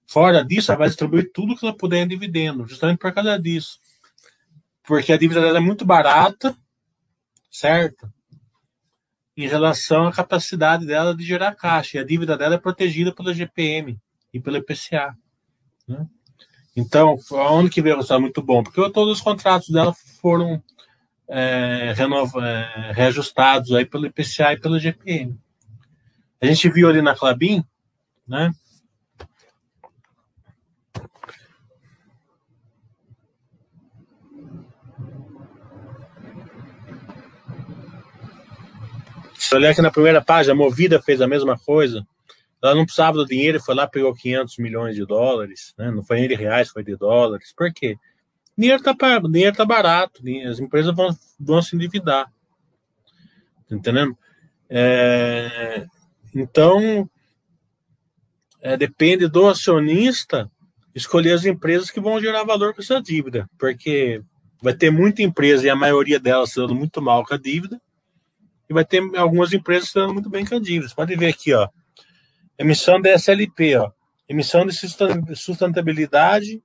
Fora 0.07 0.43
disso, 0.43 0.73
ela 0.73 0.79
vai 0.79 0.89
distribuir 0.89 1.31
tudo 1.33 1.55
que 1.55 1.67
ela 1.67 1.77
puder 1.77 2.03
em 2.03 2.09
dividendo, 2.09 2.67
justamente 2.67 2.99
por 2.99 3.13
causa 3.13 3.39
disso. 3.39 3.79
Porque 4.83 5.13
a 5.13 5.19
dívida 5.19 5.43
dela 5.43 5.59
é 5.59 5.61
muito 5.61 5.85
barata, 5.85 6.57
certo? 7.51 8.11
Em 9.39 9.47
relação 9.47 10.09
à 10.09 10.13
capacidade 10.13 10.85
dela 10.85 11.15
de 11.15 11.25
gerar 11.25 11.55
caixa. 11.55 11.97
E 11.97 12.01
a 12.01 12.05
dívida 12.05 12.37
dela 12.37 12.57
é 12.57 12.59
protegida 12.59 13.15
pela 13.15 13.33
GPM 13.33 13.97
e 14.35 14.41
pelo 14.41 14.57
IPCA. 14.57 15.17
Né? 15.87 16.05
Então, 16.77 17.17
onde 17.31 17.71
que 17.71 17.81
veio 17.81 17.95
o 17.95 17.99
resultado 17.99 18.21
muito 18.21 18.43
bom? 18.43 18.65
Porque 18.65 18.91
todos 18.91 19.19
os 19.19 19.21
contratos 19.21 19.69
dela 19.69 19.95
foram 20.21 20.61
é, 21.29 21.95
renova, 21.97 22.45
é, 22.45 22.93
reajustados 22.93 23.73
aí 23.73 23.87
pelo 23.87 24.07
IPCA 24.07 24.55
e 24.55 24.61
pela 24.61 24.81
GPM. 24.81 25.39
A 26.41 26.47
gente 26.47 26.69
viu 26.69 26.89
ali 26.89 27.01
na 27.01 27.15
Clabin, 27.15 27.65
né? 28.27 28.51
Se 39.49 39.57
olhar 39.57 39.71
aqui 39.71 39.81
na 39.81 39.91
primeira 39.91 40.23
página, 40.23 40.53
a 40.53 40.55
Movida 40.55 41.01
fez 41.01 41.23
a 41.23 41.27
mesma 41.27 41.59
coisa. 41.59 42.07
Ela 42.63 42.75
não 42.75 42.85
precisava 42.85 43.17
do 43.17 43.25
dinheiro, 43.25 43.59
foi 43.59 43.75
lá 43.75 43.87
pegou 43.87 44.15
500 44.15 44.59
milhões 44.59 44.95
de 44.95 45.07
dólares, 45.07 45.73
né? 45.79 45.91
não 45.91 46.05
foi 46.05 46.19
nem 46.19 46.29
de 46.29 46.35
reais, 46.35 46.69
foi 46.69 46.85
de 46.85 46.95
dólares. 46.95 47.55
Por 47.57 47.73
quê? 47.73 47.97
Dinheiro 48.59 48.79
está 48.79 48.95
dinheiro 49.21 49.57
tá 49.57 49.65
barato, 49.65 50.21
as 50.47 50.61
empresas 50.61 50.95
vão, 50.95 51.17
vão 51.41 51.63
se 51.63 51.75
endividar. 51.75 52.31
entendendo? 53.71 54.19
É, 54.69 55.87
então, 56.35 57.09
é, 58.61 58.77
depende 58.77 59.29
do 59.29 59.49
acionista 59.49 60.51
escolher 60.95 61.33
as 61.33 61.47
empresas 61.47 61.91
que 61.91 62.01
vão 62.01 62.21
gerar 62.21 62.45
valor 62.45 62.75
com 62.75 62.83
essa 62.83 63.01
dívida, 63.01 63.49
porque 63.59 64.21
vai 64.61 64.75
ter 64.75 64.91
muita 64.91 65.23
empresa 65.23 65.67
e 65.67 65.71
a 65.71 65.75
maioria 65.75 66.21
delas 66.21 66.51
se 66.51 66.57
dando 66.57 66.75
muito 66.75 67.01
mal 67.01 67.25
com 67.25 67.33
a 67.33 67.39
dívida, 67.39 67.81
e 68.69 68.75
vai 68.75 68.85
ter 68.85 69.03
algumas 69.17 69.53
empresas 69.53 69.89
se 69.89 69.95
dando 69.95 70.13
muito 70.13 70.29
bem 70.29 70.45
com 70.45 70.57
a 70.57 70.61
dívida. 70.61 70.89
Você 70.89 70.95
pode 70.95 71.17
ver 71.17 71.29
aqui, 71.29 71.55
ó, 71.55 71.69
emissão 72.59 73.01
da 73.01 73.11
SLP, 73.11 73.77
ó, 73.77 73.91
emissão 74.29 74.67
de 74.67 74.75
sustentabilidade 75.35 76.63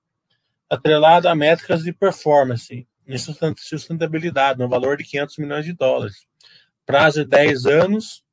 atrelada 0.69 1.31
a 1.31 1.35
métricas 1.35 1.83
de 1.83 1.93
performance 1.93 2.87
e 3.05 3.17
sustentabilidade, 3.57 4.59
no 4.59 4.67
valor 4.67 4.97
de 4.97 5.03
500 5.03 5.37
milhões 5.37 5.65
de 5.65 5.73
dólares. 5.73 6.25
Prazo 6.85 7.23
de 7.23 7.29
10 7.29 7.65
anos 7.65 8.23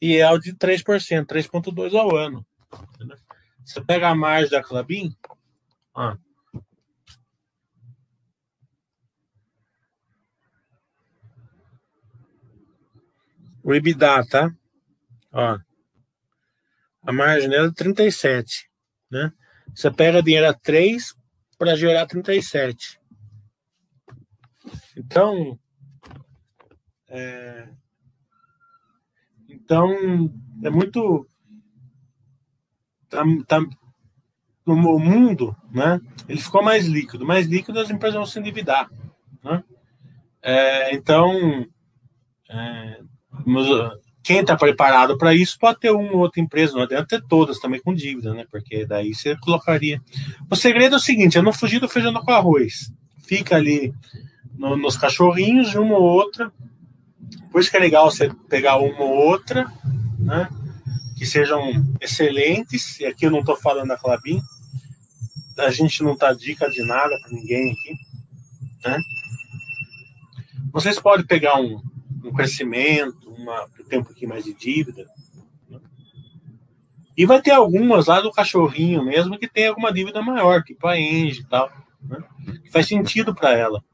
e 0.00 0.16
é 0.16 0.38
de 0.38 0.54
3%, 0.54 1.26
3,2% 1.26 1.94
ao 1.94 2.16
ano. 2.16 2.44
Você 3.64 3.80
pega 3.80 4.08
a 4.08 4.14
margem 4.14 4.50
da 4.50 4.62
Clabin, 4.62 5.14
ó, 5.94 6.16
o 13.62 13.74
EBITDA, 13.74 14.26
tá? 14.26 14.54
Ó, 15.32 15.58
a 17.02 17.12
margem 17.12 17.48
dela 17.48 17.68
é 17.68 17.72
37, 17.72 18.68
né? 19.10 19.32
Você 19.74 19.90
pega 19.90 20.22
dinheiro 20.22 20.48
a 20.48 20.54
3 20.54 21.14
para 21.58 21.76
gerar 21.76 22.06
37. 22.06 23.00
Então, 24.96 25.58
é, 27.08 27.68
então 29.48 29.90
é 30.62 30.70
muito 30.70 31.26
tá, 33.08 33.22
tá, 33.46 33.60
no 34.64 34.76
mundo, 34.76 35.56
né? 35.70 36.00
Ele 36.28 36.40
ficou 36.40 36.62
mais 36.62 36.86
líquido, 36.86 37.26
mais 37.26 37.46
líquido 37.46 37.80
as 37.80 37.90
empresas 37.90 38.16
vão 38.16 38.26
se 38.26 38.38
endividar, 38.38 38.88
né? 39.42 39.64
É, 40.40 40.94
então, 40.94 41.66
é, 42.48 43.00
quem 44.22 44.40
está 44.40 44.56
preparado 44.56 45.18
para 45.18 45.34
isso 45.34 45.58
pode 45.58 45.80
ter 45.80 45.90
uma 45.90 46.12
ou 46.12 46.20
outra 46.20 46.40
empresa, 46.40 46.74
não 46.74 46.82
adianta 46.82 47.18
ter 47.18 47.26
todas 47.26 47.58
também 47.58 47.80
com 47.80 47.92
dívida, 47.92 48.32
né? 48.32 48.46
Porque 48.50 48.86
daí 48.86 49.14
você 49.14 49.36
colocaria. 49.36 50.00
O 50.48 50.54
segredo 50.54 50.94
é 50.94 50.98
o 50.98 51.00
seguinte: 51.00 51.36
é 51.36 51.42
não 51.42 51.52
fugir 51.52 51.80
do 51.80 51.88
feijão 51.88 52.12
com 52.14 52.30
arroz. 52.30 52.92
Fica 53.24 53.56
ali 53.56 53.92
no, 54.56 54.76
nos 54.76 54.96
cachorrinhos 54.96 55.70
de 55.70 55.78
uma 55.78 55.96
ou 55.96 56.04
outra. 56.04 56.52
Por 57.50 57.60
isso 57.60 57.70
que 57.70 57.76
é 57.76 57.80
legal 57.80 58.10
você 58.10 58.30
pegar 58.48 58.76
uma 58.76 59.02
ou 59.02 59.10
outra, 59.10 59.66
né? 60.18 60.48
Que 61.16 61.26
sejam 61.26 61.84
excelentes. 62.00 63.00
E 63.00 63.06
aqui 63.06 63.26
eu 63.26 63.30
não 63.30 63.40
estou 63.40 63.56
falando 63.56 63.88
da 63.88 63.98
Clabin. 63.98 64.40
A 65.58 65.70
gente 65.70 66.02
não 66.02 66.16
tá 66.16 66.32
dica 66.32 66.70
de 66.70 66.82
nada 66.82 67.18
para 67.20 67.30
ninguém 67.32 67.72
aqui, 67.72 67.94
né? 68.84 69.00
Vocês 70.72 70.98
podem 70.98 71.26
pegar 71.26 71.60
um, 71.60 71.82
um 72.24 72.32
crescimento, 72.32 73.21
uma, 73.42 73.68
tem 73.88 73.98
um 73.98 74.04
pouquinho 74.04 74.30
mais 74.30 74.44
de 74.44 74.54
dívida. 74.54 75.06
Né? 75.68 75.80
E 77.16 77.26
vai 77.26 77.42
ter 77.42 77.50
algumas 77.50 78.06
lá 78.06 78.20
do 78.20 78.32
cachorrinho 78.32 79.04
mesmo 79.04 79.38
que 79.38 79.48
tem 79.48 79.66
alguma 79.66 79.92
dívida 79.92 80.22
maior, 80.22 80.62
tipo 80.62 80.86
a 80.86 80.98
Engie 80.98 81.40
e 81.40 81.46
tal, 81.46 81.70
né? 82.02 82.22
que 82.62 82.70
faz 82.70 82.86
sentido 82.86 83.34
para 83.34 83.52
ela. 83.52 83.84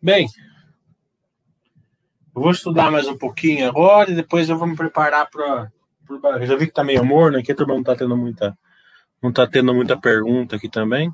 Bem, 0.00 0.28
eu 2.32 2.40
vou 2.40 2.52
estudar 2.52 2.88
mais 2.88 3.08
um 3.08 3.18
pouquinho 3.18 3.68
agora 3.68 4.08
e 4.08 4.14
depois 4.14 4.48
eu 4.48 4.56
vou 4.56 4.68
me 4.68 4.76
preparar 4.76 5.28
para. 5.28 5.72
Já 6.46 6.54
vi 6.54 6.68
que 6.68 6.72
tá 6.72 6.84
meio 6.84 7.04
morno 7.04 7.36
aqui, 7.36 7.50
a 7.50 7.54
turma 7.54 7.74
não 7.74 7.82
tá 7.82 7.96
tendo 7.96 8.16
muita. 8.16 8.56
Não 9.20 9.32
tá 9.32 9.44
tendo 9.44 9.74
muita 9.74 10.00
pergunta 10.00 10.54
aqui 10.54 10.68
também. 10.68 11.12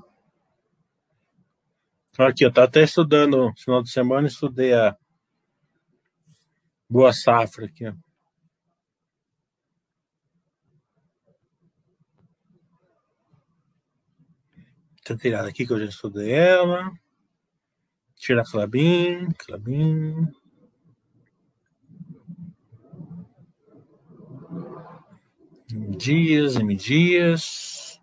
Aqui, 2.19 2.45
eu 2.45 2.53
tá 2.53 2.65
até 2.65 2.83
estudando, 2.83 3.39
no 3.39 3.57
final 3.57 3.83
de 3.83 3.91
semana, 3.91 4.29
estudei 4.29 4.75
a 4.75 4.95
Boa 6.87 7.13
Safra 7.15 7.65
aqui, 7.65 7.87
ó. 7.89 7.95
Tirada 15.17 15.49
aqui 15.49 15.67
que 15.67 15.73
eu 15.73 15.81
já 15.81 15.87
estudei 15.87 16.33
ela. 16.33 16.93
Tira 18.25 18.43
Clabin, 18.43 19.29
Clabin. 19.37 20.33
Dias, 25.99 26.57
M 26.57 26.75
Dias. 26.75 28.01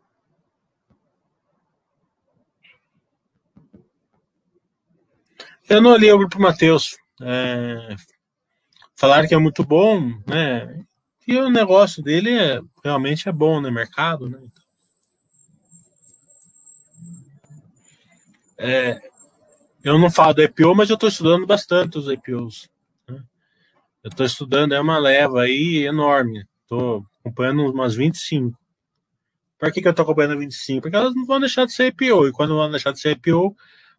Eu 5.67 5.81
não 5.81 5.89
olhei 5.89 6.11
o 6.11 6.19
Grupo 6.19 6.39
Mateus. 6.39 6.95
É, 7.19 7.95
falaram 8.95 9.27
que 9.27 9.33
é 9.33 9.39
muito 9.39 9.63
bom, 9.63 10.01
né? 10.27 10.85
E 11.27 11.35
o 11.35 11.49
negócio 11.49 12.03
dele 12.03 12.37
é, 12.37 12.61
realmente 12.83 13.27
é 13.27 13.31
bom 13.31 13.55
no 13.55 13.61
né? 13.61 13.71
mercado, 13.71 14.29
né? 14.29 14.39
É, 18.59 19.10
eu 19.83 19.97
não 19.97 20.11
falo 20.11 20.33
do 20.33 20.43
IPO, 20.43 20.75
mas 20.75 20.89
eu 20.89 20.95
estou 20.95 21.09
estudando 21.09 21.45
bastante 21.45 21.97
os 21.97 22.07
IPOs. 22.07 22.69
Né? 23.07 23.21
Eu 24.03 24.09
estou 24.09 24.25
estudando, 24.25 24.73
é 24.73 24.79
uma 24.79 24.97
leva 24.97 25.41
aí 25.41 25.85
enorme. 25.85 26.45
Estou 26.63 27.05
acompanhando 27.19 27.63
umas 27.71 27.95
25. 27.95 28.57
Por 29.57 29.71
que, 29.71 29.81
que 29.81 29.87
eu 29.87 29.91
estou 29.91 30.03
acompanhando 30.03 30.39
25? 30.39 30.81
Porque 30.81 30.95
elas 30.95 31.13
não 31.15 31.25
vão 31.25 31.39
deixar 31.39 31.65
de 31.65 31.73
ser 31.73 31.87
IPO. 31.87 32.27
E 32.27 32.31
quando 32.31 32.55
vão 32.55 32.69
deixar 32.69 32.91
de 32.91 32.99
ser 32.99 33.11
IPO, 33.11 33.55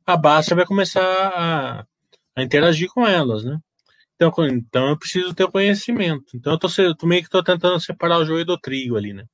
a 0.06 0.16
Basta 0.16 0.54
vai 0.54 0.66
começar 0.66 1.02
a, 1.02 1.86
a 2.34 2.42
interagir 2.42 2.88
com 2.88 3.06
elas, 3.06 3.44
né? 3.44 3.58
Então, 4.16 4.32
então 4.46 4.88
eu 4.88 4.96
preciso 4.96 5.34
ter 5.34 5.48
conhecimento. 5.48 6.36
Então 6.36 6.52
eu 6.52 6.58
tô 6.58 7.06
meio 7.06 7.22
que 7.22 7.28
estou 7.28 7.42
tentando 7.42 7.80
separar 7.80 8.18
o 8.18 8.24
joio 8.24 8.44
do 8.44 8.58
trigo 8.58 8.96
ali, 8.96 9.12
né? 9.12 9.24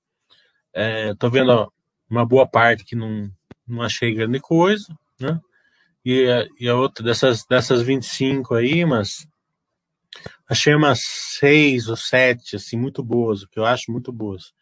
É, 0.74 1.12
vendo 1.30 1.50
ó, 1.50 1.68
uma 2.08 2.24
boa 2.24 2.46
parte 2.46 2.84
que 2.84 2.94
não, 2.94 3.30
não 3.66 3.82
achei 3.82 4.14
grande 4.14 4.40
coisa, 4.40 4.86
né? 5.20 5.40
E, 6.10 6.48
e 6.58 6.66
a 6.66 6.74
outra, 6.74 7.04
dessas, 7.04 7.44
dessas 7.44 7.82
25 7.82 8.54
aí, 8.54 8.82
mas 8.82 9.28
achei 10.48 10.74
umas 10.74 11.00
seis 11.02 11.86
ou 11.86 11.98
sete, 11.98 12.56
assim, 12.56 12.78
muito 12.78 13.02
boas, 13.02 13.42
o 13.42 13.48
que 13.48 13.58
eu 13.58 13.66
acho 13.66 13.92
muito 13.92 14.10
boas. 14.10 14.54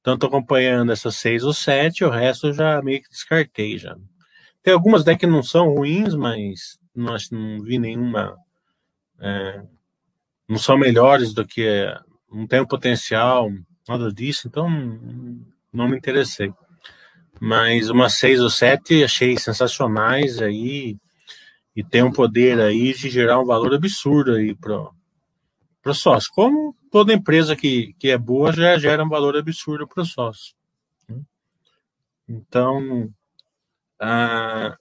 Então, 0.00 0.16
tô 0.16 0.26
acompanhando 0.26 0.90
essas 0.90 1.16
seis 1.16 1.44
ou 1.44 1.52
sete, 1.52 2.02
o 2.02 2.08
resto 2.08 2.46
eu 2.46 2.54
já 2.54 2.80
meio 2.80 3.02
que 3.02 3.10
descartei 3.10 3.76
já. 3.76 3.94
Tem 4.62 4.72
algumas 4.72 5.02
até 5.02 5.14
que 5.14 5.26
não 5.26 5.42
são 5.42 5.74
ruins, 5.74 6.14
mas 6.14 6.78
não, 6.94 7.14
não 7.30 7.62
vi 7.62 7.78
nenhuma. 7.78 8.34
É, 9.20 9.62
não 10.48 10.56
são 10.56 10.78
melhores 10.78 11.34
do 11.34 11.46
que. 11.46 11.94
Não 12.32 12.46
tem 12.46 12.60
o 12.60 12.66
potencial, 12.66 13.50
nada 13.86 14.10
disso, 14.10 14.48
então 14.48 14.70
não 15.70 15.88
me 15.90 15.98
interessei. 15.98 16.50
Mas 17.40 17.90
umas 17.90 18.14
seis 18.14 18.40
ou 18.40 18.50
sete 18.50 19.04
achei 19.04 19.36
sensacionais 19.36 20.40
aí 20.40 20.96
e 21.74 21.84
tem 21.84 22.02
um 22.02 22.12
poder 22.12 22.58
aí 22.60 22.94
de 22.94 23.10
gerar 23.10 23.38
um 23.38 23.44
valor 23.44 23.74
absurdo 23.74 24.32
aí 24.32 24.54
pro, 24.54 24.94
pro 25.82 25.94
sócio. 25.94 26.30
Como 26.34 26.74
toda 26.90 27.12
empresa 27.12 27.54
que, 27.54 27.94
que 27.98 28.08
é 28.08 28.16
boa 28.16 28.52
já 28.52 28.78
gera 28.78 29.04
um 29.04 29.08
valor 29.08 29.36
absurdo 29.36 29.86
pro 29.86 30.04
sócio. 30.04 30.54
Né? 31.06 31.20
Então, 32.26 33.10
ah, 34.00 34.76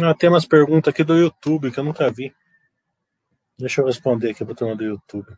Ah, 0.00 0.14
tem 0.14 0.30
umas 0.30 0.46
perguntas 0.46 0.92
aqui 0.92 1.04
do 1.04 1.14
YouTube 1.14 1.70
que 1.70 1.78
eu 1.78 1.84
nunca 1.84 2.10
vi. 2.10 2.34
Deixa 3.58 3.82
eu 3.82 3.86
responder 3.86 4.30
aqui 4.30 4.42
para 4.42 4.54
turma 4.54 4.74
do 4.74 4.84
YouTube. 4.84 5.36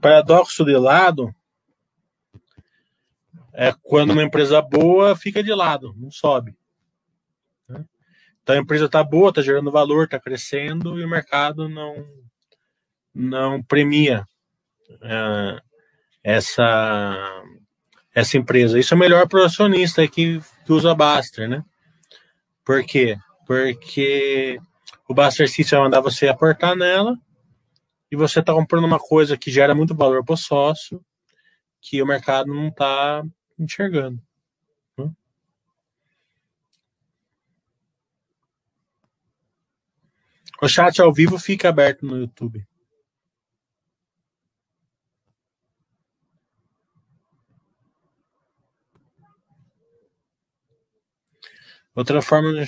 Paradoxo 0.00 0.64
de 0.64 0.76
lado 0.76 1.34
é 3.52 3.72
quando 3.82 4.12
uma 4.12 4.22
empresa 4.22 4.62
boa 4.62 5.16
fica 5.16 5.42
de 5.42 5.52
lado, 5.52 5.92
não 5.96 6.10
sobe. 6.10 6.56
Então 8.44 8.54
a 8.54 8.58
empresa 8.58 8.84
está 8.84 9.02
boa, 9.02 9.30
está 9.30 9.40
gerando 9.40 9.70
valor, 9.70 10.04
está 10.04 10.20
crescendo 10.20 11.00
e 11.00 11.04
o 11.04 11.08
mercado 11.08 11.66
não, 11.66 12.06
não 13.14 13.62
premia 13.62 14.26
é, 15.02 15.62
essa, 16.22 17.42
essa 18.14 18.36
empresa. 18.36 18.78
Isso 18.78 18.92
é 18.92 18.96
melhor 18.98 19.26
para 19.26 19.40
o 19.40 19.44
acionista 19.44 20.06
que, 20.06 20.42
que 20.66 20.72
usa 20.72 20.94
Baster, 20.94 21.48
né? 21.48 21.64
Por 22.62 22.84
quê? 22.84 23.16
Porque 23.46 24.58
o 25.08 25.14
Baster 25.14 25.48
System 25.48 25.78
vai 25.78 25.86
mandar 25.86 26.02
você 26.02 26.28
aportar 26.28 26.76
nela 26.76 27.16
e 28.12 28.16
você 28.16 28.40
está 28.40 28.52
comprando 28.52 28.84
uma 28.84 28.98
coisa 28.98 29.38
que 29.38 29.50
gera 29.50 29.74
muito 29.74 29.94
valor 29.94 30.22
para 30.22 30.34
o 30.34 30.36
sócio 30.36 31.02
que 31.80 32.02
o 32.02 32.06
mercado 32.06 32.52
não 32.52 32.68
está 32.68 33.24
enxergando. 33.58 34.20
O 40.62 40.68
chat 40.68 41.00
ao 41.00 41.12
vivo 41.12 41.38
fica 41.38 41.68
aberto 41.68 42.06
no 42.06 42.18
YouTube. 42.18 42.66
Outra 51.94 52.20
forma 52.20 52.52
de 52.52 52.66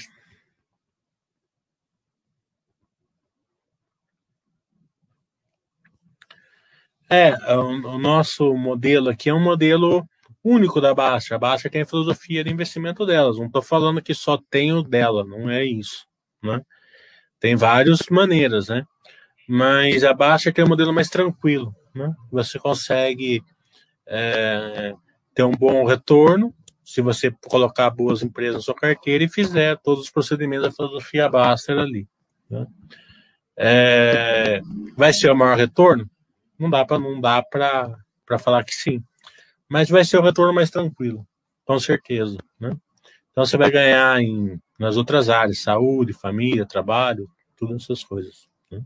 É, 7.08 7.32
o, 7.56 7.98
nosso 7.98 8.52
modelo 8.56 9.10
aqui 9.10 9.28
é 9.30 9.34
um 9.34 9.40
modelo 9.40 10.04
único 10.42 10.80
da 10.80 10.92
Baixa. 10.94 11.36
A 11.36 11.38
Baixa 11.38 11.70
tem 11.70 11.82
a 11.82 11.86
filosofia 11.86 12.42
de 12.42 12.50
investimento 12.50 13.06
delas. 13.06 13.38
Não 13.38 13.46
estou 13.46 13.62
falando 13.62 14.02
que 14.02 14.12
só 14.14 14.36
tem 14.50 14.72
o 14.72 14.82
dela, 14.82 15.24
não 15.24 15.48
é 15.48 15.64
isso. 15.64 16.06
Né? 16.42 16.60
Tem 17.40 17.56
várias 17.56 18.00
maneiras, 18.10 18.68
né? 18.68 18.84
Mas 19.48 20.04
a 20.04 20.12
Baixa 20.12 20.52
tem 20.52 20.64
um 20.64 20.68
modelo 20.68 20.92
mais 20.92 21.08
tranquilo. 21.08 21.74
Né? 21.94 22.12
Você 22.32 22.58
consegue 22.58 23.42
é, 24.06 24.94
ter 25.34 25.44
um 25.44 25.52
bom 25.52 25.84
retorno 25.84 26.52
se 26.84 27.00
você 27.00 27.32
colocar 27.48 27.90
boas 27.90 28.22
empresas 28.22 28.56
na 28.56 28.60
sua 28.60 28.74
carteira 28.74 29.24
e 29.24 29.28
fizer 29.28 29.76
todos 29.78 30.04
os 30.04 30.10
procedimentos 30.10 30.66
da 30.66 30.72
filosofia 30.72 31.28
Baster 31.28 31.78
ali. 31.78 32.08
Né? 32.48 32.66
É, 33.56 34.60
vai 34.96 35.12
ser 35.12 35.30
o 35.30 35.36
maior 35.36 35.56
retorno? 35.56 36.08
Não 36.58 36.70
dá 36.70 36.84
para 36.84 36.98
não 36.98 37.20
dá 37.20 37.42
para 37.42 38.38
falar 38.38 38.64
que 38.64 38.74
sim 38.74 39.02
mas 39.68 39.88
vai 39.88 40.04
ser 40.04 40.18
o 40.18 40.22
retorno 40.22 40.52
mais 40.52 40.70
tranquilo, 40.70 41.26
com 41.64 41.78
certeza. 41.78 42.38
Né? 42.58 42.76
Então 43.36 43.44
você 43.44 43.58
vai 43.58 43.70
ganhar 43.70 44.18
em, 44.18 44.58
nas 44.78 44.96
outras 44.96 45.28
áreas, 45.28 45.58
saúde, 45.58 46.14
família, 46.14 46.64
trabalho, 46.64 47.28
todas 47.54 47.82
essas 47.82 48.02
coisas. 48.02 48.48
Né? 48.70 48.82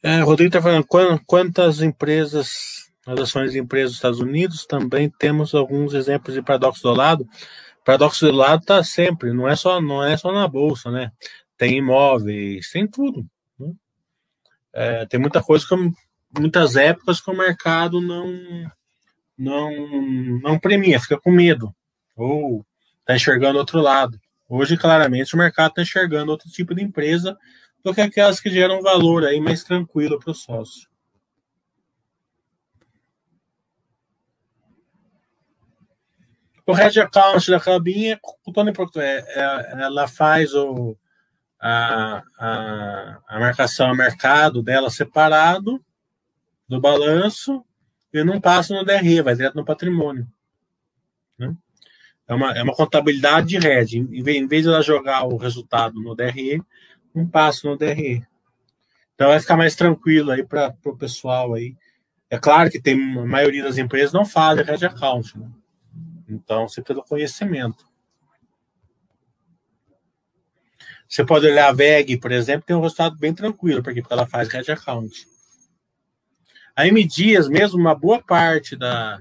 É, 0.00 0.20
Rodrigo 0.20 0.56
está 0.56 0.62
falando 0.62 0.86
quantas 1.26 1.82
empresas, 1.82 2.92
as 3.04 3.18
ações 3.18 3.50
de 3.50 3.58
empresas 3.58 3.90
dos 3.90 3.96
Estados 3.96 4.20
Unidos, 4.20 4.64
também 4.64 5.10
temos 5.18 5.52
alguns 5.52 5.94
exemplos 5.94 6.32
de 6.32 6.42
paradoxo 6.42 6.84
do 6.84 6.94
lado. 6.94 7.28
Paradoxo 7.84 8.26
do 8.26 8.32
lado 8.32 8.60
está 8.60 8.84
sempre, 8.84 9.32
não 9.32 9.48
é 9.48 9.56
só 9.56 9.80
não 9.80 10.04
é 10.04 10.16
só 10.16 10.30
na 10.30 10.46
bolsa, 10.46 10.92
né? 10.92 11.10
Tem 11.58 11.76
imóveis, 11.76 12.70
tem 12.70 12.86
tudo. 12.86 13.26
É, 14.72 15.06
tem 15.06 15.18
muita 15.18 15.42
coisa 15.42 15.66
que 15.66 15.74
muitas 16.38 16.76
épocas 16.76 17.20
que 17.20 17.28
o 17.32 17.36
mercado 17.36 18.00
não 18.00 18.70
não 19.40 19.70
não 20.42 20.58
premia, 20.58 21.00
fica 21.00 21.18
com 21.18 21.30
medo 21.30 21.74
ou 22.14 22.64
está 23.00 23.16
enxergando 23.16 23.58
outro 23.58 23.80
lado. 23.80 24.20
Hoje, 24.48 24.76
claramente, 24.76 25.34
o 25.34 25.38
mercado 25.38 25.70
está 25.70 25.82
enxergando 25.82 26.30
outro 26.30 26.50
tipo 26.50 26.74
de 26.74 26.82
empresa 26.82 27.38
do 27.82 27.94
que 27.94 28.00
aquelas 28.00 28.40
que 28.40 28.50
geram 28.50 28.82
valor 28.82 29.24
aí 29.24 29.40
mais 29.40 29.64
tranquilo 29.64 30.18
para 30.18 30.30
o 30.30 30.34
sócio. 30.34 30.88
O 36.66 36.72
Red 36.72 37.00
Account 37.00 37.50
da 37.50 37.58
Clabinha, 37.58 38.20
é, 38.96 39.00
é, 39.00 39.82
ela 39.82 40.06
faz 40.06 40.54
o, 40.54 40.96
a, 41.58 42.22
a, 42.38 43.18
a 43.26 43.40
marcação 43.40 43.90
a 43.90 43.94
mercado 43.94 44.62
dela 44.62 44.90
separado 44.90 45.84
do 46.68 46.80
balanço 46.80 47.64
e 48.12 48.24
não 48.24 48.40
passa 48.40 48.74
no 48.74 48.84
DRE, 48.84 49.22
vai 49.22 49.34
direto 49.34 49.54
no 49.54 49.64
patrimônio. 49.64 50.26
Né? 51.38 51.54
É, 52.26 52.34
uma, 52.34 52.52
é 52.52 52.62
uma 52.62 52.74
contabilidade 52.74 53.48
de 53.48 53.58
rede. 53.58 53.98
Em 53.98 54.22
vez, 54.22 54.36
em 54.36 54.46
vez 54.46 54.62
de 54.62 54.68
ela 54.68 54.82
jogar 54.82 55.24
o 55.24 55.36
resultado 55.36 56.00
no 56.00 56.14
DRE, 56.14 56.62
não 57.14 57.26
passa 57.26 57.68
no 57.68 57.76
DRE. 57.76 58.24
Então 59.14 59.28
vai 59.28 59.40
ficar 59.40 59.56
mais 59.56 59.74
tranquilo 59.74 60.30
aí 60.30 60.44
para 60.44 60.74
o 60.84 60.96
pessoal 60.96 61.54
aí. 61.54 61.76
É 62.28 62.38
claro 62.38 62.70
que 62.70 62.80
tem 62.80 62.94
a 62.94 63.26
maioria 63.26 63.64
das 63.64 63.78
empresas 63.78 64.12
não 64.12 64.24
fazem 64.24 64.64
Red 64.64 64.86
Account, 64.86 65.36
né? 65.36 65.50
Então, 66.28 66.68
você 66.68 66.80
pelo 66.80 67.02
conhecimento. 67.02 67.84
Você 71.08 71.24
pode 71.24 71.44
olhar 71.44 71.68
a 71.68 71.72
VEG, 71.72 72.16
por 72.18 72.30
exemplo, 72.30 72.64
tem 72.64 72.76
um 72.76 72.80
resultado 72.80 73.18
bem 73.18 73.34
tranquilo, 73.34 73.82
porque 73.82 74.00
ela 74.08 74.28
faz 74.28 74.48
red 74.48 74.70
account. 74.70 75.26
A 76.80 76.86
M 76.86 77.06
Dias, 77.06 77.46
mesmo 77.46 77.78
uma 77.78 77.94
boa 77.94 78.22
parte 78.22 78.74
da, 78.74 79.20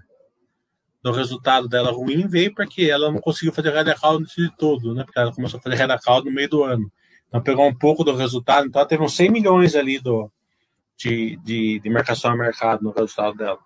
do 1.04 1.12
resultado 1.12 1.68
dela 1.68 1.92
ruim 1.92 2.26
veio 2.26 2.56
porque 2.56 2.84
ela 2.84 3.12
não 3.12 3.20
conseguiu 3.20 3.52
fazer 3.52 3.78
account 3.78 4.34
de 4.34 4.50
todo, 4.56 4.96
né? 4.96 5.04
Porque 5.04 5.20
ela 5.20 5.34
começou 5.34 5.60
a 5.60 5.62
fazer 5.62 5.92
account 5.92 6.26
no 6.26 6.32
meio 6.32 6.50
do 6.50 6.64
ano. 6.64 6.90
Então 7.28 7.44
pegou 7.44 7.68
um 7.68 7.76
pouco 7.76 8.02
do 8.02 8.16
resultado, 8.16 8.66
então 8.66 8.80
ela 8.80 8.88
teve 8.88 9.04
uns 9.04 9.14
100 9.14 9.30
milhões 9.30 9.76
ali 9.76 10.00
do, 10.00 10.32
de, 10.96 11.36
de, 11.44 11.82
de 11.82 11.90
marcação 11.90 12.32
a 12.32 12.38
mercado 12.38 12.82
no 12.82 12.92
resultado 12.92 13.36
dela. 13.36 13.60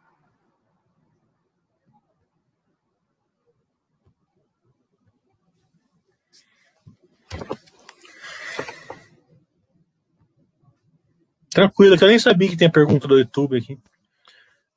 Tranquilo, 11.53 11.97
que 11.97 12.03
eu 12.03 12.07
nem 12.07 12.19
sabia 12.19 12.49
que 12.49 12.57
tem 12.57 12.69
pergunta 12.69 13.07
do 13.07 13.17
YouTube 13.17 13.57
aqui. 13.57 13.79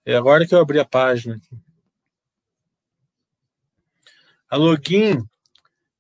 É 0.05 0.15
agora 0.15 0.47
que 0.47 0.55
eu 0.55 0.61
abri 0.61 0.79
a 0.79 0.85
página 0.85 1.37
aqui. 1.37 1.59
A 4.49 4.57
Login 4.57 5.25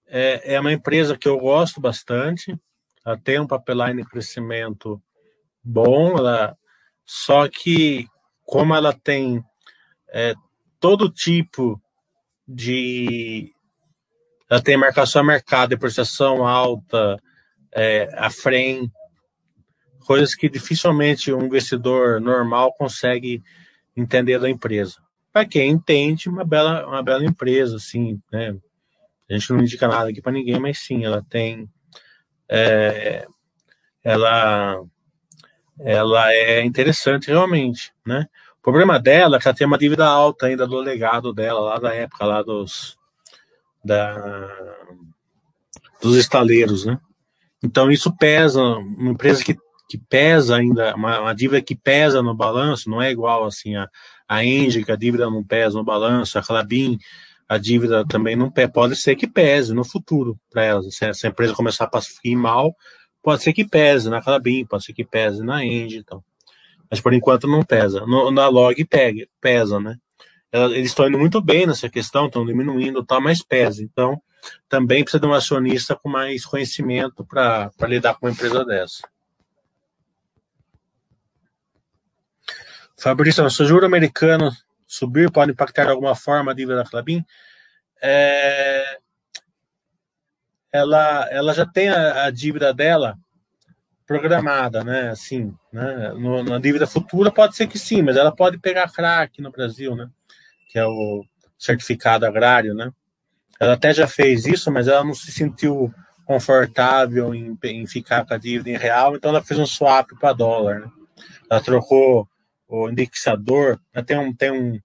é, 0.07 0.55
é 0.55 0.61
uma 0.61 0.73
empresa 0.73 1.17
que 1.17 1.27
eu 1.27 1.39
gosto 1.39 1.81
bastante. 1.81 2.57
Ela 3.05 3.17
tem 3.17 3.41
um 3.41 3.47
pipeline 3.47 4.03
de 4.03 4.09
crescimento 4.09 5.03
bom, 5.63 6.17
ela, 6.17 6.57
só 7.05 7.49
que 7.49 8.07
como 8.45 8.75
ela 8.75 8.93
tem 8.93 9.43
é, 10.09 10.35
todo 10.79 11.11
tipo 11.11 11.81
de. 12.47 13.53
Ela 14.49 14.63
tem 14.63 14.77
marcação 14.77 15.23
a 15.23 15.25
mercado, 15.25 15.71
depreciação 15.71 16.47
alta, 16.47 17.17
é, 17.73 18.09
a 18.17 18.31
frame 18.31 18.91
coisas 20.07 20.35
que 20.37 20.49
dificilmente 20.49 21.33
um 21.33 21.45
investidor 21.45 22.21
normal 22.21 22.73
consegue 22.73 23.43
entender 23.97 24.39
da 24.39 24.49
empresa. 24.49 24.99
Para 25.33 25.45
quem 25.45 25.71
entende, 25.71 26.29
uma 26.29 26.45
bela, 26.45 26.87
uma 26.87 27.03
bela 27.03 27.25
empresa, 27.25 27.77
assim, 27.77 28.21
né? 28.33 28.57
A 29.29 29.35
gente 29.35 29.53
não 29.53 29.61
indica 29.61 29.89
nada 29.89 30.09
aqui 30.09 30.23
para 30.23 30.33
ninguém, 30.33 30.61
mas 30.61 30.79
sim, 30.79 31.05
ela 31.05 31.25
tem, 31.29 31.69
é, 32.49 33.27
ela, 34.05 34.81
ela 35.81 36.33
é 36.33 36.65
interessante 36.65 37.27
realmente, 37.27 37.93
né? 38.07 38.29
O 38.59 38.63
problema 38.63 39.01
dela 39.01 39.37
é 39.37 39.41
que 39.41 39.49
ela 39.49 39.57
tem 39.57 39.67
uma 39.67 39.79
dívida 39.79 40.07
alta 40.07 40.47
ainda 40.47 40.67
do 40.67 40.79
legado 40.79 41.33
dela, 41.33 41.61
lá 41.61 41.79
da 41.79 41.93
época, 41.93 42.25
lá 42.25 42.43
dos, 42.43 42.97
da, 43.85 44.77
dos 46.01 46.17
estaleiros, 46.17 46.87
né? 46.87 46.99
Então 47.63 47.91
isso 47.91 48.17
pesa, 48.17 48.63
uma 48.63 49.11
empresa 49.11 49.43
que 49.43 49.57
que 49.89 49.99
pesa 49.99 50.57
ainda, 50.57 50.95
uma, 50.95 51.21
uma, 51.21 51.35
dívida 51.35 51.63
que 51.63 51.75
pesa 51.75 52.23
no 52.23 52.35
balanço, 52.35 52.91
não 52.91 53.01
é 53.01 53.11
igual 53.11 53.45
assim 53.45 53.77
a, 53.77 53.89
a 54.29 54.45
Engie, 54.45 54.85
que 54.85 54.93
a 54.93 54.97
dívida 54.97 55.31
não 55.31 55.45
pesa 55.45 55.77
no 55.79 55.85
balanço, 55.85 56.39
a 56.39 56.43
Clabin, 56.43 56.99
a 57.49 57.59
dívida 57.59 58.05
também 58.07 58.35
não 58.35 58.51
pesa, 58.51 58.69
pode 58.69 58.97
ser 58.97 59.15
que 59.17 59.27
pese 59.27 59.73
no 59.73 59.85
futuro 59.85 60.39
para 60.51 60.65
elas. 60.65 60.95
Se 60.97 61.05
essa 61.05 61.29
empresa 61.29 61.55
começar 61.55 61.85
a 61.85 61.89
passar 61.89 62.11
mal, 62.37 62.75
pode 63.23 63.43
ser 63.43 63.53
que 63.53 63.65
pese 63.65 64.11
na 64.11 64.21
Clabin, 64.21 64.65
pode 64.67 64.85
ser 64.85 64.93
que 64.93 65.05
pese 65.05 65.43
na 65.43 65.65
Engie, 65.65 65.99
então. 65.99 66.23
Mas 66.91 67.01
por 67.01 67.13
enquanto 67.13 67.47
não 67.47 67.65
pesa. 67.65 68.01
No, 68.07 68.31
na 68.31 68.49
log 68.49 68.85
pega, 68.85 69.27
pesa, 69.41 69.81
né? 69.81 69.97
Eles 70.53 70.89
estão 70.89 71.09
indo 71.09 71.19
muito 71.19 71.41
bem 71.43 71.67
nessa 71.67 71.89
questão, 71.89 72.27
estão 72.27 72.47
diminuindo, 72.47 73.05
tá, 73.05 73.21
mas 73.21 73.43
pesa. 73.43 73.83
Então, 73.83 74.21
também 74.69 75.03
precisa 75.03 75.21
de 75.21 75.27
um 75.27 75.35
acionista 75.35 75.97
com 75.97 76.09
mais 76.09 76.45
conhecimento 76.45 77.25
para 77.25 77.71
lidar 77.83 78.15
com 78.15 78.27
uma 78.27 78.33
empresa 78.33 78.65
dessa. 78.65 79.03
Fabrício, 82.99 83.49
se 83.51 83.63
o 83.63 83.67
juro 83.67 83.85
americano 83.85 84.51
subir, 84.87 85.31
pode 85.31 85.53
impactar 85.53 85.85
de 85.85 85.91
alguma 85.91 86.15
forma 86.15 86.53
a 86.53 86.55
dívida 86.55 86.83
da 86.83 86.89
Clabin? 86.89 87.25
É, 88.03 88.99
ela, 90.73 91.29
ela 91.31 91.55
já 91.55 91.67
tem 91.67 91.89
a, 91.89 92.25
a, 92.25 92.31
dívida 92.31 92.73
dela 92.73 93.19
programada, 94.07 94.83
né? 94.83 95.11
Assim, 95.11 95.55
né? 95.73 96.13
No, 96.13 96.43
na 96.43 96.59
dívida 96.59 96.87
futura 96.87 97.31
pode 97.31 97.57
ser 97.57 97.67
que 97.67 97.79
sim, 97.79 98.03
mas 98.03 98.17
ela 98.17 98.35
pode 98.35 98.59
pegar 98.59 98.93
crack 98.93 99.43
no 99.43 99.51
Brasil, 99.51 99.95
né? 99.95 100.09
Que 100.71 100.79
é 100.79 100.87
o 100.87 101.25
certificado 101.59 102.25
agrário, 102.25 102.75
né? 102.75 102.91
Ela 103.61 103.75
até 103.75 103.93
já 103.93 104.07
fez 104.07 104.47
isso, 104.47 104.71
mas 104.71 104.89
ela 104.89 105.03
não 105.05 105.15
se 105.15 105.33
sentiu 105.33 105.93
confortável 106.25 107.35
em, 107.35 107.57
em 107.65 107.87
ficar 107.87 108.27
com 108.27 108.35
a 108.35 108.39
dívida 108.39 108.71
em 108.71 108.77
real, 108.77 109.15
então 109.15 109.31
ela 109.31 109.43
fez 109.43 109.59
um 109.61 109.67
swap 109.67 110.11
para 110.19 110.33
dólar, 110.33 110.81
né? 110.81 110.91
Ela 111.49 111.61
trocou 111.61 112.29
o 112.69 112.89
indexador, 112.89 113.81
né? 113.95 114.03
tem 114.03 114.19
um, 114.19 114.35
tem 114.35 114.51
um, 114.51 114.81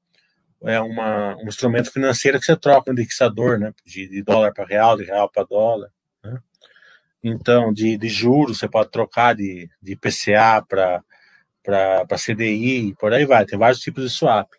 é 0.64 0.80
uma, 0.80 1.36
um 1.38 1.48
instrumento 1.48 1.92
financeiro 1.92 2.40
que 2.40 2.46
você 2.46 2.56
troca 2.56 2.90
o 2.90 2.94
indexador, 2.94 3.58
né? 3.58 3.74
De, 3.86 4.08
de 4.08 4.24
dólar 4.24 4.54
para 4.54 4.66
real, 4.66 4.98
de 4.98 5.04
real 5.04 5.30
para 5.30 5.44
dólar. 5.44 5.90
Né? 6.24 6.40
Então, 7.24 7.74
de, 7.74 7.98
de 7.98 8.10
juros, 8.10 8.60
você 8.60 8.68
pode 8.68 8.92
trocar 8.92 9.36
de, 9.36 9.70
de 9.82 9.94
IPCA 9.94 10.64
para 10.68 11.04
CDI, 12.18 12.96
por 13.00 13.14
aí 13.14 13.26
vai. 13.26 13.46
Tem 13.46 13.58
vários 13.58 13.80
tipos 13.80 14.04
de 14.04 14.10
swap. 14.10 14.50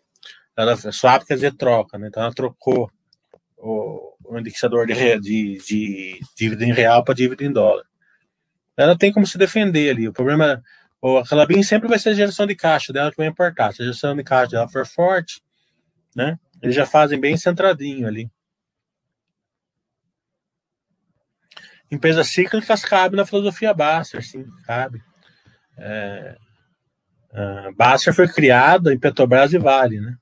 Ela, 0.55 0.75
swap 0.75 1.23
quer 1.25 1.35
dizer 1.35 1.55
troca, 1.55 1.97
né? 1.97 2.07
Então, 2.07 2.23
ela 2.23 2.33
trocou 2.33 2.91
o, 3.57 4.13
o 4.25 4.37
indexador 4.37 4.85
de, 4.85 5.19
de, 5.19 5.57
de 5.57 6.19
dívida 6.37 6.65
em 6.65 6.73
real 6.73 7.03
para 7.03 7.15
dívida 7.15 7.43
em 7.43 7.51
dólar. 7.51 7.85
Ela 8.75 8.97
tem 8.97 9.11
como 9.11 9.25
se 9.25 9.37
defender 9.37 9.89
ali. 9.89 10.07
O 10.07 10.13
problema, 10.13 10.45
o, 10.55 10.61
a 11.03 11.27
Calabim 11.27 11.61
sempre 11.63 11.89
vai 11.89 11.99
ser 11.99 12.09
a 12.09 12.13
geração 12.13 12.47
de 12.47 12.55
caixa 12.55 12.93
dela 12.93 13.11
que 13.11 13.17
vai 13.17 13.27
importar. 13.27 13.73
Se 13.73 13.81
a 13.81 13.85
geração 13.85 14.15
de 14.15 14.23
caixa 14.23 14.51
dela 14.51 14.69
for 14.69 14.85
forte, 14.85 15.41
né? 16.15 16.39
Eles 16.61 16.75
já 16.75 16.85
fazem 16.85 17.19
bem 17.19 17.35
centradinho 17.35 18.07
ali. 18.07 18.31
Empresas 21.91 22.27
cíclicas 22.29 22.83
cabe 22.83 23.15
na 23.15 23.25
filosofia 23.25 23.73
Baster, 23.73 24.23
sim, 24.25 24.45
cabe. 24.65 25.03
É, 25.77 26.37
uh, 27.33 27.75
Baster 27.75 28.13
foi 28.13 28.27
criado 28.27 28.91
em 28.91 28.97
Petrobras 28.97 29.53
e 29.53 29.57
Vale, 29.57 29.99
né? 29.99 30.17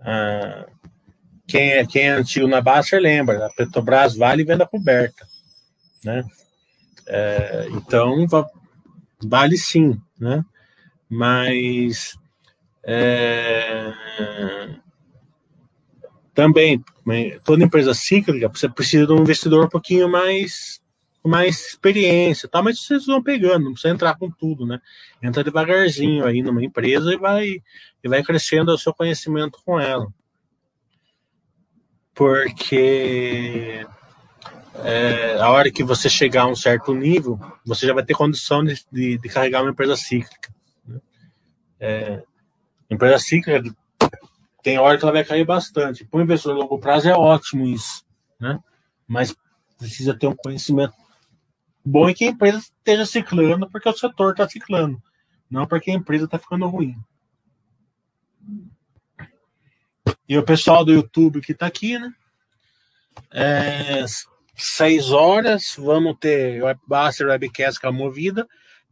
Uh, 0.00 0.70
quem, 1.46 1.70
é, 1.70 1.86
quem 1.86 2.02
é 2.02 2.10
antigo 2.10 2.46
na 2.46 2.60
Baster 2.60 3.00
lembra, 3.00 3.46
a 3.46 3.50
Petrobras 3.50 4.16
Vale 4.16 4.44
venda 4.44 4.66
coberta, 4.66 5.24
né? 6.04 6.24
É, 7.06 7.66
então, 7.70 8.26
vale 9.22 9.56
sim, 9.56 10.00
né? 10.18 10.44
Mas 11.08 12.18
é, 12.84 13.92
também, 16.34 16.82
toda 17.44 17.64
empresa 17.64 17.92
cíclica, 17.94 18.48
você 18.48 18.68
precisa 18.68 19.06
de 19.06 19.12
um 19.12 19.20
investidor 19.20 19.64
um 19.64 19.68
pouquinho 19.68 20.08
mais 20.08 20.80
mais 21.22 21.66
experiência, 21.66 22.48
tá? 22.48 22.62
mas 22.62 22.80
vocês 22.80 23.04
vão 23.04 23.22
pegando, 23.22 23.64
não 23.64 23.72
precisa 23.72 23.92
entrar 23.92 24.16
com 24.16 24.30
tudo, 24.30 24.64
né? 24.64 24.80
Entra 25.22 25.44
devagarzinho 25.44 26.24
aí 26.24 26.42
numa 26.42 26.64
empresa 26.64 27.12
e 27.12 27.18
vai, 27.18 27.62
e 28.02 28.08
vai 28.08 28.22
crescendo 28.22 28.72
o 28.72 28.78
seu 28.78 28.94
conhecimento 28.94 29.60
com 29.62 29.78
ela. 29.78 30.10
Porque 32.14 33.86
é, 34.84 35.40
a 35.40 35.50
hora 35.50 35.70
que 35.70 35.82
você 35.82 36.08
chegar 36.08 36.42
a 36.42 36.48
um 36.48 36.56
certo 36.56 36.94
nível, 36.94 37.38
você 37.64 37.86
já 37.86 37.94
vai 37.94 38.04
ter 38.04 38.14
condição 38.14 38.64
de, 38.64 38.84
de, 38.90 39.18
de 39.18 39.28
carregar 39.28 39.62
uma 39.62 39.70
empresa 39.70 39.96
cíclica. 39.96 40.52
Né? 40.86 41.00
É, 41.78 42.22
empresa 42.90 43.18
cíclica 43.18 43.62
tem 44.62 44.78
hora 44.78 44.98
que 44.98 45.04
ela 45.04 45.12
vai 45.12 45.24
cair 45.24 45.44
bastante. 45.44 46.04
Para 46.04 46.20
o 46.20 46.22
investidor 46.22 46.56
a 46.56 46.58
longo 46.60 46.78
prazo 46.78 47.08
é 47.08 47.14
ótimo 47.14 47.66
isso, 47.66 48.04
né? 48.38 48.58
Mas 49.06 49.34
precisa 49.78 50.14
ter 50.14 50.26
um 50.26 50.36
conhecimento 50.36 50.94
bom 51.84 52.08
e 52.08 52.14
que 52.14 52.24
a 52.24 52.28
empresa 52.28 52.58
esteja 52.58 53.06
ciclando 53.06 53.68
porque 53.70 53.88
o 53.88 53.96
setor 53.96 54.32
está 54.32 54.48
ciclando, 54.48 55.02
não 55.50 55.66
porque 55.66 55.90
a 55.90 55.94
empresa 55.94 56.26
está 56.26 56.38
ficando 56.38 56.68
ruim. 56.68 56.94
E 60.28 60.36
o 60.36 60.44
pessoal 60.44 60.84
do 60.84 60.92
YouTube 60.92 61.40
que 61.40 61.52
está 61.52 61.66
aqui, 61.66 61.98
né? 61.98 62.12
É, 63.32 64.04
seis 64.62 65.10
horas, 65.10 65.74
vamos 65.76 66.16
ter 66.18 66.62
Baster 66.86 67.26
Webcast 67.28 67.80
com 67.80 67.88
a 67.88 67.92
movida 67.92 68.46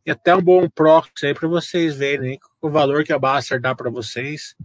e 0.04 0.10
até 0.10 0.34
um 0.34 0.42
bom 0.42 0.68
proxy 0.68 1.26
aí 1.26 1.34
para 1.34 1.48
vocês 1.48 1.96
verem 1.96 2.38
o 2.60 2.70
valor 2.70 3.04
que 3.04 3.12
a 3.12 3.18
Baster 3.18 3.60
dá 3.60 3.74
para 3.74 3.90
vocês. 3.90 4.56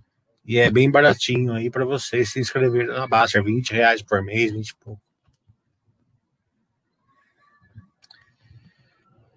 E 0.46 0.58
é 0.58 0.70
bem 0.70 0.90
baratinho 0.90 1.54
aí 1.54 1.70
para 1.70 1.86
vocês 1.86 2.32
se 2.32 2.40
inscreverem 2.40 2.88
na 2.88 3.08
Baster, 3.08 3.44
20 3.44 3.72
reais 3.72 4.02
por 4.02 4.24
mês, 4.24 4.52
20 4.52 4.70
e 4.70 4.76
pouco. 4.76 5.02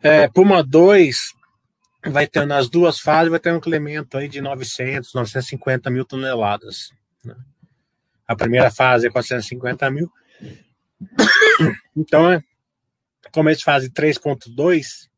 É, 0.03 0.29
Puma 0.29 0.63
2 0.63 1.35
vai 2.11 2.27
ter 2.27 2.47
nas 2.47 2.69
duas 2.69 3.01
fases, 3.01 3.31
vai 3.31 3.41
ter 3.41 3.53
um 3.53 3.57
incremento 3.57 4.17
aí 4.17 4.29
de 4.29 4.41
900, 4.41 5.13
950 5.13 5.91
mil 5.91 6.05
toneladas. 6.05 6.93
Né? 7.25 7.35
A 8.27 8.37
primeira 8.37 8.71
fase 8.71 9.07
é 9.07 9.11
450 9.11 9.91
mil. 9.91 10.11
Então, 11.97 12.43
como 13.33 13.49
eles 13.49 13.63
fazem 13.63 13.91
3,2 13.91 15.09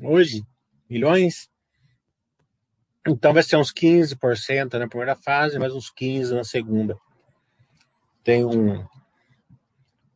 hoje, 0.00 0.44
milhões, 0.88 1.48
então 3.06 3.32
vai 3.32 3.42
ser 3.42 3.56
uns 3.56 3.72
15% 3.72 4.78
na 4.78 4.88
primeira 4.88 5.14
fase, 5.14 5.58
mais 5.58 5.74
uns 5.74 5.92
15% 5.92 6.30
na 6.30 6.44
segunda. 6.44 6.96
Tem 8.22 8.44
um 8.44 8.86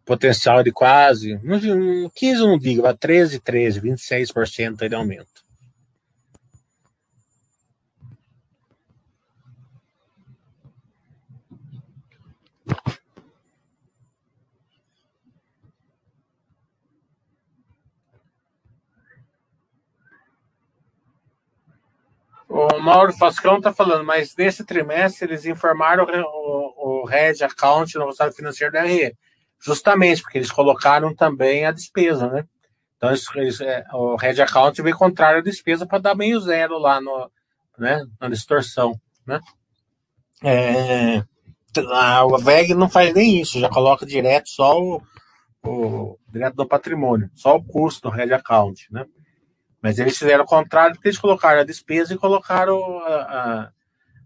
potencial 0.06 0.62
de 0.62 0.72
quase, 0.72 1.38
15 2.14 2.38
não 2.40 2.58
digo, 2.58 2.82
vai 2.82 2.96
13, 2.96 3.40
13, 3.40 3.80
26% 3.80 4.88
de 4.88 4.94
aumento. 4.94 5.47
O 22.58 22.80
Mauro 22.80 23.12
Fascão 23.12 23.58
está 23.58 23.72
falando, 23.72 24.04
mas 24.04 24.34
nesse 24.36 24.64
trimestre 24.64 25.28
eles 25.28 25.46
informaram 25.46 26.04
o, 26.04 27.06
Red 27.06 27.44
Account 27.44 27.94
no 27.94 28.06
resultado 28.06 28.34
financeiro 28.34 28.72
da 28.72 28.82
RE. 28.82 29.16
Justamente 29.60 30.22
porque 30.22 30.38
eles 30.38 30.50
colocaram 30.50 31.14
também 31.14 31.64
a 31.64 31.70
despesa, 31.70 32.28
né? 32.28 32.44
Então 32.96 33.10
eles, 33.10 33.60
é, 33.60 33.84
o 33.92 34.16
Red 34.16 34.42
Account 34.42 34.82
veio 34.82 34.96
contrário 34.96 35.38
à 35.38 35.42
despesa 35.42 35.86
para 35.86 36.00
dar 36.00 36.16
meio 36.16 36.40
zero 36.40 36.78
lá 36.78 37.00
no, 37.00 37.30
né, 37.78 38.04
na 38.20 38.28
distorção, 38.28 39.00
né? 39.24 39.40
É, 40.42 41.22
a 41.92 42.24
VEG 42.40 42.74
não 42.74 42.88
faz 42.88 43.14
nem 43.14 43.40
isso, 43.40 43.60
já 43.60 43.68
coloca 43.68 44.04
direto 44.04 44.48
só 44.48 44.80
o, 44.80 45.00
o 45.64 46.18
direto 46.28 46.56
do 46.56 46.66
patrimônio, 46.66 47.30
só 47.36 47.54
o 47.54 47.62
custo 47.64 48.08
do 48.08 48.14
Red 48.14 48.32
Account, 48.32 48.86
né? 48.90 49.06
Mas 49.80 49.98
eles 49.98 50.18
fizeram 50.18 50.44
o 50.44 50.46
contrário, 50.46 50.94
porque 50.94 51.08
eles 51.08 51.18
colocaram 51.18 51.60
a 51.60 51.64
despesa 51.64 52.12
e 52.12 52.18
colocaram 52.18 52.98
a, 53.00 53.70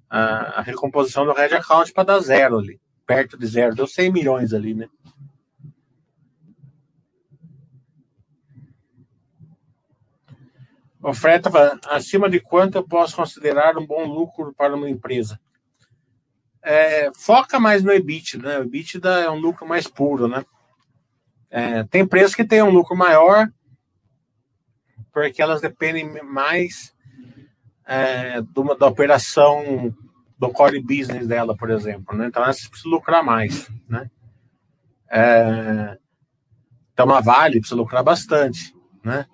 a, 0.08 0.18
a 0.58 0.62
recomposição 0.62 1.24
do 1.24 1.32
Red 1.32 1.54
Account 1.54 1.92
para 1.92 2.04
dar 2.04 2.20
zero 2.20 2.58
ali, 2.58 2.80
perto 3.06 3.36
de 3.36 3.46
zero. 3.46 3.74
Deu 3.74 3.86
100 3.86 4.10
milhões 4.12 4.54
ali, 4.54 4.74
né? 4.74 4.88
O 11.02 11.12
Fred 11.12 11.38
estava 11.38 11.80
acima 11.88 12.30
de 12.30 12.38
quanto 12.38 12.76
eu 12.78 12.86
posso 12.86 13.16
considerar 13.16 13.76
um 13.76 13.84
bom 13.84 14.04
lucro 14.04 14.54
para 14.56 14.76
uma 14.76 14.88
empresa? 14.88 15.38
É, 16.62 17.10
foca 17.12 17.58
mais 17.58 17.82
no 17.82 17.90
EBITDA, 17.92 18.38
né? 18.38 18.58
O 18.60 18.62
EBITDA 18.62 19.08
é 19.22 19.28
um 19.28 19.40
lucro 19.40 19.66
mais 19.66 19.88
puro, 19.88 20.28
né? 20.28 20.44
É, 21.50 21.82
tem 21.84 22.02
empresas 22.02 22.36
que 22.36 22.44
têm 22.44 22.62
um 22.62 22.70
lucro 22.70 22.96
maior, 22.96 23.48
porque 25.12 25.42
elas 25.42 25.60
dependem 25.60 26.22
mais 26.22 26.94
é, 27.86 28.40
do, 28.40 28.74
da 28.74 28.86
operação 28.86 29.94
do 30.38 30.50
core 30.50 30.80
business 30.80 31.26
dela, 31.26 31.56
por 31.56 31.70
exemplo. 31.70 32.16
Né? 32.16 32.26
Então, 32.26 32.42
elas 32.42 32.66
precisam 32.66 32.92
lucrar 32.92 33.22
mais. 33.22 33.70
Né? 33.88 34.10
É, 35.10 35.98
então, 36.92 37.06
uma 37.06 37.20
Vale 37.20 37.60
precisa 37.60 37.76
lucrar 37.76 38.02
bastante. 38.02 38.74
Né? 39.04 39.26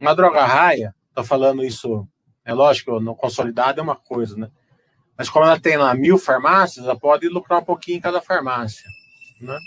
Uma 0.00 0.14
droga 0.14 0.44
raia, 0.44 0.94
estou 1.08 1.24
falando 1.24 1.64
isso, 1.64 2.06
é 2.44 2.52
lógico, 2.52 3.00
no 3.00 3.14
consolidado 3.14 3.80
é 3.80 3.82
uma 3.82 3.96
coisa, 3.96 4.36
né? 4.36 4.50
Mas 5.16 5.28
como 5.28 5.44
ela 5.44 5.58
tem 5.58 5.76
lá 5.76 5.92
mil 5.94 6.16
farmácias, 6.16 6.84
ela 6.84 6.96
pode 6.96 7.28
lucrar 7.28 7.60
um 7.60 7.64
pouquinho 7.64 7.98
em 7.98 8.00
cada 8.00 8.20
farmácia. 8.20 8.88
Né? 9.40 9.58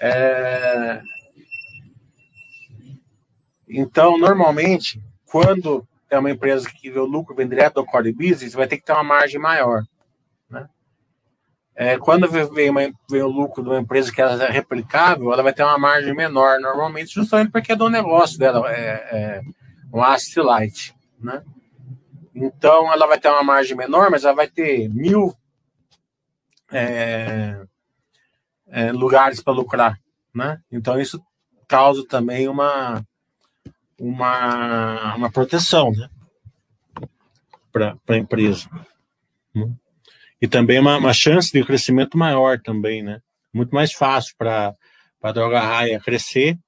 É, 0.00 1.02
então, 3.72 4.18
normalmente, 4.18 5.02
quando 5.26 5.86
é 6.10 6.18
uma 6.18 6.30
empresa 6.30 6.68
que 6.68 6.90
o 6.90 7.04
lucro 7.04 7.34
vem 7.34 7.48
direto 7.48 7.74
do 7.76 7.86
core 7.86 8.12
business, 8.12 8.52
vai 8.52 8.66
ter 8.66 8.76
que 8.76 8.84
ter 8.84 8.92
uma 8.92 9.02
margem 9.02 9.40
maior. 9.40 9.82
Né? 10.50 10.68
É, 11.74 11.98
quando 11.98 12.28
vem, 12.28 12.68
uma, 12.68 12.80
vem 13.10 13.22
o 13.22 13.28
lucro 13.28 13.62
de 13.62 13.70
uma 13.70 13.80
empresa 13.80 14.12
que 14.12 14.20
ela 14.20 14.44
é 14.44 14.50
replicável, 14.50 15.32
ela 15.32 15.42
vai 15.42 15.54
ter 15.54 15.62
uma 15.62 15.78
margem 15.78 16.14
menor, 16.14 16.60
normalmente, 16.60 17.14
justamente 17.14 17.50
porque 17.50 17.72
é 17.72 17.76
do 17.76 17.88
negócio 17.88 18.38
dela, 18.38 18.70
é, 18.70 18.90
é 19.10 19.42
um 19.92 20.02
asset 20.02 20.38
light. 20.40 20.94
Né? 21.18 21.42
Então, 22.34 22.92
ela 22.92 23.06
vai 23.06 23.18
ter 23.18 23.28
uma 23.28 23.42
margem 23.42 23.76
menor, 23.76 24.10
mas 24.10 24.24
ela 24.24 24.34
vai 24.34 24.48
ter 24.48 24.88
mil 24.90 25.34
é, 26.70 27.58
é, 28.68 28.92
lugares 28.92 29.42
para 29.42 29.52
lucrar. 29.54 29.98
Né? 30.34 30.60
Então, 30.70 31.00
isso 31.00 31.22
causa 31.66 32.06
também 32.06 32.48
uma, 32.48 33.02
uma, 34.04 35.14
uma 35.14 35.30
proteção 35.30 35.92
né? 35.92 36.08
para 37.70 37.96
a 38.08 38.16
empresa. 38.16 38.68
Né? 39.54 39.70
E 40.40 40.48
também 40.48 40.78
uma, 40.78 40.96
uma 40.96 41.12
chance 41.12 41.52
de 41.52 41.64
crescimento 41.64 42.18
maior 42.18 42.60
também, 42.60 43.02
né? 43.02 43.20
Muito 43.52 43.74
mais 43.74 43.92
fácil 43.92 44.34
para 44.36 44.74
a 45.22 45.32
Droga 45.32 45.60
Raia 45.60 46.00
crescer 46.00 46.58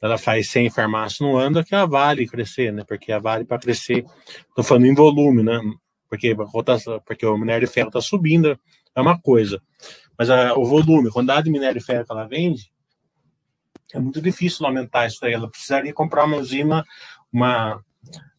ela 0.00 0.16
faz 0.16 0.48
100 0.50 0.70
farmácias 0.70 1.20
no 1.20 1.36
ano, 1.36 1.64
que 1.64 1.74
a 1.74 1.84
Vale 1.84 2.26
crescer, 2.26 2.72
né? 2.72 2.84
Porque 2.86 3.10
a 3.10 3.18
Vale 3.18 3.44
para 3.44 3.58
crescer, 3.58 4.04
estou 4.48 4.62
falando 4.62 4.86
em 4.86 4.94
volume, 4.94 5.42
né? 5.42 5.60
Porque, 6.08 6.34
porque 7.04 7.26
o 7.26 7.36
minério 7.36 7.66
de 7.66 7.72
ferro 7.72 7.88
está 7.88 8.00
subindo, 8.00 8.58
é 8.94 9.00
uma 9.00 9.20
coisa. 9.20 9.60
Mas 10.16 10.30
a, 10.30 10.54
o 10.54 10.64
volume, 10.64 11.10
quantidade 11.10 11.44
de 11.44 11.50
minério 11.50 11.78
de 11.78 11.84
ferro 11.84 12.04
que 12.04 12.12
ela 12.12 12.26
vende, 12.26 12.70
é 13.92 13.98
muito 13.98 14.20
difícil 14.20 14.66
aumentar 14.66 15.06
isso 15.06 15.18
daí. 15.20 15.32
Ela 15.32 15.50
precisaria 15.50 15.92
comprar 15.92 16.24
uma 16.24 16.36
usina, 16.36 16.84
uma, 17.32 17.82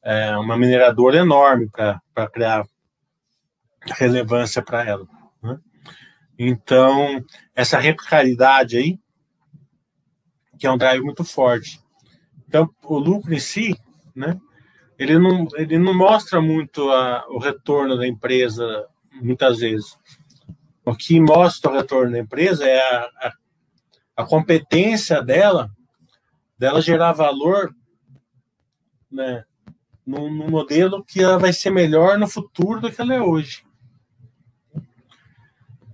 é, 0.03 0.35
uma 0.37 0.57
mineradora 0.57 1.17
enorme 1.17 1.69
para 1.69 2.29
criar 2.31 2.65
relevância 3.85 4.61
para 4.61 4.85
ela. 4.85 5.07
Né? 5.41 5.57
Então, 6.37 7.23
essa 7.55 7.79
replicabilidade 7.79 8.77
aí 8.77 8.99
que 10.59 10.67
é 10.67 10.71
um 10.71 10.77
drive 10.77 11.01
muito 11.01 11.23
forte. 11.23 11.79
Então, 12.45 12.69
o 12.83 12.99
lucro 12.99 13.33
em 13.33 13.39
si, 13.39 13.79
né, 14.13 14.37
ele 14.97 15.17
não, 15.17 15.47
ele 15.55 15.77
não 15.77 15.97
mostra 15.97 16.41
muito 16.41 16.91
a, 16.91 17.25
o 17.29 17.39
retorno 17.39 17.97
da 17.97 18.05
empresa, 18.05 18.85
muitas 19.13 19.59
vezes. 19.59 19.97
O 20.83 20.93
que 20.93 21.19
mostra 21.21 21.71
o 21.71 21.73
retorno 21.73 22.11
da 22.11 22.19
empresa 22.19 22.67
é 22.67 22.81
a, 22.81 23.03
a, 23.21 23.33
a 24.19 24.25
competência 24.25 25.23
dela, 25.23 25.71
dela 26.57 26.81
gerar 26.81 27.13
valor 27.13 27.73
né, 29.09 29.45
num, 30.05 30.29
modelo 30.29 31.05
que 31.05 31.23
ela 31.23 31.39
vai 31.39 31.53
ser 31.53 31.69
melhor 31.69 32.17
no 32.17 32.27
futuro 32.27 32.81
do 32.81 32.91
que 32.91 32.99
ela 32.99 33.13
é 33.13 33.21
hoje. 33.21 33.63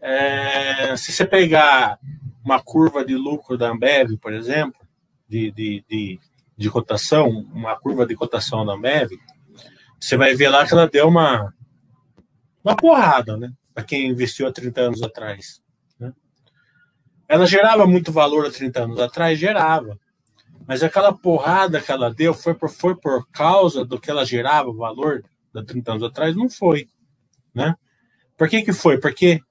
É, 0.01 0.97
se 0.97 1.11
você 1.11 1.23
pegar 1.23 1.99
uma 2.43 2.59
curva 2.59 3.05
de 3.05 3.13
lucro 3.15 3.59
da 3.59 3.69
Ambev, 3.69 4.17
por 4.19 4.33
exemplo, 4.33 4.81
de, 5.29 5.51
de, 5.51 5.85
de, 5.87 6.19
de 6.57 6.69
cotação, 6.71 7.29
uma 7.29 7.75
curva 7.79 8.07
de 8.07 8.15
cotação 8.15 8.65
da 8.65 8.73
Ambev, 8.73 9.11
você 9.99 10.17
vai 10.17 10.33
ver 10.33 10.49
lá 10.49 10.65
que 10.65 10.73
ela 10.73 10.89
deu 10.89 11.07
uma, 11.07 11.53
uma 12.63 12.75
porrada, 12.75 13.37
né? 13.37 13.53
Para 13.71 13.83
quem 13.83 14.07
investiu 14.07 14.47
há 14.47 14.51
30 14.51 14.81
anos 14.81 15.03
atrás. 15.03 15.63
Ela 17.27 17.45
gerava 17.45 17.85
muito 17.87 18.11
valor 18.11 18.45
há 18.45 18.51
30 18.51 18.83
anos 18.83 18.99
atrás? 18.99 19.39
Gerava. 19.39 19.97
Mas 20.67 20.81
aquela 20.81 21.13
porrada 21.13 21.81
que 21.81 21.91
ela 21.91 22.13
deu 22.13 22.33
foi 22.33 22.53
por, 22.53 22.69
foi 22.69 22.95
por 22.95 23.27
causa 23.29 23.85
do 23.85 23.99
que 23.99 24.09
ela 24.09 24.25
gerava 24.25 24.71
valor 24.73 25.23
há 25.55 25.63
30 25.63 25.91
anos 25.91 26.03
atrás? 26.03 26.35
Não 26.35 26.49
foi. 26.49 26.87
Né? 27.53 27.75
Por 28.37 28.49
que, 28.49 28.61
que 28.61 28.73
foi? 28.73 28.99
Porque 28.99 29.41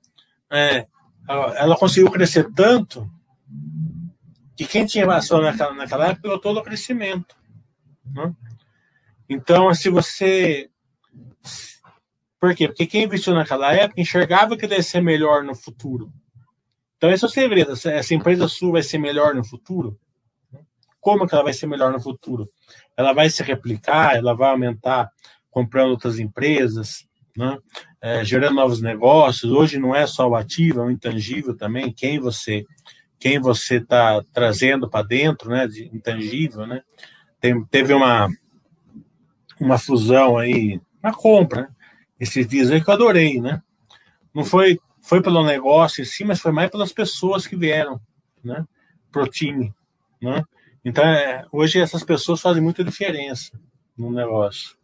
é, 0.51 0.87
ela 1.29 1.77
conseguiu 1.77 2.11
crescer 2.11 2.53
tanto 2.53 3.11
que 4.57 4.67
quem 4.67 4.87
tinha 4.87 5.07
ação 5.13 5.41
naquela, 5.41 5.75
naquela 5.75 6.07
época 6.07 6.23
pegou 6.23 6.39
todo 6.39 6.59
o 6.59 6.63
crescimento. 6.63 7.35
Né? 8.05 8.33
Então, 9.29 9.73
se 9.75 9.89
você. 9.89 10.69
Por 12.39 12.55
quê? 12.55 12.69
Porque 12.69 12.87
quem 12.87 13.05
investiu 13.05 13.35
naquela 13.35 13.73
época 13.73 14.01
enxergava 14.01 14.57
que 14.57 14.67
ia 14.67 14.83
ser 14.83 15.01
melhor 15.01 15.43
no 15.43 15.55
futuro. 15.55 16.13
Então, 17.05 17.13
esse 17.13 17.23
é 17.23 17.29
o 17.29 17.31
segredo. 17.31 17.73
Essa 17.73 18.15
empresa 18.15 18.49
sua 18.49 18.73
vai 18.73 18.83
ser 18.83 18.97
melhor 18.97 19.35
no 19.35 19.45
futuro? 19.45 19.99
Como 20.99 21.27
que 21.27 21.35
ela 21.35 21.45
vai 21.45 21.53
ser 21.53 21.67
melhor 21.67 21.93
no 21.93 22.01
futuro? 22.01 22.49
Ela 22.97 23.13
vai 23.13 23.29
se 23.29 23.43
replicar, 23.43 24.17
ela 24.17 24.33
vai 24.33 24.49
aumentar 24.49 25.11
comprando 25.51 25.91
outras 25.91 26.19
empresas, 26.19 27.07
né? 27.37 27.59
é, 28.01 28.25
gerando 28.25 28.55
novos 28.55 28.81
negócios. 28.81 29.53
Hoje 29.53 29.79
não 29.79 29.95
é 29.95 30.07
só 30.07 30.27
o 30.27 30.35
ativo, 30.35 30.81
é 30.81 30.85
o 30.85 30.91
intangível 30.91 31.55
também. 31.55 31.93
Quem 31.93 32.19
você 32.19 32.65
quem 33.19 33.39
você 33.39 33.77
está 33.77 34.23
trazendo 34.33 34.89
para 34.89 35.07
dentro, 35.07 35.51
né? 35.51 35.67
De 35.67 35.85
intangível, 35.95 36.67
né? 36.67 36.81
Tem, 37.39 37.63
teve 37.67 37.93
uma 37.93 38.31
uma 39.61 39.77
fusão 39.77 40.39
aí, 40.39 40.81
uma 41.03 41.13
compra, 41.13 41.63
né? 41.63 41.69
esses 42.19 42.47
dias 42.49 42.71
aí 42.71 42.83
que 42.83 42.89
eu 42.89 42.95
adorei, 42.95 43.43
né? 43.43 43.63
Não 44.35 44.43
foi 44.43 44.79
foi 45.05 45.21
pelo 45.23 45.45
negócio 45.45 46.01
em 46.01 46.05
si, 46.05 46.25
mas 46.25 46.41
foi 46.41 46.51
mais 46.51 46.71
pelas 46.71 46.91
pessoas 46.91 47.47
que 47.47 47.55
vieram, 47.55 48.01
né? 48.43 48.67
Pro 49.13 49.29
time, 49.29 49.73
né? 50.21 50.43
Então, 50.83 51.05
é, 51.05 51.45
hoje 51.53 51.79
essas 51.79 52.03
pessoas 52.03 52.41
fazem 52.41 52.63
muita 52.63 52.83
diferença 52.83 53.53
no 53.97 54.11
negócio. 54.11 54.77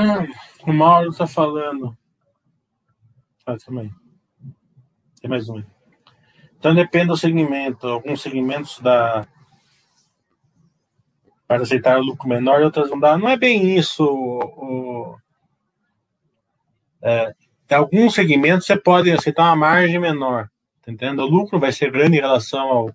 Ah, 0.00 0.24
o 0.64 0.72
Mauro 0.72 1.10
está 1.10 1.26
falando. 1.26 1.98
Ah, 3.44 3.56
também. 3.56 3.92
Tem 5.20 5.28
mais 5.28 5.48
um. 5.48 5.60
Então 6.56 6.72
depende 6.72 7.08
do 7.08 7.16
segmento. 7.16 7.84
Alguns 7.88 8.22
segmentos 8.22 8.78
dá 8.78 9.26
para 11.48 11.62
aceitar 11.62 11.98
lucro 11.98 12.28
menor 12.28 12.60
e 12.60 12.64
outras 12.64 12.88
não 12.90 13.00
dá. 13.00 13.18
Não 13.18 13.28
é 13.28 13.36
bem 13.36 13.76
isso. 13.76 14.04
O, 14.04 15.16
é, 17.02 17.34
em 17.68 17.74
alguns 17.74 18.14
segmentos 18.14 18.66
você 18.66 18.76
pode 18.76 19.10
aceitar 19.10 19.46
uma 19.46 19.56
margem 19.56 19.98
menor. 19.98 20.48
Tá 20.80 20.92
entendendo? 20.92 21.22
O 21.22 21.28
lucro 21.28 21.58
vai 21.58 21.72
ser 21.72 21.90
grande 21.90 22.18
em 22.18 22.20
relação 22.20 22.68
ao, 22.68 22.94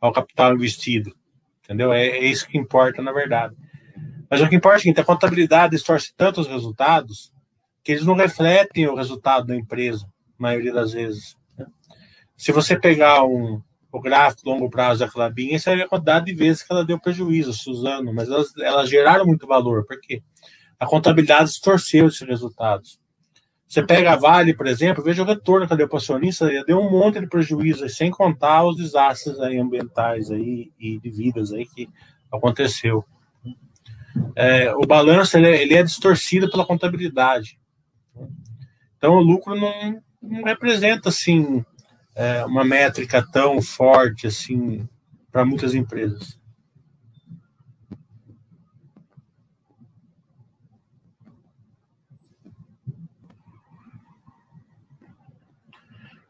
ao 0.00 0.12
capital 0.12 0.52
investido. 0.52 1.14
Entendeu? 1.62 1.92
É, 1.92 2.08
é 2.08 2.24
isso 2.24 2.48
que 2.48 2.58
importa, 2.58 3.00
na 3.00 3.12
verdade. 3.12 3.54
Mas 4.30 4.40
o 4.40 4.48
que 4.48 4.54
importa 4.54 4.78
é 4.78 4.80
seguinte: 4.80 5.00
a 5.00 5.04
contabilidade 5.04 5.74
distorce 5.74 6.14
tanto 6.16 6.40
os 6.40 6.46
resultados 6.46 7.32
que 7.82 7.92
eles 7.92 8.04
não 8.04 8.14
refletem 8.14 8.86
o 8.86 8.94
resultado 8.94 9.46
da 9.46 9.56
empresa, 9.56 10.06
na 10.38 10.48
maioria 10.48 10.72
das 10.72 10.92
vezes. 10.92 11.36
Né? 11.58 11.66
Se 12.36 12.52
você 12.52 12.78
pegar 12.78 13.24
um, 13.24 13.60
o 13.90 14.00
gráfico 14.00 14.48
longo 14.48 14.70
prazo 14.70 15.00
da 15.00 15.10
Clabin, 15.10 15.54
essa 15.54 15.72
é 15.72 15.82
a 15.82 15.88
quantidade 15.88 16.26
de 16.26 16.34
vezes 16.34 16.62
que 16.62 16.72
ela 16.72 16.84
deu 16.84 17.00
prejuízo, 17.00 17.52
Suzano, 17.52 18.14
mas 18.14 18.28
elas, 18.28 18.56
elas 18.58 18.88
geraram 18.88 19.26
muito 19.26 19.46
valor, 19.46 19.84
porque 19.86 20.22
a 20.78 20.86
contabilidade 20.86 21.50
distorceu 21.50 22.06
esses 22.06 22.26
resultados. 22.26 23.00
Você 23.66 23.84
pega 23.84 24.12
a 24.12 24.16
Vale, 24.16 24.54
por 24.54 24.66
exemplo, 24.66 25.02
veja 25.02 25.22
o 25.22 25.26
retorno 25.26 25.66
que 25.66 25.72
ela 25.72 25.78
deu 25.78 25.88
para 25.88 25.94
o 25.94 25.98
acionista, 25.98 26.48
deu 26.64 26.80
um 26.80 26.90
monte 26.90 27.20
de 27.20 27.28
prejuízo, 27.28 27.88
sem 27.88 28.10
contar 28.10 28.64
os 28.64 28.76
desastres 28.76 29.38
aí 29.40 29.58
ambientais 29.58 30.30
aí, 30.30 30.72
e 30.78 30.98
de 30.98 31.10
vidas 31.10 31.52
aí 31.52 31.66
que 31.66 31.88
aconteceu 32.32 33.04
é, 34.36 34.72
o 34.74 34.82
balanço 34.82 35.36
ele 35.36 35.48
é, 35.48 35.62
ele 35.62 35.74
é, 35.74 35.82
distorcido 35.82 36.50
pela 36.50 36.66
contabilidade. 36.66 37.58
Então, 38.96 39.14
o 39.14 39.20
lucro 39.20 39.54
não, 39.54 40.02
não 40.22 40.42
representa 40.44 41.08
assim 41.08 41.64
é, 42.14 42.44
uma 42.44 42.64
métrica 42.64 43.26
tão 43.32 43.62
forte 43.62 44.26
assim 44.26 44.88
para 45.30 45.44
muitas 45.44 45.74
empresas. 45.74 46.38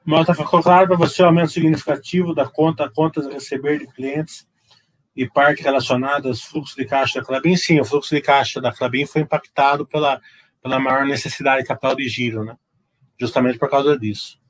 Mota 0.04 0.34
ficou 0.34 0.60
claro 0.60 0.88
para 0.88 0.96
você 0.96 1.22
o 1.22 1.26
aumento 1.26 1.52
significativo 1.52 2.34
da 2.34 2.44
conta, 2.44 2.90
contas 2.90 3.26
a 3.28 3.32
receber 3.32 3.78
de 3.78 3.86
clientes 3.86 4.49
e 5.14 5.28
parte 5.28 5.62
relacionada 5.62 6.28
aos 6.28 6.42
fluxos 6.42 6.76
de 6.76 6.84
caixa 6.84 7.20
da 7.20 7.26
Clabin? 7.26 7.56
Sim, 7.56 7.80
o 7.80 7.84
fluxo 7.84 8.14
de 8.14 8.20
caixa 8.20 8.60
da 8.60 8.72
Clabin 8.72 9.06
foi 9.06 9.22
impactado 9.22 9.86
pela, 9.86 10.20
pela 10.62 10.78
maior 10.78 11.04
necessidade 11.04 11.62
de 11.62 11.68
capital 11.68 11.94
de 11.94 12.08
giro, 12.08 12.44
né? 12.44 12.56
Justamente 13.18 13.58
por 13.58 13.68
causa 13.68 13.98
disso. 13.98 14.40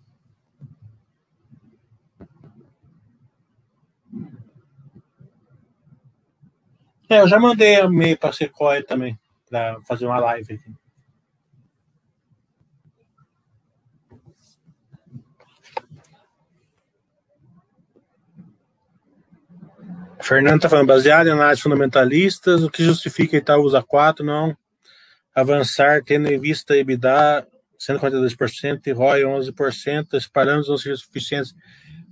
É, 7.08 7.20
eu 7.20 7.26
já 7.26 7.40
mandei 7.40 7.74
e-mail 7.74 8.16
para 8.16 8.30
a 8.30 8.32
Sequoia 8.32 8.84
também, 8.84 9.18
para 9.48 9.80
fazer 9.82 10.06
uma 10.06 10.20
live 10.20 10.54
aqui. 10.54 10.79
Fernando 20.22 20.56
está 20.56 20.68
falando, 20.68 20.86
baseado 20.86 21.26
em 21.28 21.32
análises 21.32 21.62
fundamentalistas, 21.62 22.62
o 22.62 22.70
que 22.70 22.84
justifica 22.84 23.36
Itaú 23.36 23.62
usa 23.62 23.82
4, 23.82 24.24
não 24.24 24.56
avançar, 25.34 26.02
tendo 26.04 26.30
em 26.30 26.38
vista 26.38 26.76
EBITDA 26.76 27.46
142% 27.78 28.86
e 28.86 28.92
ROI 28.92 29.22
11%, 29.22 30.14
esses 30.14 30.28
parâmetros 30.28 30.68
não 30.68 30.76
seriam 30.76 30.96
suficientes. 30.96 31.54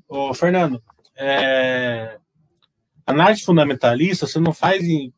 Ô, 0.09 0.33
Fernando, 0.33 0.83
é, 1.17 2.17
análise 3.07 3.43
fundamentalista, 3.43 4.27
você 4.27 4.39
não 4.39 4.53
faz 4.53 4.83
em, 4.83 5.13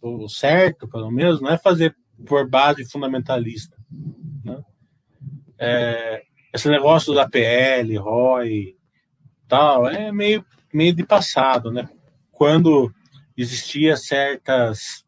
o 0.00 0.28
certo, 0.28 0.88
pelo 0.88 1.10
menos, 1.10 1.40
não 1.40 1.50
é 1.50 1.58
fazer 1.58 1.94
por 2.26 2.48
base 2.48 2.88
fundamentalista. 2.90 3.76
Né? 4.44 4.62
É, 5.58 6.22
esse 6.52 6.68
negócio 6.68 7.14
da 7.14 7.28
PL, 7.28 7.96
ROI, 7.96 8.76
tal, 9.46 9.86
é 9.86 10.10
meio, 10.10 10.44
meio 10.72 10.94
de 10.94 11.04
passado, 11.04 11.70
né? 11.70 11.88
Quando 12.40 12.90
existia 13.36 13.98
certas 13.98 15.04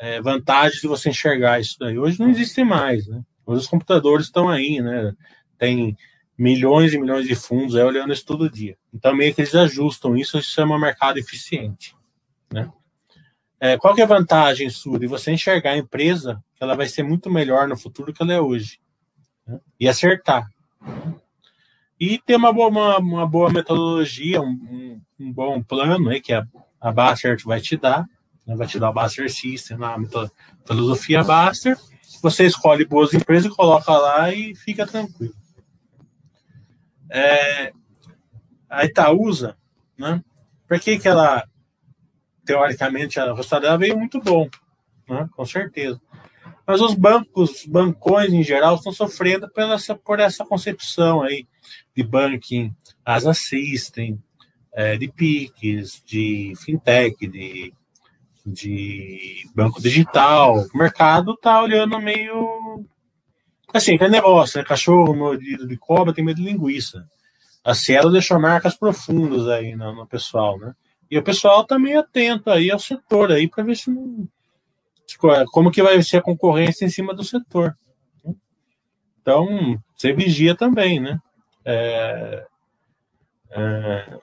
é, 0.00 0.20
vantagens 0.20 0.80
de 0.80 0.88
você 0.88 1.10
enxergar 1.10 1.60
isso 1.60 1.76
daí. 1.78 1.96
Hoje 1.96 2.18
não 2.18 2.28
existem 2.28 2.64
mais, 2.64 3.06
né? 3.06 3.22
Hoje 3.46 3.60
os 3.60 3.66
computadores 3.68 4.26
estão 4.26 4.48
aí, 4.48 4.80
né? 4.80 5.14
Tem 5.56 5.96
milhões 6.36 6.92
e 6.92 6.98
milhões 6.98 7.24
de 7.24 7.36
fundos 7.36 7.76
aí 7.76 7.84
olhando 7.84 8.12
isso 8.12 8.26
todo 8.26 8.50
dia. 8.50 8.76
Então, 8.92 9.14
meio 9.14 9.32
que 9.32 9.42
eles 9.42 9.54
ajustam 9.54 10.16
isso, 10.16 10.36
isso 10.38 10.50
chama 10.50 10.76
mercado 10.76 11.18
eficiente. 11.18 11.94
Né? 12.52 12.68
É, 13.60 13.78
qual 13.78 13.94
que 13.94 14.00
é 14.00 14.04
a 14.04 14.08
vantagem 14.08 14.68
sua 14.68 14.98
de 14.98 15.06
você 15.06 15.30
enxergar 15.30 15.70
a 15.70 15.78
empresa 15.78 16.42
que 16.56 16.64
ela 16.64 16.74
vai 16.74 16.88
ser 16.88 17.04
muito 17.04 17.30
melhor 17.30 17.68
no 17.68 17.76
futuro 17.76 18.12
que 18.12 18.24
ela 18.24 18.32
é 18.32 18.40
hoje? 18.40 18.80
Né? 19.46 19.60
E 19.78 19.88
acertar. 19.88 20.50
E 21.98 22.18
ter 22.18 22.34
uma 22.34 22.52
boa, 22.52 22.66
uma, 22.66 22.98
uma 22.98 23.26
boa 23.28 23.52
metodologia, 23.52 24.42
um, 24.42 25.00
um, 25.18 25.32
bom 25.32 25.62
plano 25.62 26.10
aí, 26.10 26.20
que 26.20 26.32
a, 26.32 26.46
a 26.80 26.92
Baster 26.92 27.36
vai 27.44 27.60
te 27.60 27.76
dar, 27.76 28.06
né? 28.46 28.56
vai 28.56 28.66
te 28.66 28.78
dar 28.78 28.90
o 28.90 28.92
Baster 28.92 29.30
System, 29.30 29.78
a 29.82 29.96
filosofia 30.66 31.24
Baster. 31.24 31.76
Você 32.22 32.46
escolhe 32.46 32.84
boas 32.84 33.12
empresas, 33.12 33.52
coloca 33.52 33.92
lá 33.92 34.32
e 34.32 34.54
fica 34.54 34.86
tranquilo. 34.86 35.34
É, 37.10 37.72
a 38.68 38.84
Itaúsa, 38.84 39.56
né? 39.98 40.22
Por 40.66 40.80
que, 40.80 40.98
que 40.98 41.06
ela, 41.06 41.46
teoricamente, 42.44 43.18
resultado 43.20 43.62
dela 43.62 43.78
veio 43.78 43.96
muito 43.96 44.20
bom, 44.20 44.48
né? 45.08 45.28
com 45.32 45.46
certeza. 45.46 46.00
Mas 46.66 46.80
os 46.80 46.94
bancos, 46.94 47.64
bancões 47.64 48.32
em 48.32 48.42
geral, 48.42 48.74
estão 48.74 48.92
sofrendo 48.92 49.48
pela 49.48 49.74
essa, 49.74 49.94
por 49.94 50.18
essa 50.18 50.44
concepção 50.44 51.22
aí 51.22 51.46
de 51.94 52.02
banking 52.02 52.74
as 53.04 53.24
assistem, 53.24 54.20
é, 54.76 54.96
de 54.96 55.08
PIX, 55.08 56.02
de 56.06 56.52
fintech, 56.62 57.26
de, 57.26 57.72
de 58.44 59.48
banco 59.54 59.80
digital. 59.80 60.66
O 60.72 60.78
mercado 60.78 61.32
está 61.32 61.62
olhando 61.62 61.98
meio 61.98 62.84
Assim, 63.72 63.94
aquele 63.94 64.10
negócio, 64.10 64.58
né? 64.58 64.64
Cachorro 64.64 65.14
mordido 65.14 65.66
de 65.66 65.76
cobra 65.76 66.14
tem 66.14 66.24
medo 66.24 66.36
de 66.36 66.46
linguiça. 66.46 67.06
A 67.64 67.74
Cielo 67.74 68.12
deixou 68.12 68.40
marcas 68.40 68.76
profundas 68.76 69.48
aí 69.48 69.74
no, 69.74 69.94
no 69.94 70.06
pessoal, 70.06 70.58
né? 70.58 70.72
E 71.10 71.18
o 71.18 71.22
pessoal 71.22 71.64
tá 71.64 71.78
meio 71.78 72.00
atento 72.00 72.50
aí 72.50 72.70
ao 72.70 72.78
setor 72.78 73.32
aí 73.32 73.48
para 73.48 73.64
ver 73.64 73.76
se 73.76 73.90
não, 73.90 74.28
como 75.52 75.70
que 75.70 75.82
vai 75.82 76.00
ser 76.02 76.18
a 76.18 76.22
concorrência 76.22 76.84
em 76.84 76.88
cima 76.90 77.14
do 77.14 77.24
setor. 77.24 77.76
Então, 79.20 79.78
você 79.96 80.12
vigia 80.12 80.54
também, 80.54 81.00
né? 81.00 81.18
É, 81.64 82.46
é, 83.50 84.18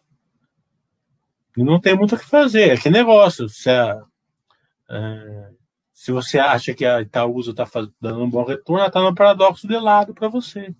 não 1.57 1.79
tem 1.79 1.95
muito 1.95 2.15
o 2.15 2.17
que 2.17 2.25
fazer. 2.25 2.71
É 2.71 2.77
que 2.77 2.89
negócio. 2.89 3.47
Se 3.49 3.69
a, 3.69 4.01
é, 4.89 5.49
se 5.91 6.11
você 6.11 6.39
acha 6.39 6.73
que 6.73 6.85
a 6.85 7.01
Itaúsa 7.01 7.51
está 7.51 7.65
dando 8.01 8.23
um 8.23 8.29
bom 8.29 8.43
retorno, 8.43 8.79
ela 8.79 8.87
está 8.87 9.01
no 9.01 9.13
paradoxo 9.13 9.67
de 9.67 9.77
lado 9.77 10.13
para 10.13 10.27
você. 10.27 10.73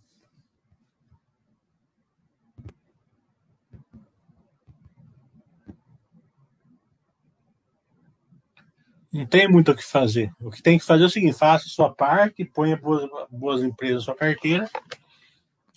Não 9.14 9.28
tem 9.28 9.48
muito 9.48 9.72
o 9.72 9.76
que 9.76 9.84
fazer. 9.84 10.32
O 10.40 10.50
que 10.50 10.64
tem 10.64 10.80
que 10.80 10.86
fazer 10.86 11.04
é 11.04 11.06
o 11.06 11.10
seguinte: 11.10 11.38
faça 11.38 11.70
sua 11.70 11.94
parte, 11.94 12.44
ponha 12.44 12.76
boas, 12.76 13.08
boas 13.30 13.62
empresas 13.62 13.98
na 13.98 14.06
sua 14.06 14.16
carteira 14.16 14.68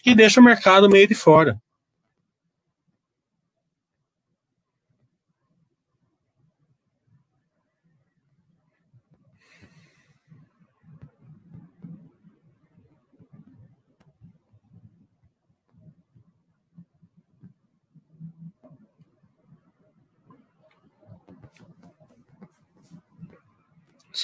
e 0.06 0.14
deixa 0.14 0.40
o 0.40 0.44
mercado 0.44 0.88
meio 0.88 1.06
de 1.06 1.14
fora. 1.14 1.60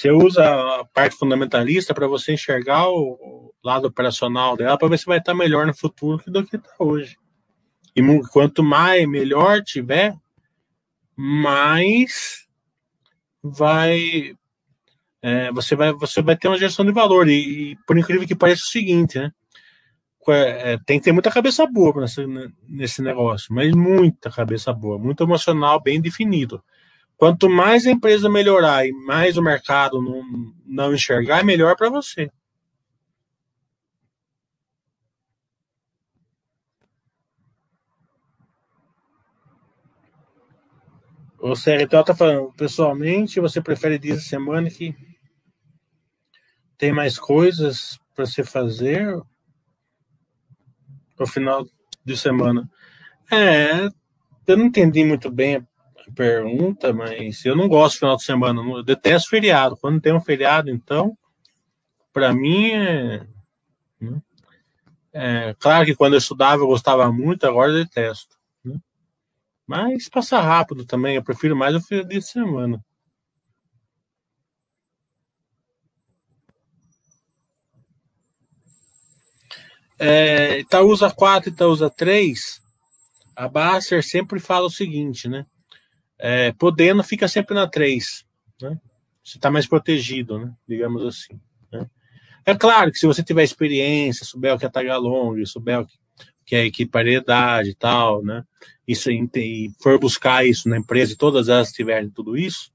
Você 0.03 0.11
usa 0.11 0.43
a 0.43 0.83
parte 0.83 1.15
fundamentalista 1.15 1.93
para 1.93 2.07
você 2.07 2.33
enxergar 2.33 2.89
o 2.89 3.53
lado 3.63 3.87
operacional 3.87 4.57
dela 4.57 4.77
para 4.77 4.89
ver 4.89 4.99
se 4.99 5.05
vai 5.05 5.19
estar 5.19 5.33
melhor 5.33 5.65
no 5.65 5.73
futuro 5.73 6.21
do 6.27 6.45
que 6.45 6.57
está 6.57 6.75
hoje. 6.77 7.17
E 7.95 8.01
quanto 8.27 8.61
mais 8.61 9.07
melhor 9.07 9.61
tiver, 9.63 10.13
mais 11.15 12.45
vai 13.41 14.35
é, 15.21 15.49
você 15.53 15.73
vai 15.73 15.93
você 15.93 16.21
vai 16.21 16.35
ter 16.35 16.49
uma 16.49 16.57
gestão 16.57 16.83
de 16.83 16.91
valor 16.91 17.29
e, 17.29 17.71
e 17.71 17.75
por 17.87 17.97
incrível 17.97 18.27
que 18.27 18.35
pareça 18.35 18.63
é 18.63 18.67
o 18.67 18.71
seguinte, 18.71 19.17
né? 19.17 19.31
É, 20.27 20.77
tem 20.85 20.99
que 20.99 21.05
ter 21.05 21.13
muita 21.13 21.31
cabeça 21.31 21.65
boa 21.65 22.01
nessa, 22.01 22.21
nesse 22.67 23.01
negócio, 23.01 23.55
mas 23.55 23.73
muita 23.73 24.29
cabeça 24.29 24.73
boa, 24.73 24.99
muito 24.99 25.23
emocional, 25.23 25.81
bem 25.81 26.01
definido. 26.01 26.61
Quanto 27.23 27.49
mais 27.49 27.87
a 27.87 27.91
empresa 27.91 28.29
melhorar 28.29 28.85
e 28.85 28.91
mais 28.91 29.37
o 29.37 29.41
mercado 29.41 30.01
não, 30.01 30.53
não 30.65 30.93
enxergar, 30.93 31.39
é 31.39 31.43
melhor 31.43 31.73
para 31.73 31.89
você. 31.89 32.29
O 41.39 41.53
CRTO 41.53 42.01
está 42.01 42.13
falando, 42.13 42.51
pessoalmente, 42.57 43.39
você 43.39 43.61
prefere 43.61 43.97
dias 43.97 44.23
de 44.23 44.27
semana 44.27 44.69
que 44.69 44.93
tem 46.77 46.91
mais 46.91 47.17
coisas 47.17 47.97
para 48.13 48.25
você 48.25 48.43
fazer 48.43 49.17
no 51.17 51.25
final 51.25 51.65
de 52.03 52.17
semana? 52.17 52.69
É, 53.31 53.85
eu 54.45 54.57
não 54.57 54.65
entendi 54.65 55.05
muito 55.05 55.31
bem 55.31 55.65
pergunta, 56.11 56.93
mas 56.93 57.43
eu 57.45 57.55
não 57.55 57.67
gosto 57.67 57.99
final 57.99 58.15
de 58.15 58.23
semana, 58.23 58.61
eu 58.61 58.83
detesto 58.83 59.29
feriado. 59.29 59.77
Quando 59.77 60.01
tem 60.01 60.13
um 60.13 60.21
feriado, 60.21 60.69
então, 60.69 61.17
para 62.11 62.33
mim 62.33 62.71
é, 62.71 63.27
né? 63.99 64.21
é, 65.13 65.55
Claro 65.59 65.85
que 65.85 65.95
quando 65.95 66.13
eu 66.13 66.19
estudava 66.19 66.61
eu 66.61 66.67
gostava 66.67 67.11
muito, 67.11 67.45
agora 67.45 67.71
eu 67.71 67.83
detesto. 67.83 68.35
Né? 68.63 68.77
Mas 69.65 70.09
passa 70.09 70.39
rápido 70.39 70.85
também, 70.85 71.15
eu 71.15 71.23
prefiro 71.23 71.55
mais 71.55 71.75
o 71.75 71.81
fim 71.81 72.05
de 72.05 72.21
semana. 72.21 72.83
É, 79.97 80.59
Itaúsa 80.59 81.09
4 81.09 81.49
e 81.49 81.53
Itaúsa 81.53 81.89
3, 81.89 82.61
a 83.35 83.47
Basser 83.47 84.03
sempre 84.03 84.39
fala 84.39 84.65
o 84.65 84.69
seguinte, 84.69 85.29
né? 85.29 85.45
É, 86.25 86.53
podendo, 86.53 87.03
fica 87.03 87.27
sempre 87.27 87.53
na 87.53 87.67
3. 87.67 88.25
Né? 88.61 88.79
Você 89.21 89.37
está 89.37 89.51
mais 89.51 89.67
protegido, 89.67 90.39
né? 90.39 90.53
digamos 90.65 91.03
assim. 91.03 91.37
Né? 91.69 91.85
É 92.45 92.55
claro 92.55 92.91
que 92.91 92.97
se 92.97 93.05
você 93.05 93.21
tiver 93.21 93.43
experiência, 93.43 94.25
souber 94.25 94.55
o 94.55 94.57
que 94.57 94.65
é 94.65 94.69
Tagalong, 94.69 95.45
souber 95.45 95.81
o 95.81 95.85
que, 95.85 95.97
que 96.45 96.55
é 96.55 96.65
equipariedade 96.65 97.71
e 97.71 97.75
tal, 97.75 98.23
né? 98.23 98.43
Isso, 98.87 99.11
e 99.11 99.71
for 99.81 99.99
buscar 99.99 100.45
isso 100.45 100.69
na 100.69 100.77
empresa 100.77 101.11
e 101.11 101.17
todas 101.17 101.49
elas 101.49 101.71
tiverem 101.71 102.09
tudo 102.09 102.37
isso, 102.37 102.71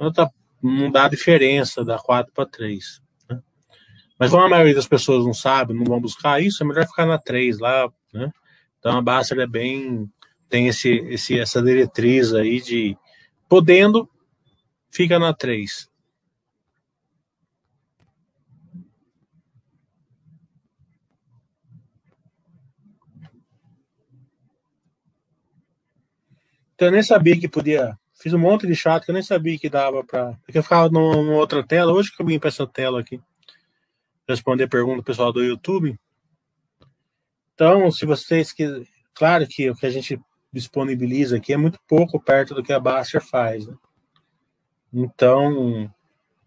não, 0.00 0.10
tá, 0.10 0.30
não 0.62 0.90
dá 0.90 1.08
diferença 1.08 1.84
da 1.84 1.98
4 1.98 2.32
para 2.32 2.46
3. 2.46 3.02
Né? 3.28 3.40
Mas 4.18 4.30
como 4.30 4.44
a 4.44 4.48
maioria 4.48 4.74
das 4.74 4.86
pessoas 4.86 5.24
não 5.24 5.34
sabe, 5.34 5.74
não 5.74 5.84
vão 5.84 6.00
buscar 6.00 6.42
isso, 6.42 6.62
é 6.62 6.66
melhor 6.66 6.86
ficar 6.86 7.06
na 7.06 7.18
3 7.18 7.58
lá, 7.58 7.90
né? 8.12 8.30
Então 8.78 8.96
a 8.96 9.02
Baster 9.02 9.38
é 9.38 9.46
bem. 9.46 10.08
Tem 10.48 10.68
esse, 10.68 10.88
esse, 10.88 11.38
essa 11.38 11.62
diretriz 11.62 12.32
aí 12.34 12.60
de 12.60 12.96
podendo, 13.48 14.08
fica 14.90 15.18
na 15.18 15.32
3. 15.32 15.88
Então, 26.74 26.88
eu 26.88 26.92
nem 26.92 27.02
sabia 27.02 27.38
que 27.38 27.48
podia. 27.48 27.98
Fiz 28.14 28.32
um 28.32 28.38
monte 28.38 28.64
de 28.64 28.74
chat 28.76 29.04
que 29.04 29.10
eu 29.10 29.14
nem 29.14 29.22
sabia 29.22 29.58
que 29.58 29.68
dava 29.68 30.04
para. 30.04 30.34
Porque 30.44 30.58
eu 30.58 30.62
ficava 30.62 30.88
numa 30.88 31.34
outra 31.34 31.66
tela. 31.66 31.92
Hoje 31.92 32.14
que 32.14 32.22
eu 32.22 32.26
vim 32.26 32.38
para 32.38 32.48
essa 32.48 32.66
tela 32.68 33.00
aqui 33.00 33.20
responder 34.28 34.68
pergunta 34.68 34.98
do 34.98 35.02
pessoal 35.02 35.32
do 35.32 35.42
YouTube. 35.42 35.98
Então, 37.54 37.90
se 37.90 38.06
vocês 38.06 38.52
que. 38.52 38.86
Claro 39.14 39.44
que 39.48 39.68
o 39.68 39.74
que 39.74 39.86
a 39.86 39.90
gente 39.90 40.20
disponibiliza 40.52 41.36
aqui 41.36 41.52
é 41.52 41.56
muito 41.56 41.78
pouco 41.86 42.20
perto 42.20 42.54
do 42.54 42.62
que 42.62 42.72
a 42.72 42.80
Baster 42.80 43.20
faz. 43.20 43.66
Né? 43.66 43.74
Então, 44.92 45.92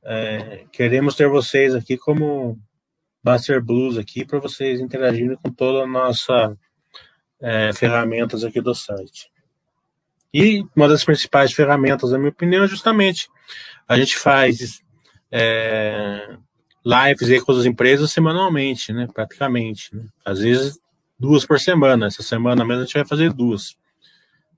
é, 0.03 0.65
queremos 0.71 1.15
ter 1.15 1.27
vocês 1.27 1.75
aqui 1.75 1.97
como 1.97 2.57
Baster 3.23 3.63
Blues 3.63 3.97
aqui 3.97 4.25
para 4.25 4.39
vocês 4.39 4.79
interagirem 4.79 5.37
com 5.37 5.51
toda 5.51 5.83
a 5.83 5.87
nossa 5.87 6.57
é, 7.39 7.71
ferramentas 7.73 8.43
aqui 8.43 8.59
do 8.59 8.73
site. 8.73 9.31
E 10.33 10.63
uma 10.75 10.87
das 10.87 11.03
principais 11.03 11.51
ferramentas, 11.51 12.11
na 12.11 12.17
minha 12.17 12.29
opinião, 12.29 12.63
é 12.63 12.67
justamente 12.67 13.29
a 13.87 13.97
gente 13.97 14.17
faz 14.17 14.81
é, 15.29 16.37
lives 16.85 17.29
aí 17.29 17.41
com 17.41 17.51
as 17.51 17.65
empresas 17.65 18.11
semanalmente, 18.11 18.93
né? 18.93 19.07
Praticamente. 19.13 19.93
Né? 19.95 20.05
Às 20.23 20.39
vezes 20.39 20.79
duas 21.19 21.45
por 21.45 21.59
semana. 21.59 22.07
Essa 22.07 22.23
semana 22.23 22.63
mesmo 22.63 22.83
a 22.83 22.85
gente 22.85 22.93
vai 22.93 23.05
fazer 23.05 23.33
duas. 23.33 23.75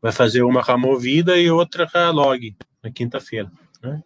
Vai 0.04 0.12
fazer 0.12 0.44
uma 0.44 0.62
com 0.62 0.74
a 0.74 0.78
Movida 0.78 1.38
e 1.38 1.50
outra 1.50 1.90
com 1.90 1.98
a 1.98 2.10
Log, 2.10 2.54
na 2.84 2.92
quinta-feira. 2.92 3.50
Né? 3.82 4.04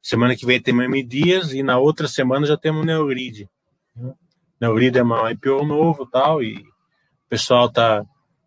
Semana 0.00 0.36
que 0.36 0.46
vem 0.46 0.62
tem 0.62 0.72
M 0.72 1.02
Dias 1.02 1.52
e 1.52 1.64
na 1.64 1.78
outra 1.78 2.06
semana 2.06 2.46
já 2.46 2.56
temos 2.56 2.86
Neogrid. 2.86 3.50
Né? 3.96 4.14
Neogrid 4.60 4.96
é 4.96 5.02
uma 5.02 5.32
IPO 5.32 5.66
novo 5.66 6.06
tal, 6.06 6.40
e 6.44 6.58
o 6.58 7.28
pessoal 7.28 7.66
está 7.66 8.04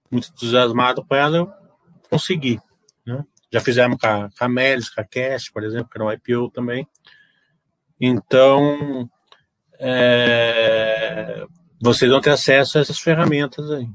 muito 0.09 0.29
entusiasmado 0.29 1.03
com 1.03 1.13
ela 1.13 1.45
conseguir. 2.09 2.61
Né? 3.05 3.21
Já 3.51 3.59
fizemos 3.59 3.97
com 3.99 4.07
a, 4.07 4.29
com 4.29 4.45
a 4.45 4.47
Melis, 4.47 4.89
com 4.89 5.01
a 5.01 5.03
Cash, 5.03 5.49
por 5.49 5.65
exemplo, 5.65 5.89
que 5.89 5.97
era 5.97 6.05
um 6.05 6.11
IPO 6.13 6.49
também. 6.51 6.87
Então, 7.99 9.09
é, 9.77 11.45
vocês 11.81 12.09
vão 12.09 12.21
ter 12.21 12.29
acesso 12.29 12.77
a 12.77 12.81
essas 12.81 12.99
ferramentas 12.99 13.69
aí. 13.69 13.89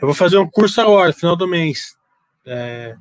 Eu 0.00 0.06
vou 0.06 0.14
fazer 0.14 0.38
um 0.38 0.48
curso 0.48 0.80
agora, 0.80 1.12
final 1.12 1.34
do 1.34 1.48
mês. 1.48 1.96
É, 2.46 2.96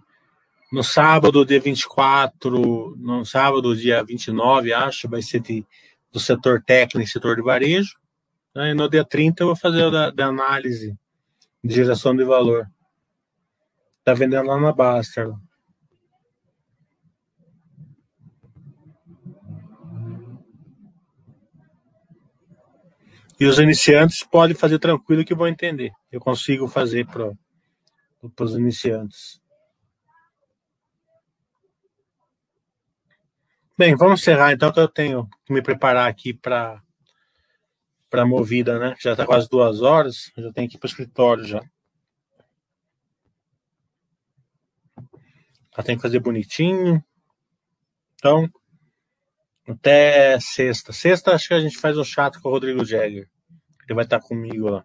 no 0.71 0.83
sábado, 0.83 1.45
dia 1.45 1.59
24, 1.59 2.95
no 2.97 3.23
sábado, 3.23 3.75
dia 3.75 4.03
29, 4.03 4.73
acho, 4.73 5.07
vai 5.07 5.21
ser 5.21 5.39
de, 5.39 5.65
do 6.11 6.19
setor 6.19 6.63
técnico 6.63 7.07
e 7.07 7.11
setor 7.11 7.35
de 7.35 7.43
varejo. 7.43 7.95
Né? 8.53 8.71
E 8.71 8.73
no 8.73 8.89
dia 8.89 9.05
30 9.05 9.43
eu 9.43 9.47
vou 9.47 9.55
fazer 9.55 9.83
o 9.83 9.91
da, 9.91 10.09
da 10.09 10.25
análise 10.25 10.97
de 11.63 11.75
geração 11.75 12.15
de 12.15 12.23
valor. 12.23 12.67
Tá 14.03 14.15
vendendo 14.15 14.47
lá 14.47 14.59
na 14.59 14.71
Baster. 14.71 15.31
E 23.39 23.45
os 23.45 23.59
iniciantes 23.59 24.23
podem 24.23 24.55
fazer 24.55 24.79
tranquilo 24.79 25.23
que 25.23 25.35
vão 25.35 25.47
entender. 25.47 25.91
Eu 26.11 26.19
consigo 26.19 26.67
fazer 26.67 27.05
para 27.05 27.33
os 28.39 28.55
iniciantes. 28.55 29.39
Bem, 33.77 33.95
vamos 33.95 34.21
encerrar 34.21 34.53
então 34.53 34.71
que 34.71 34.79
eu 34.79 34.87
tenho 34.87 35.29
que 35.45 35.53
me 35.53 35.61
preparar 35.61 36.09
aqui 36.09 36.33
para 36.33 36.81
para 38.09 38.25
movida, 38.25 38.79
né? 38.79 38.95
Já 38.99 39.11
está 39.11 39.25
quase 39.25 39.49
duas 39.49 39.81
horas, 39.81 40.31
já 40.35 40.51
tenho 40.51 40.69
que 40.69 40.77
ir 40.77 40.79
para 40.79 40.87
o 40.87 40.89
escritório 40.89 41.43
já. 41.43 41.61
Já 45.75 45.83
tem 45.83 45.95
que 45.95 46.01
fazer 46.01 46.19
bonitinho. 46.19 47.03
Então, 48.15 48.49
até 49.67 50.39
sexta. 50.39 50.93
Sexta 50.93 51.33
acho 51.33 51.47
que 51.47 51.53
a 51.53 51.59
gente 51.59 51.77
faz 51.77 51.97
um 51.97 52.03
chato 52.03 52.41
com 52.41 52.49
o 52.49 52.51
Rodrigo 52.51 52.85
Jagger. 52.85 53.27
Ele 53.87 53.95
vai 53.95 54.03
estar 54.03 54.19
comigo 54.19 54.69
lá. 54.69 54.83